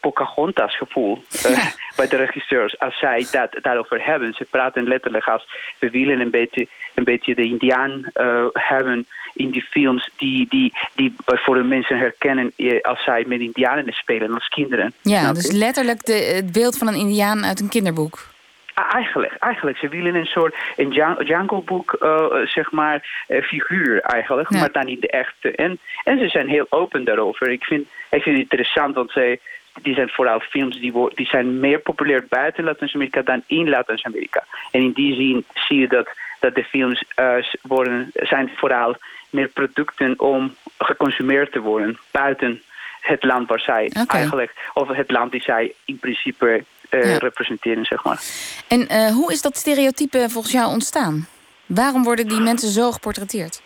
[0.01, 1.73] Pocahontas gevoel ja.
[1.97, 2.79] bij de regisseurs...
[2.79, 4.35] als zij dat daarover hebben.
[4.35, 5.47] Ze praten letterlijk als...
[5.79, 8.05] we willen een beetje, een beetje de indiaan
[8.53, 12.53] hebben in die films die, die, die bijvoorbeeld mensen herkennen
[12.83, 14.95] als zij met indianen spelen als kinderen.
[15.03, 18.34] Ja, dus letterlijk de, het beeld van een indiaan uit een kinderboek.
[18.75, 19.79] Eigenlijk, eigenlijk.
[19.79, 20.91] Ze willen een soort een
[21.25, 24.59] Jungle Book, uh, zeg maar, uh, figuur eigenlijk, ja.
[24.59, 25.51] maar dan niet de echte.
[25.51, 27.51] En, en ze zijn heel open daarover.
[27.51, 29.39] Ik vind, ik vind het interessant, want zij,
[29.83, 34.45] die zijn vooral films die, die zijn meer populair buiten Latijns-Amerika dan in Latijns-Amerika.
[34.71, 36.09] En in die zin zie je dat,
[36.41, 38.97] dat de films uh, worden, zijn vooral
[39.31, 42.63] meer producten om geconsumeerd te worden buiten
[43.01, 44.19] het land waar zij okay.
[44.21, 47.19] eigenlijk, of het land die zij in principe uh, ja.
[47.19, 48.23] representeren, zeg maar.
[48.69, 51.27] En uh, hoe is dat stereotype volgens jou ontstaan?
[51.67, 53.63] Waarom worden die mensen zo geportretteerd?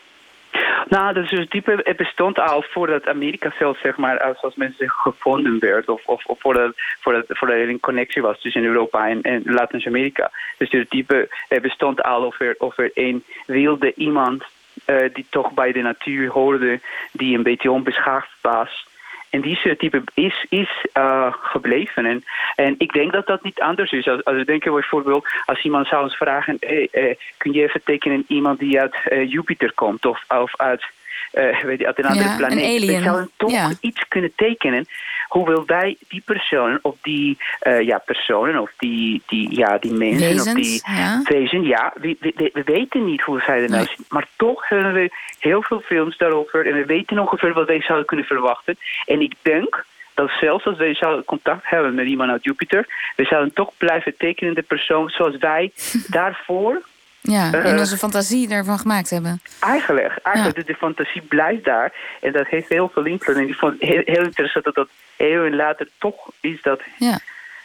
[0.89, 5.59] Nou, dat stereotype het bestond al voordat Amerika zelf, zeg maar, als, als mensen gevonden
[5.59, 5.89] werd.
[5.89, 10.31] Of, of, of voordat, voordat, voordat er een connectie was tussen Europa en, en Latijns-Amerika.
[10.59, 14.45] De stereotype het bestond al over, over een wilde iemand
[14.87, 16.81] uh, die toch bij de natuur hoorde,
[17.13, 18.87] die een beetje onbeschaafd was.
[19.31, 22.07] En die stereotype is, is uh, gebleven.
[22.07, 22.25] En,
[22.57, 24.09] en ik denk dat dat niet anders is.
[24.09, 26.59] Als, als we denken bijvoorbeeld, als iemand zou ons vragen...
[26.61, 30.85] Uh, kun je even tekenen iemand die uit uh, Jupiter komt of, of uit,
[31.31, 32.85] weet je, uit een andere ja, planeet?
[32.85, 33.71] We zouden toch ja.
[33.81, 34.87] iets kunnen tekenen
[35.29, 40.29] hoewel wij die personen of die uh, ja, personen of die, die, ja, die mensen
[40.29, 41.23] Wezens, of die ja.
[41.25, 43.87] wezen, ja, we, we, we, weten niet hoe zij er nou Nee.
[43.97, 44.07] zien.
[44.09, 48.07] Maar toch hebben we heel veel films daarover en we weten ongeveer wat wij zouden
[48.07, 48.77] kunnen verwachten.
[49.07, 49.85] En ik denk
[50.15, 54.15] dat zelfs als wij zouden contact hebben met iemand uit Jupiter, we zouden toch blijven
[54.17, 55.73] tekenen de persoon zoals wij
[56.19, 56.83] daarvoor
[57.21, 59.41] Ja, in Eh, onze fantasie ervan gemaakt hebben.
[59.61, 61.93] Eigenlijk, eigenlijk dus de fantasie blijft daar.
[62.21, 63.37] En dat heeft heel veel invloed.
[63.37, 67.19] En ik vond het heel, heel interessant dat dat eeuwen later toch is dat Ja.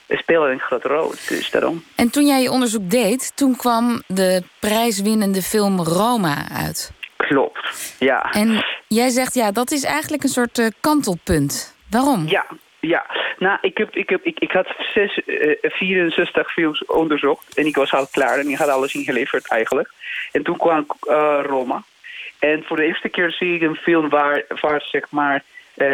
[0.08, 1.14] speelde een grote rol.
[1.28, 1.84] Dus daarom.
[1.96, 6.92] En toen jij je onderzoek deed, toen kwam de prijswinnende film Roma uit.
[7.18, 8.32] Klopt, ja.
[8.32, 11.76] En jij zegt, ja, dat is eigenlijk een soort eh, kantelpunt.
[11.90, 12.28] Waarom?
[12.28, 12.46] Ja,
[12.88, 13.06] ja.
[13.38, 17.58] Nou, ik, heb, ik, heb, ik, ik had zes, eh, 64 films onderzocht.
[17.58, 19.92] En ik was al klaar en ik had alles ingeleverd eigenlijk.
[20.32, 21.84] En toen kwam eh, Roma.
[22.40, 25.44] En voor de eerste keer zie ik een film waar, waar zeg maar,
[25.74, 25.88] eh,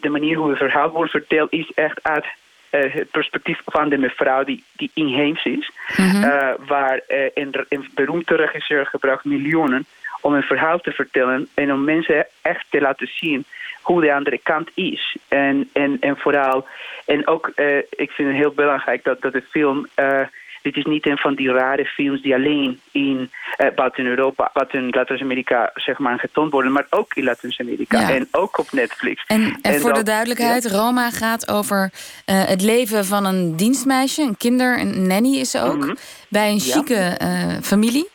[0.00, 2.26] de manier hoe het verhaal wordt verteld is echt uit
[2.74, 5.70] eh, het perspectief van de mevrouw die, die inheems is.
[5.96, 6.22] Mhm.
[6.22, 9.86] Eh, waar eh, een, een beroemde regisseur gebruikt miljoenen
[10.24, 13.44] om een verhaal te vertellen en om mensen echt te laten zien
[13.82, 15.16] hoe de andere kant is.
[15.28, 16.66] En, en, en vooral,
[17.06, 20.20] en ook, eh, ik vind het heel belangrijk dat, dat de film eh,
[20.62, 24.88] dit is niet een van die rare films die alleen in uh, buiten Europa, buiten
[24.90, 28.10] Latijns-Amerika zeg maar getoond worden, maar ook in Latijns-Amerika Ja.
[28.14, 29.24] en ook op Netflix.
[29.26, 31.90] En, en voor de duidelijkheid, Roma gaat over
[32.24, 35.94] eh, het leven van een dienstmeisje, een kinder, een nanny is ze ook, Mhm.
[36.28, 36.72] bij een Ja.
[36.72, 38.08] chique eh, familie.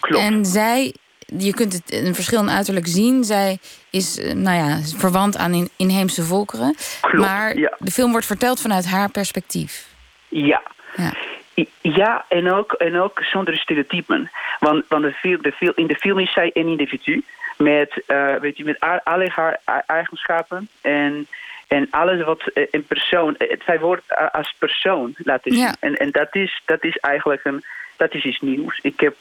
[0.00, 0.24] Klopt.
[0.24, 0.94] En zij,
[1.26, 3.24] je kunt het een verschil in uiterlijk zien.
[3.24, 3.58] Zij
[3.90, 6.74] is, eh, nou ja, verwant aan in, inheemse volkeren.
[7.00, 7.76] Klopt, maar ja.
[7.78, 9.88] de film wordt verteld vanuit haar perspectief.
[10.28, 10.62] Ja.
[10.96, 11.12] Ja.
[11.80, 14.30] Ja, en ook, en ook zonder stereotypen.
[14.58, 17.24] Want, want de film, de film, in de film is zij een individu
[17.56, 21.26] met, eh, weet je, met alle haar eigenschappen en,
[21.68, 25.60] en alles wat eh, een persoon, zij wordt als persoon laten zien.
[25.60, 25.74] Ja.
[25.80, 27.64] En, en dat, is, dat is eigenlijk een,
[27.96, 28.78] dat is iets nieuws.
[28.82, 29.16] Ik heb,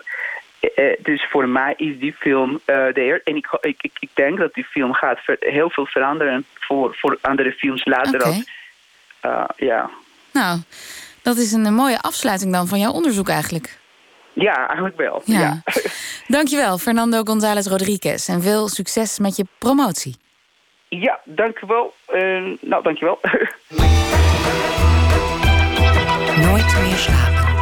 [1.01, 3.21] dus voor mij is die film eh de eer.
[3.23, 6.95] En ik, ik, ik, ik denk dat die film gaat ver- heel veel veranderen voor,
[6.95, 8.15] voor andere films later.
[8.15, 8.25] Oké.
[8.25, 8.43] Als,
[9.19, 9.89] eh, ja.
[10.33, 10.59] Nou,
[11.21, 13.79] dat is een, mooie afsluiting dan van jouw onderzoek eigenlijk.
[14.33, 15.21] ja, eigenlijk wel.
[15.25, 15.39] Ja.
[15.39, 15.61] ja.
[16.37, 18.29] Dankjewel, Fernando González Rodriguez.
[18.29, 20.15] En veel succes met je promotie.
[20.89, 21.93] Ja, dankjewel.
[22.13, 23.19] Uh, nou, dankjewel.
[26.41, 27.54] Nooit meer slapen.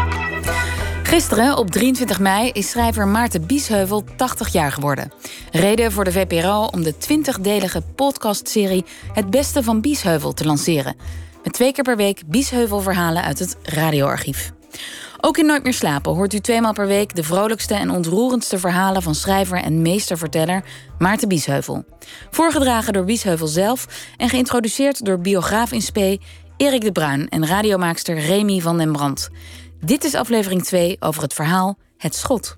[1.14, 5.12] Gisteren, op 23 mei, is schrijver Maarten Biesheuvel 80 jaar geworden.
[5.52, 10.96] Reden voor de VPRO om de 20-delige podcastserie Het Beste van Biesheuvel te lanceren.
[11.44, 14.52] Met twee keer per week Biesheuvel-verhalen uit het radioarchief.
[15.22, 19.02] Ook in Nooit meer slapen hoort u tweemaal per week de vrolijkste en ontroerendste verhalen
[19.02, 20.64] van schrijver en meesterverteller
[20.98, 21.86] Maarten Biesheuvel.
[22.32, 23.88] Voorgedragen door Biesheuvel zelf
[24.18, 26.20] en geïntroduceerd door biograaf in spe
[26.58, 29.30] Erik de Bruin en radiomaakster Remy van den Brand.
[29.86, 32.58] Dit is aflevering 2 over het verhaal Het Schot.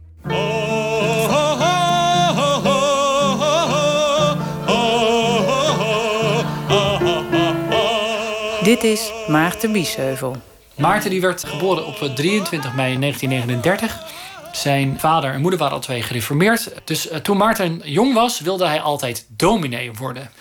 [8.63, 10.35] Dit is Maarten Biesheuvel.
[10.75, 14.03] Maarten die werd geboren op 23 mei 1939.
[14.51, 16.71] Zijn vader en moeder waren al twee gereformeerd.
[16.83, 20.31] Dus eh, toen Maarten jong was, wilde hij altijd dominee worden.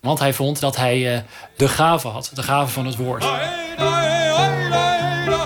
[0.00, 1.20] Want hij vond dat hij eh,
[1.56, 3.24] de gave had, de gave van het woord.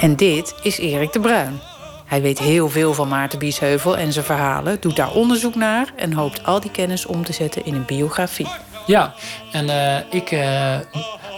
[0.09, 1.61] En dit is Erik de Bruin.
[2.05, 6.13] Hij weet heel veel van Maarten Biesheuvel en zijn verhalen, doet daar onderzoek naar en
[6.13, 8.49] hoopt al die kennis om te zetten in een biografie.
[8.87, 9.15] Ja,
[9.53, 10.41] en eh, ik eh,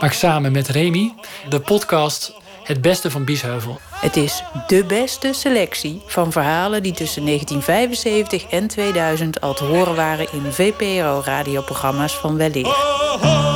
[0.00, 1.14] maak samen met Remy
[1.48, 3.80] de podcast Het Beste van Biesheuvel.
[3.90, 9.96] Het is de beste selectie van verhalen die tussen 1975 en 2000 al te horen
[9.96, 13.49] waren in VPRO-radioprogramma's van Weleer.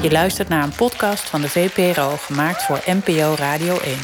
[0.00, 3.98] Je luistert naar een podcast van de VPRO gemaakt voor NPO Radio 1.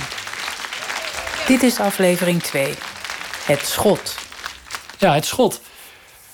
[1.47, 2.74] Dit is aflevering 2.
[3.44, 4.14] Het schot.
[4.98, 5.60] Ja, het schot.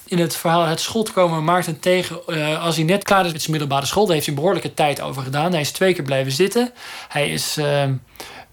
[0.05, 3.32] In het verhaal Het Schot komen we Maarten tegen eh, als hij net klaar is
[3.32, 4.05] met zijn middelbare school.
[4.05, 5.52] Daar heeft hij behoorlijke tijd over gedaan.
[5.52, 6.72] Hij is twee keer blijven zitten.
[7.09, 7.85] Hij is eh,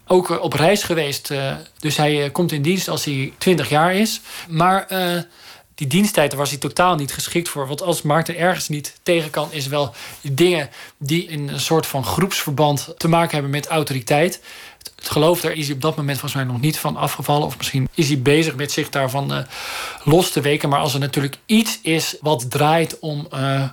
[0.07, 1.33] ook eh, op reis geweest.
[1.79, 4.21] dus hij komt in dienst als hij 20 jaar is.
[4.47, 4.87] Maar
[5.75, 7.67] die diensttijd was hij totaal niet geschikt voor.
[7.67, 12.03] Want als Maarten ergens niet tegen kan, is wel dingen die in een soort van
[12.03, 14.41] groepsverband te maken hebben met autoriteit.
[14.95, 17.47] Het geloof, daar is hij op dat moment volgens mij nog niet van afgevallen.
[17.47, 19.39] Of misschien is hij bezig met zich daarvan eh,
[20.03, 20.69] los te weken.
[20.69, 23.63] Maar als er natuurlijk iets is wat draait om eh,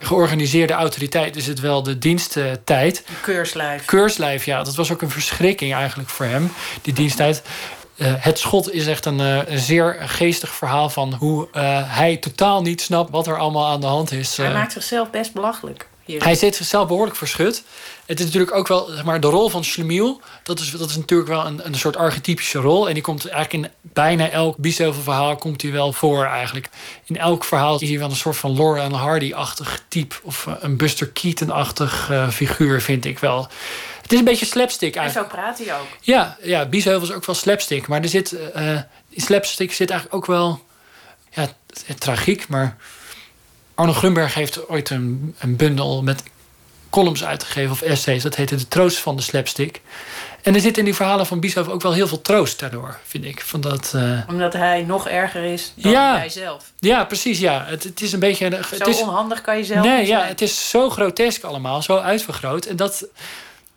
[0.00, 3.04] georganiseerde autoriteit, is het wel de diensttijd.
[3.22, 3.84] Keurslijf.
[3.84, 6.52] Keurslijf, ja, dat was ook een verschrikking eigenlijk voor hem,
[6.82, 7.42] die diensttijd.
[7.96, 12.16] Eh, het schot is echt een, eh, een zeer geestig verhaal van hoe eh, hij
[12.16, 14.36] totaal niet snapt wat er allemaal aan de hand is.
[14.36, 15.88] Hij maakt zichzelf best belachelijk.
[16.04, 16.24] Hier.
[16.24, 17.62] hij zit zichzelf behoorlijk verschut.
[18.06, 20.20] Het is natuurlijk ook wel, zeg maar, de rol van Schlemiel.
[20.42, 22.88] Dat is, dat is natuurlijk wel een, een soort archetypische rol.
[22.88, 26.68] En die komt eigenlijk in bijna elk Biesheuvel verhaal komt hij wel voor eigenlijk.
[27.04, 30.14] In elk verhaal is hij wel een soort van Laura Hardy-achtig type.
[30.22, 33.48] Of een Buster Keaton-achtig figuur, vind ik wel.
[34.04, 35.30] Het is een beetje slapstick En eigenlijk.
[35.30, 35.86] zo praat hij ook.
[36.00, 37.86] Ja, ja Biesheuvel is ook wel slapstick.
[37.88, 38.70] Maar er zit, eh,
[39.08, 40.62] in slapstick zit eigenlijk ook wel
[41.30, 41.46] ja,
[41.98, 42.48] tragiek.
[42.48, 42.76] Maar
[43.74, 46.22] Arno Grunberg heeft ooit een, een bundel met
[46.90, 48.22] columns uitgegeven of essays.
[48.22, 49.80] Dat heette De Troost van de Slapstick.
[50.42, 53.24] En er zit in die verhalen van Biesheuvel ook wel heel veel troost daardoor, vind
[53.24, 53.40] ik.
[53.40, 56.16] Van dat, eh, Omdat hij nog erger is dan Ja.
[56.16, 56.72] jij zelf.
[56.78, 57.38] Ja, precies.
[57.38, 57.64] Ja.
[57.68, 58.50] Het, het is een beetje...
[58.50, 60.28] Zo het is, onhandig kan je zelf Nee, ja, zijn.
[60.28, 62.64] het is zo grotesk allemaal, zo uitvergroot.
[62.64, 63.06] En dat,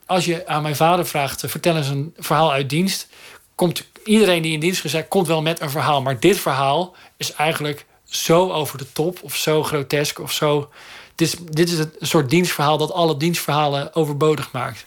[0.08, 3.08] als je aan mijn vader vraagt, eh, vertel eens een verhaal uit dienst,
[3.56, 6.02] komt iedereen die in dienst gezegd komt wel met een verhaal.
[6.02, 10.70] Maar dit verhaal is eigenlijk zo over de top, of zo grotesk, of zo.
[11.16, 14.86] Dit is, dit is het soort dienstverhaal dat alle dienstverhalen overbodig maakt.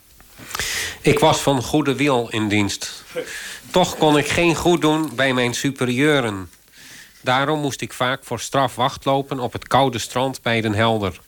[1.01, 3.05] Ik was van goede wil in dienst.
[3.71, 6.51] Toch kon ik geen goed doen bij mijn superieuren.
[7.21, 11.21] Daarom moest ik vaak voor straf wachtlopen op het koude strand bij Den Helder.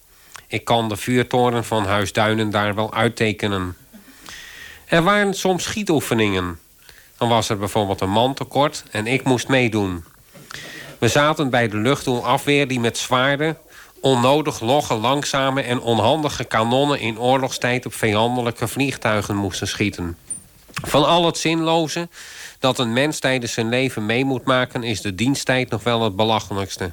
[0.46, 3.76] Ik kan de vuurtoren van Huis Duinen daar wel uittekenen.
[4.92, 6.58] Er waren soms schietoefeningen.
[7.18, 10.04] Dan was er bijvoorbeeld een man tekort en ik moest meedoen.
[10.98, 13.58] We zaten bij de luchtdoelafweer die met zwaarden,
[14.00, 20.16] onnodig logge, langzame en onhandige kanonnen in oorlogstijd op vijandelijke vliegtuigen moesten schieten.
[20.72, 22.08] Van al het zinloze
[22.58, 26.16] dat een mens tijdens zijn leven mee moet maken, is de diensttijd nog wel het
[26.16, 26.92] belachelijkste.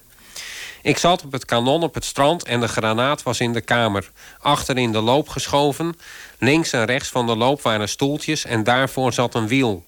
[0.82, 4.12] Ik zat op het kanon op het strand en de granaat was in de kamer.
[4.40, 5.96] Achter in de loop geschoven.
[6.40, 9.86] Links en rechts van de loop waren stoeltjes en daarvoor zat een wiel.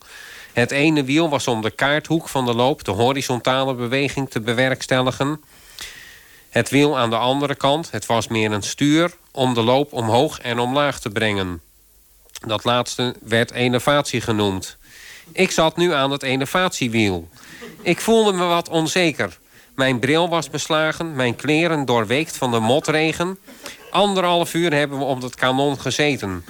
[0.53, 5.41] Het ene wiel was om de kaarthoek van de loop de horizontale beweging te bewerkstelligen.
[6.49, 10.40] Het wiel aan de andere kant, het was meer een stuur, om de loop omhoog
[10.40, 11.61] en omlaag te brengen.
[12.48, 14.78] Dat laatste werd elevatie genoemd.
[15.32, 17.30] Ik zat nu aan het elevatiewiel.
[17.82, 19.40] Ik voelde me wat onzeker.
[19.76, 23.38] Mijn bril was beslagen, mijn kleren doorweekt van de motregen.
[23.91, 26.45] Anderhalf uur hebben we op het kanon gezeten.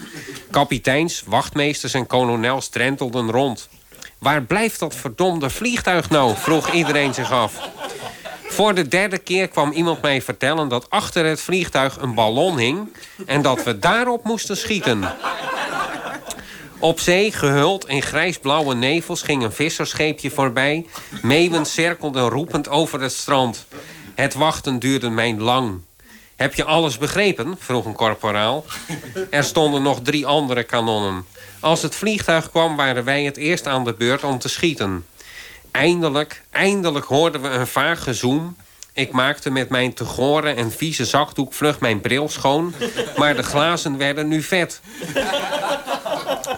[0.51, 3.69] Kapiteins, wachtmeesters en kolonels drentelden rond.
[4.17, 6.35] Waar blijft dat verdomde vliegtuig nou?
[6.35, 7.69] vroeg iedereen zich af.
[8.47, 12.93] Voor de derde keer kwam iemand mij vertellen dat achter het vliegtuig een ballon hing
[13.25, 15.15] en dat we daarop moesten schieten.
[16.79, 20.85] Op zee, gehuld in grijsblauwe nevels, ging een visserscheepje voorbij.
[21.21, 23.65] Meeuwen cirkelden roepend over het strand.
[24.15, 25.79] Het wachten duurde mij lang.
[26.41, 27.55] Heb je alles begrepen?
[27.59, 28.65] vroeg een korporaal.
[29.29, 31.25] Er stonden nog drie andere kanonnen.
[31.59, 35.05] Als het vliegtuig kwam, waren wij het eerst aan de beurt om te schieten.
[35.71, 38.55] Eindelijk, eindelijk hoorden we een vaag gezoem.
[38.93, 42.73] Ik maakte met mijn te gore en vieze zakdoek vlug mijn bril schoon.
[43.17, 44.81] Maar de glazen werden nu vet.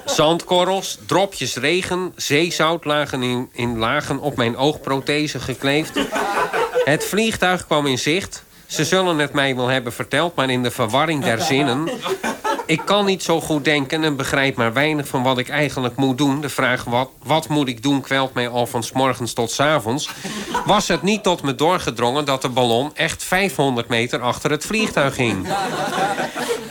[0.06, 6.00] Zandkorrels, dropjes regen, zeezout lagen in, in lagen op mijn oogprothese gekleefd.
[6.84, 8.44] Het vliegtuig kwam in zicht.
[8.74, 11.90] Ze zullen het mij wel hebben verteld, maar in de verwarring der zinnen...
[12.66, 16.18] Ik kan niet zo goed denken en begrijp maar weinig van wat ik eigenlijk moet
[16.18, 16.42] doen.
[16.42, 19.60] De vraag wat, wat moet ik doen kwelt mij al van s morgens tot s
[19.60, 20.10] avonds.
[20.66, 25.16] Was het niet tot me doorgedrongen dat de ballon echt 500 meter achter het vliegtuig
[25.16, 25.48] hing.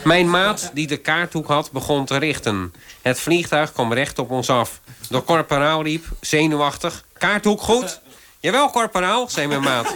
[0.05, 2.75] Mijn maat, die de kaarthoek had, begon te richten.
[3.03, 4.81] Het vliegtuig kwam recht op ons af.
[5.09, 7.05] De korporaal riep, zenuwachtig...
[7.19, 8.01] Kaarthoek goed?
[8.41, 9.95] Jawel, korporaal, zei mijn maat.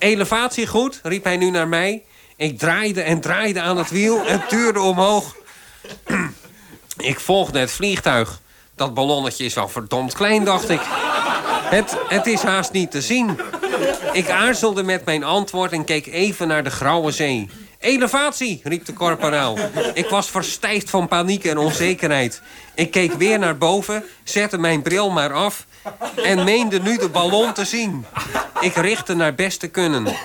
[0.00, 2.02] Elevatie goed, riep hij nu naar mij.
[2.36, 5.36] Ik draaide en draaide aan het wiel en tuurde omhoog.
[6.96, 8.40] ik volgde het vliegtuig.
[8.74, 10.80] Dat ballonnetje is wel verdomd klein, dacht ik.
[11.70, 13.40] Het, het is haast niet te zien.
[14.12, 17.48] Ik aarzelde met mijn antwoord en keek even naar de grauwe zee.
[17.80, 19.58] Elevatie, riep de korporaal.
[19.94, 22.42] Ik was verstijfd van paniek en onzekerheid.
[22.74, 25.66] Ik keek weer naar boven, zette mijn bril maar af...
[26.16, 28.04] en meende nu de ballon te zien.
[28.60, 30.16] Ik richtte naar beste kunnen.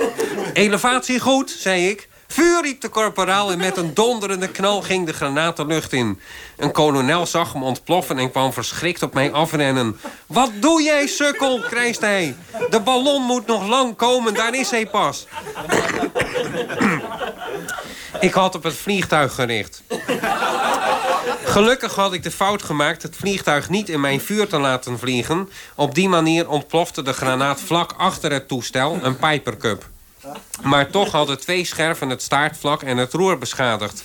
[0.54, 2.10] Elevatie goed, zei ik.
[2.28, 6.20] Vuur, riep de korporaal en met een donderende knal ging de granaat de lucht in.
[6.58, 10.00] Een kolonel zag hem ontploffen en kwam verschrikt op mij afrennen.
[10.26, 12.36] Wat doe jij, sukkel, krijst hij.
[12.70, 15.28] De ballon moet nog lang komen, daar is hij pas.
[18.20, 19.84] ik had op het vliegtuig gericht.
[21.44, 25.50] Gelukkig had ik de fout gemaakt het vliegtuig niet in mijn vuur te laten vliegen.
[25.76, 29.94] Op die manier ontplofte de granaat vlak achter het toestel, een Piper Cup.
[30.62, 34.04] Maar toch hadden twee scherven het staartvlak en het roer beschadigd.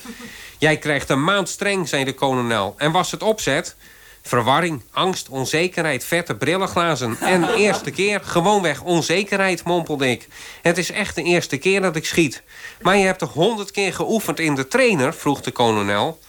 [0.58, 2.74] Jij krijgt een maand streng, zei de kolonel.
[2.76, 3.76] En was het opzet?
[4.22, 7.16] Verwarring, angst, onzekerheid, vette brillenglazen.
[7.20, 10.28] En eerste keer, gewoonweg onzekerheid, mompelde ik.
[10.62, 12.42] Het is echt de eerste keer dat ik schiet.
[12.80, 15.14] Maar je hebt toch honderd keer geoefend in de trainer?
[15.14, 16.20] vroeg de kolonel.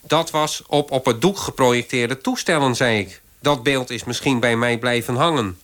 [0.00, 3.20] Dat was op op het doek geprojecteerde toestellen, zei ik.
[3.40, 5.58] Dat beeld is misschien bij mij blijven hangen.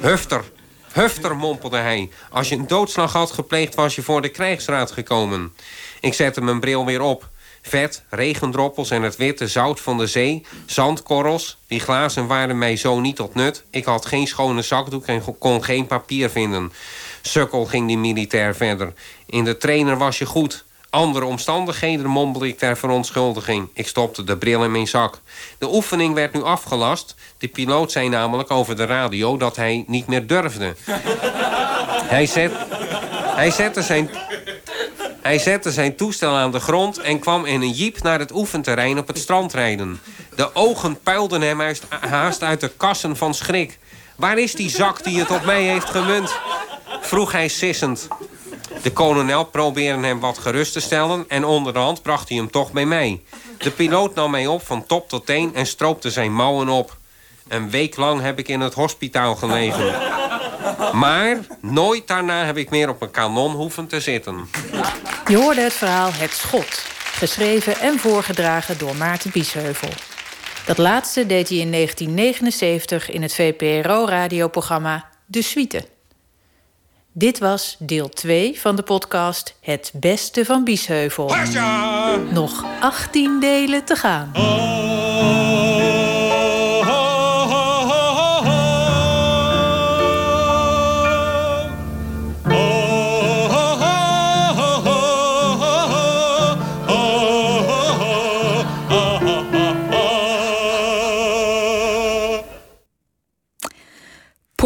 [0.00, 0.44] Hufter,
[0.92, 2.10] Hufter, mompelde hij.
[2.30, 5.54] Als je een doodslag had gepleegd, was je voor de krijgsraad gekomen.
[6.00, 7.28] Ik zette mijn bril weer op.
[7.62, 10.46] Vet, regendroppels en het witte zout van de zee.
[10.66, 11.58] Zandkorrels.
[11.66, 13.64] Die glazen waren mij zo niet tot nut.
[13.70, 16.72] Ik had geen schone zakdoek en kon geen papier vinden.
[17.22, 18.92] Sukkel ging die militair verder.
[19.26, 20.64] In de trainer was je goed.
[20.92, 23.68] Andere omstandigheden mompelde ik ter verontschuldiging.
[23.74, 25.20] Ik stopte de bril in mijn zak.
[25.58, 27.14] De oefening werd nu afgelast.
[27.38, 30.74] De piloot zei namelijk over de radio dat hij niet meer durfde.
[32.16, 32.52] hij, zet,
[33.34, 34.10] hij, zette zijn,
[35.22, 38.98] hij zette zijn toestel aan de grond en kwam in een jeep naar het oefenterrein
[38.98, 40.00] op het strand rijden.
[40.36, 41.60] De ogen puilden hem
[42.00, 43.78] haast uit de kassen van schrik.
[44.16, 46.34] Waar is die zak die het op mij heeft gemunt?
[47.00, 48.08] Vroeg hij sissend.
[48.82, 51.24] De kolonel probeerde hem wat gerust te stellen...
[51.28, 53.22] en onderhand bracht hij hem toch bij mij.
[53.58, 56.96] De piloot nam mij op van top tot teen en stroopte zijn mouwen op.
[57.48, 59.94] Een week lang heb ik in het hospitaal gelegen.
[60.92, 64.48] Maar nooit daarna heb ik meer op een kanon hoeven te zitten.
[65.26, 66.82] Je hoorde het verhaal Het Schot.
[67.12, 69.88] Geschreven en voorgedragen door Maarten Biesheuvel.
[70.66, 75.91] Dat laatste deed hij in 1979 in het VPRO-radioprogramma De Suite.
[77.14, 81.30] Dit was deel 2 van de podcast Het Beste van Biesheuvel.
[82.32, 84.30] Nog 18 delen te gaan.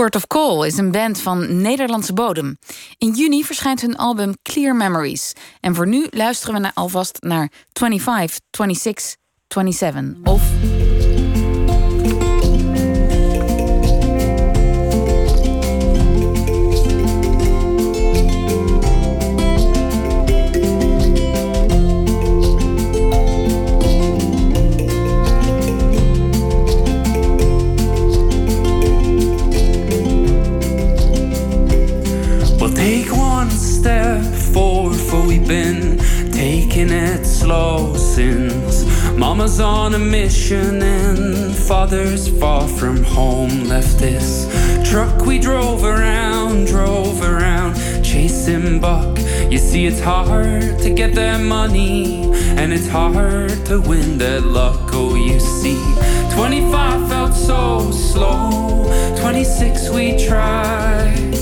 [0.07, 2.59] Port of Call is een band van Nederlandse bodem.
[2.99, 5.33] In juni verschijnt hun album Clear Memories.
[5.61, 9.17] En voor nu luisteren we alvast naar 25, 26,
[9.49, 10.86] 27 of...
[39.37, 43.65] Mama's on a mission and Father's far from home.
[43.65, 44.49] Left this
[44.91, 49.19] truck we drove around, drove around, chasing buck.
[49.51, 54.81] You see, it's hard to get that money, and it's hard to win that luck.
[54.95, 55.77] Oh, you see,
[56.35, 58.87] 25 felt so slow,
[59.21, 61.37] 26 we tried.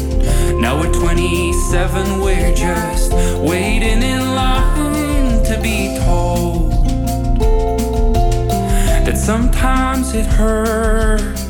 [0.60, 4.13] Now we're 27, we're just waiting in
[9.24, 11.46] sometimes it hurts,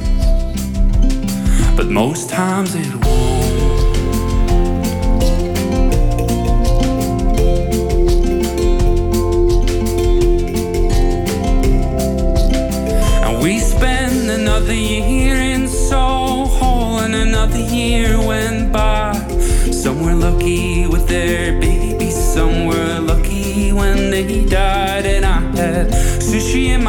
[1.76, 3.04] but most times it won't.
[13.24, 19.14] And we spend another year in Soho, and another year went by.
[19.72, 21.73] Some were lucky with their baby,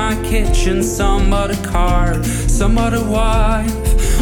[0.06, 3.74] my kitchen, some a car, some a wife.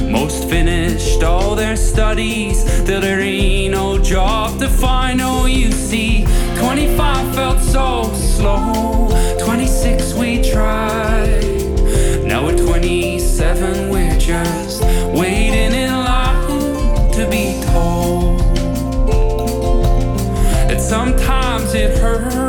[0.09, 5.19] Most finished all their studies, till there ain't no job to find.
[5.21, 6.25] Oh, you see,
[6.57, 9.09] 25 felt so slow,
[9.43, 11.43] 26 we tried.
[12.23, 14.81] Now we're 27, we're just
[15.19, 18.39] waiting in line to be told
[20.69, 22.42] that sometimes it hurts,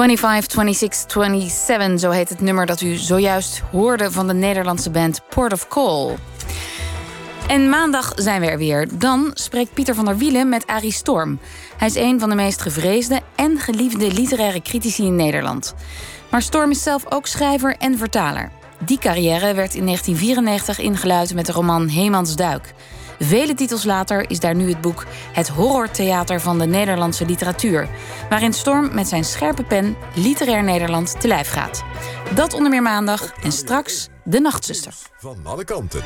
[0.00, 5.20] 25, 26, 27, zo heet het nummer dat u zojuist hoorde van de Nederlandse band
[5.28, 6.16] Port of Call.
[7.48, 8.88] En maandag zijn we er weer.
[8.98, 11.38] Dan spreekt Pieter van der Wielen met Arie Storm.
[11.76, 15.74] Hij is een van de meest gevreesde en geliefde literaire critici in Nederland.
[16.30, 18.50] Maar Storm is zelf ook schrijver en vertaler.
[18.84, 22.74] Die carrière werd in 1994 ingeluid met de roman Hemans Duik.
[23.22, 27.88] Vele titels later is daar nu het boek Het horrortheater van de Nederlandse literatuur,
[28.28, 31.84] waarin Storm met zijn scherpe pen literair Nederland te lijf gaat.
[32.34, 34.94] Dat onder meer maandag en straks de Nachtzuster.
[35.18, 36.02] Van alle kanten.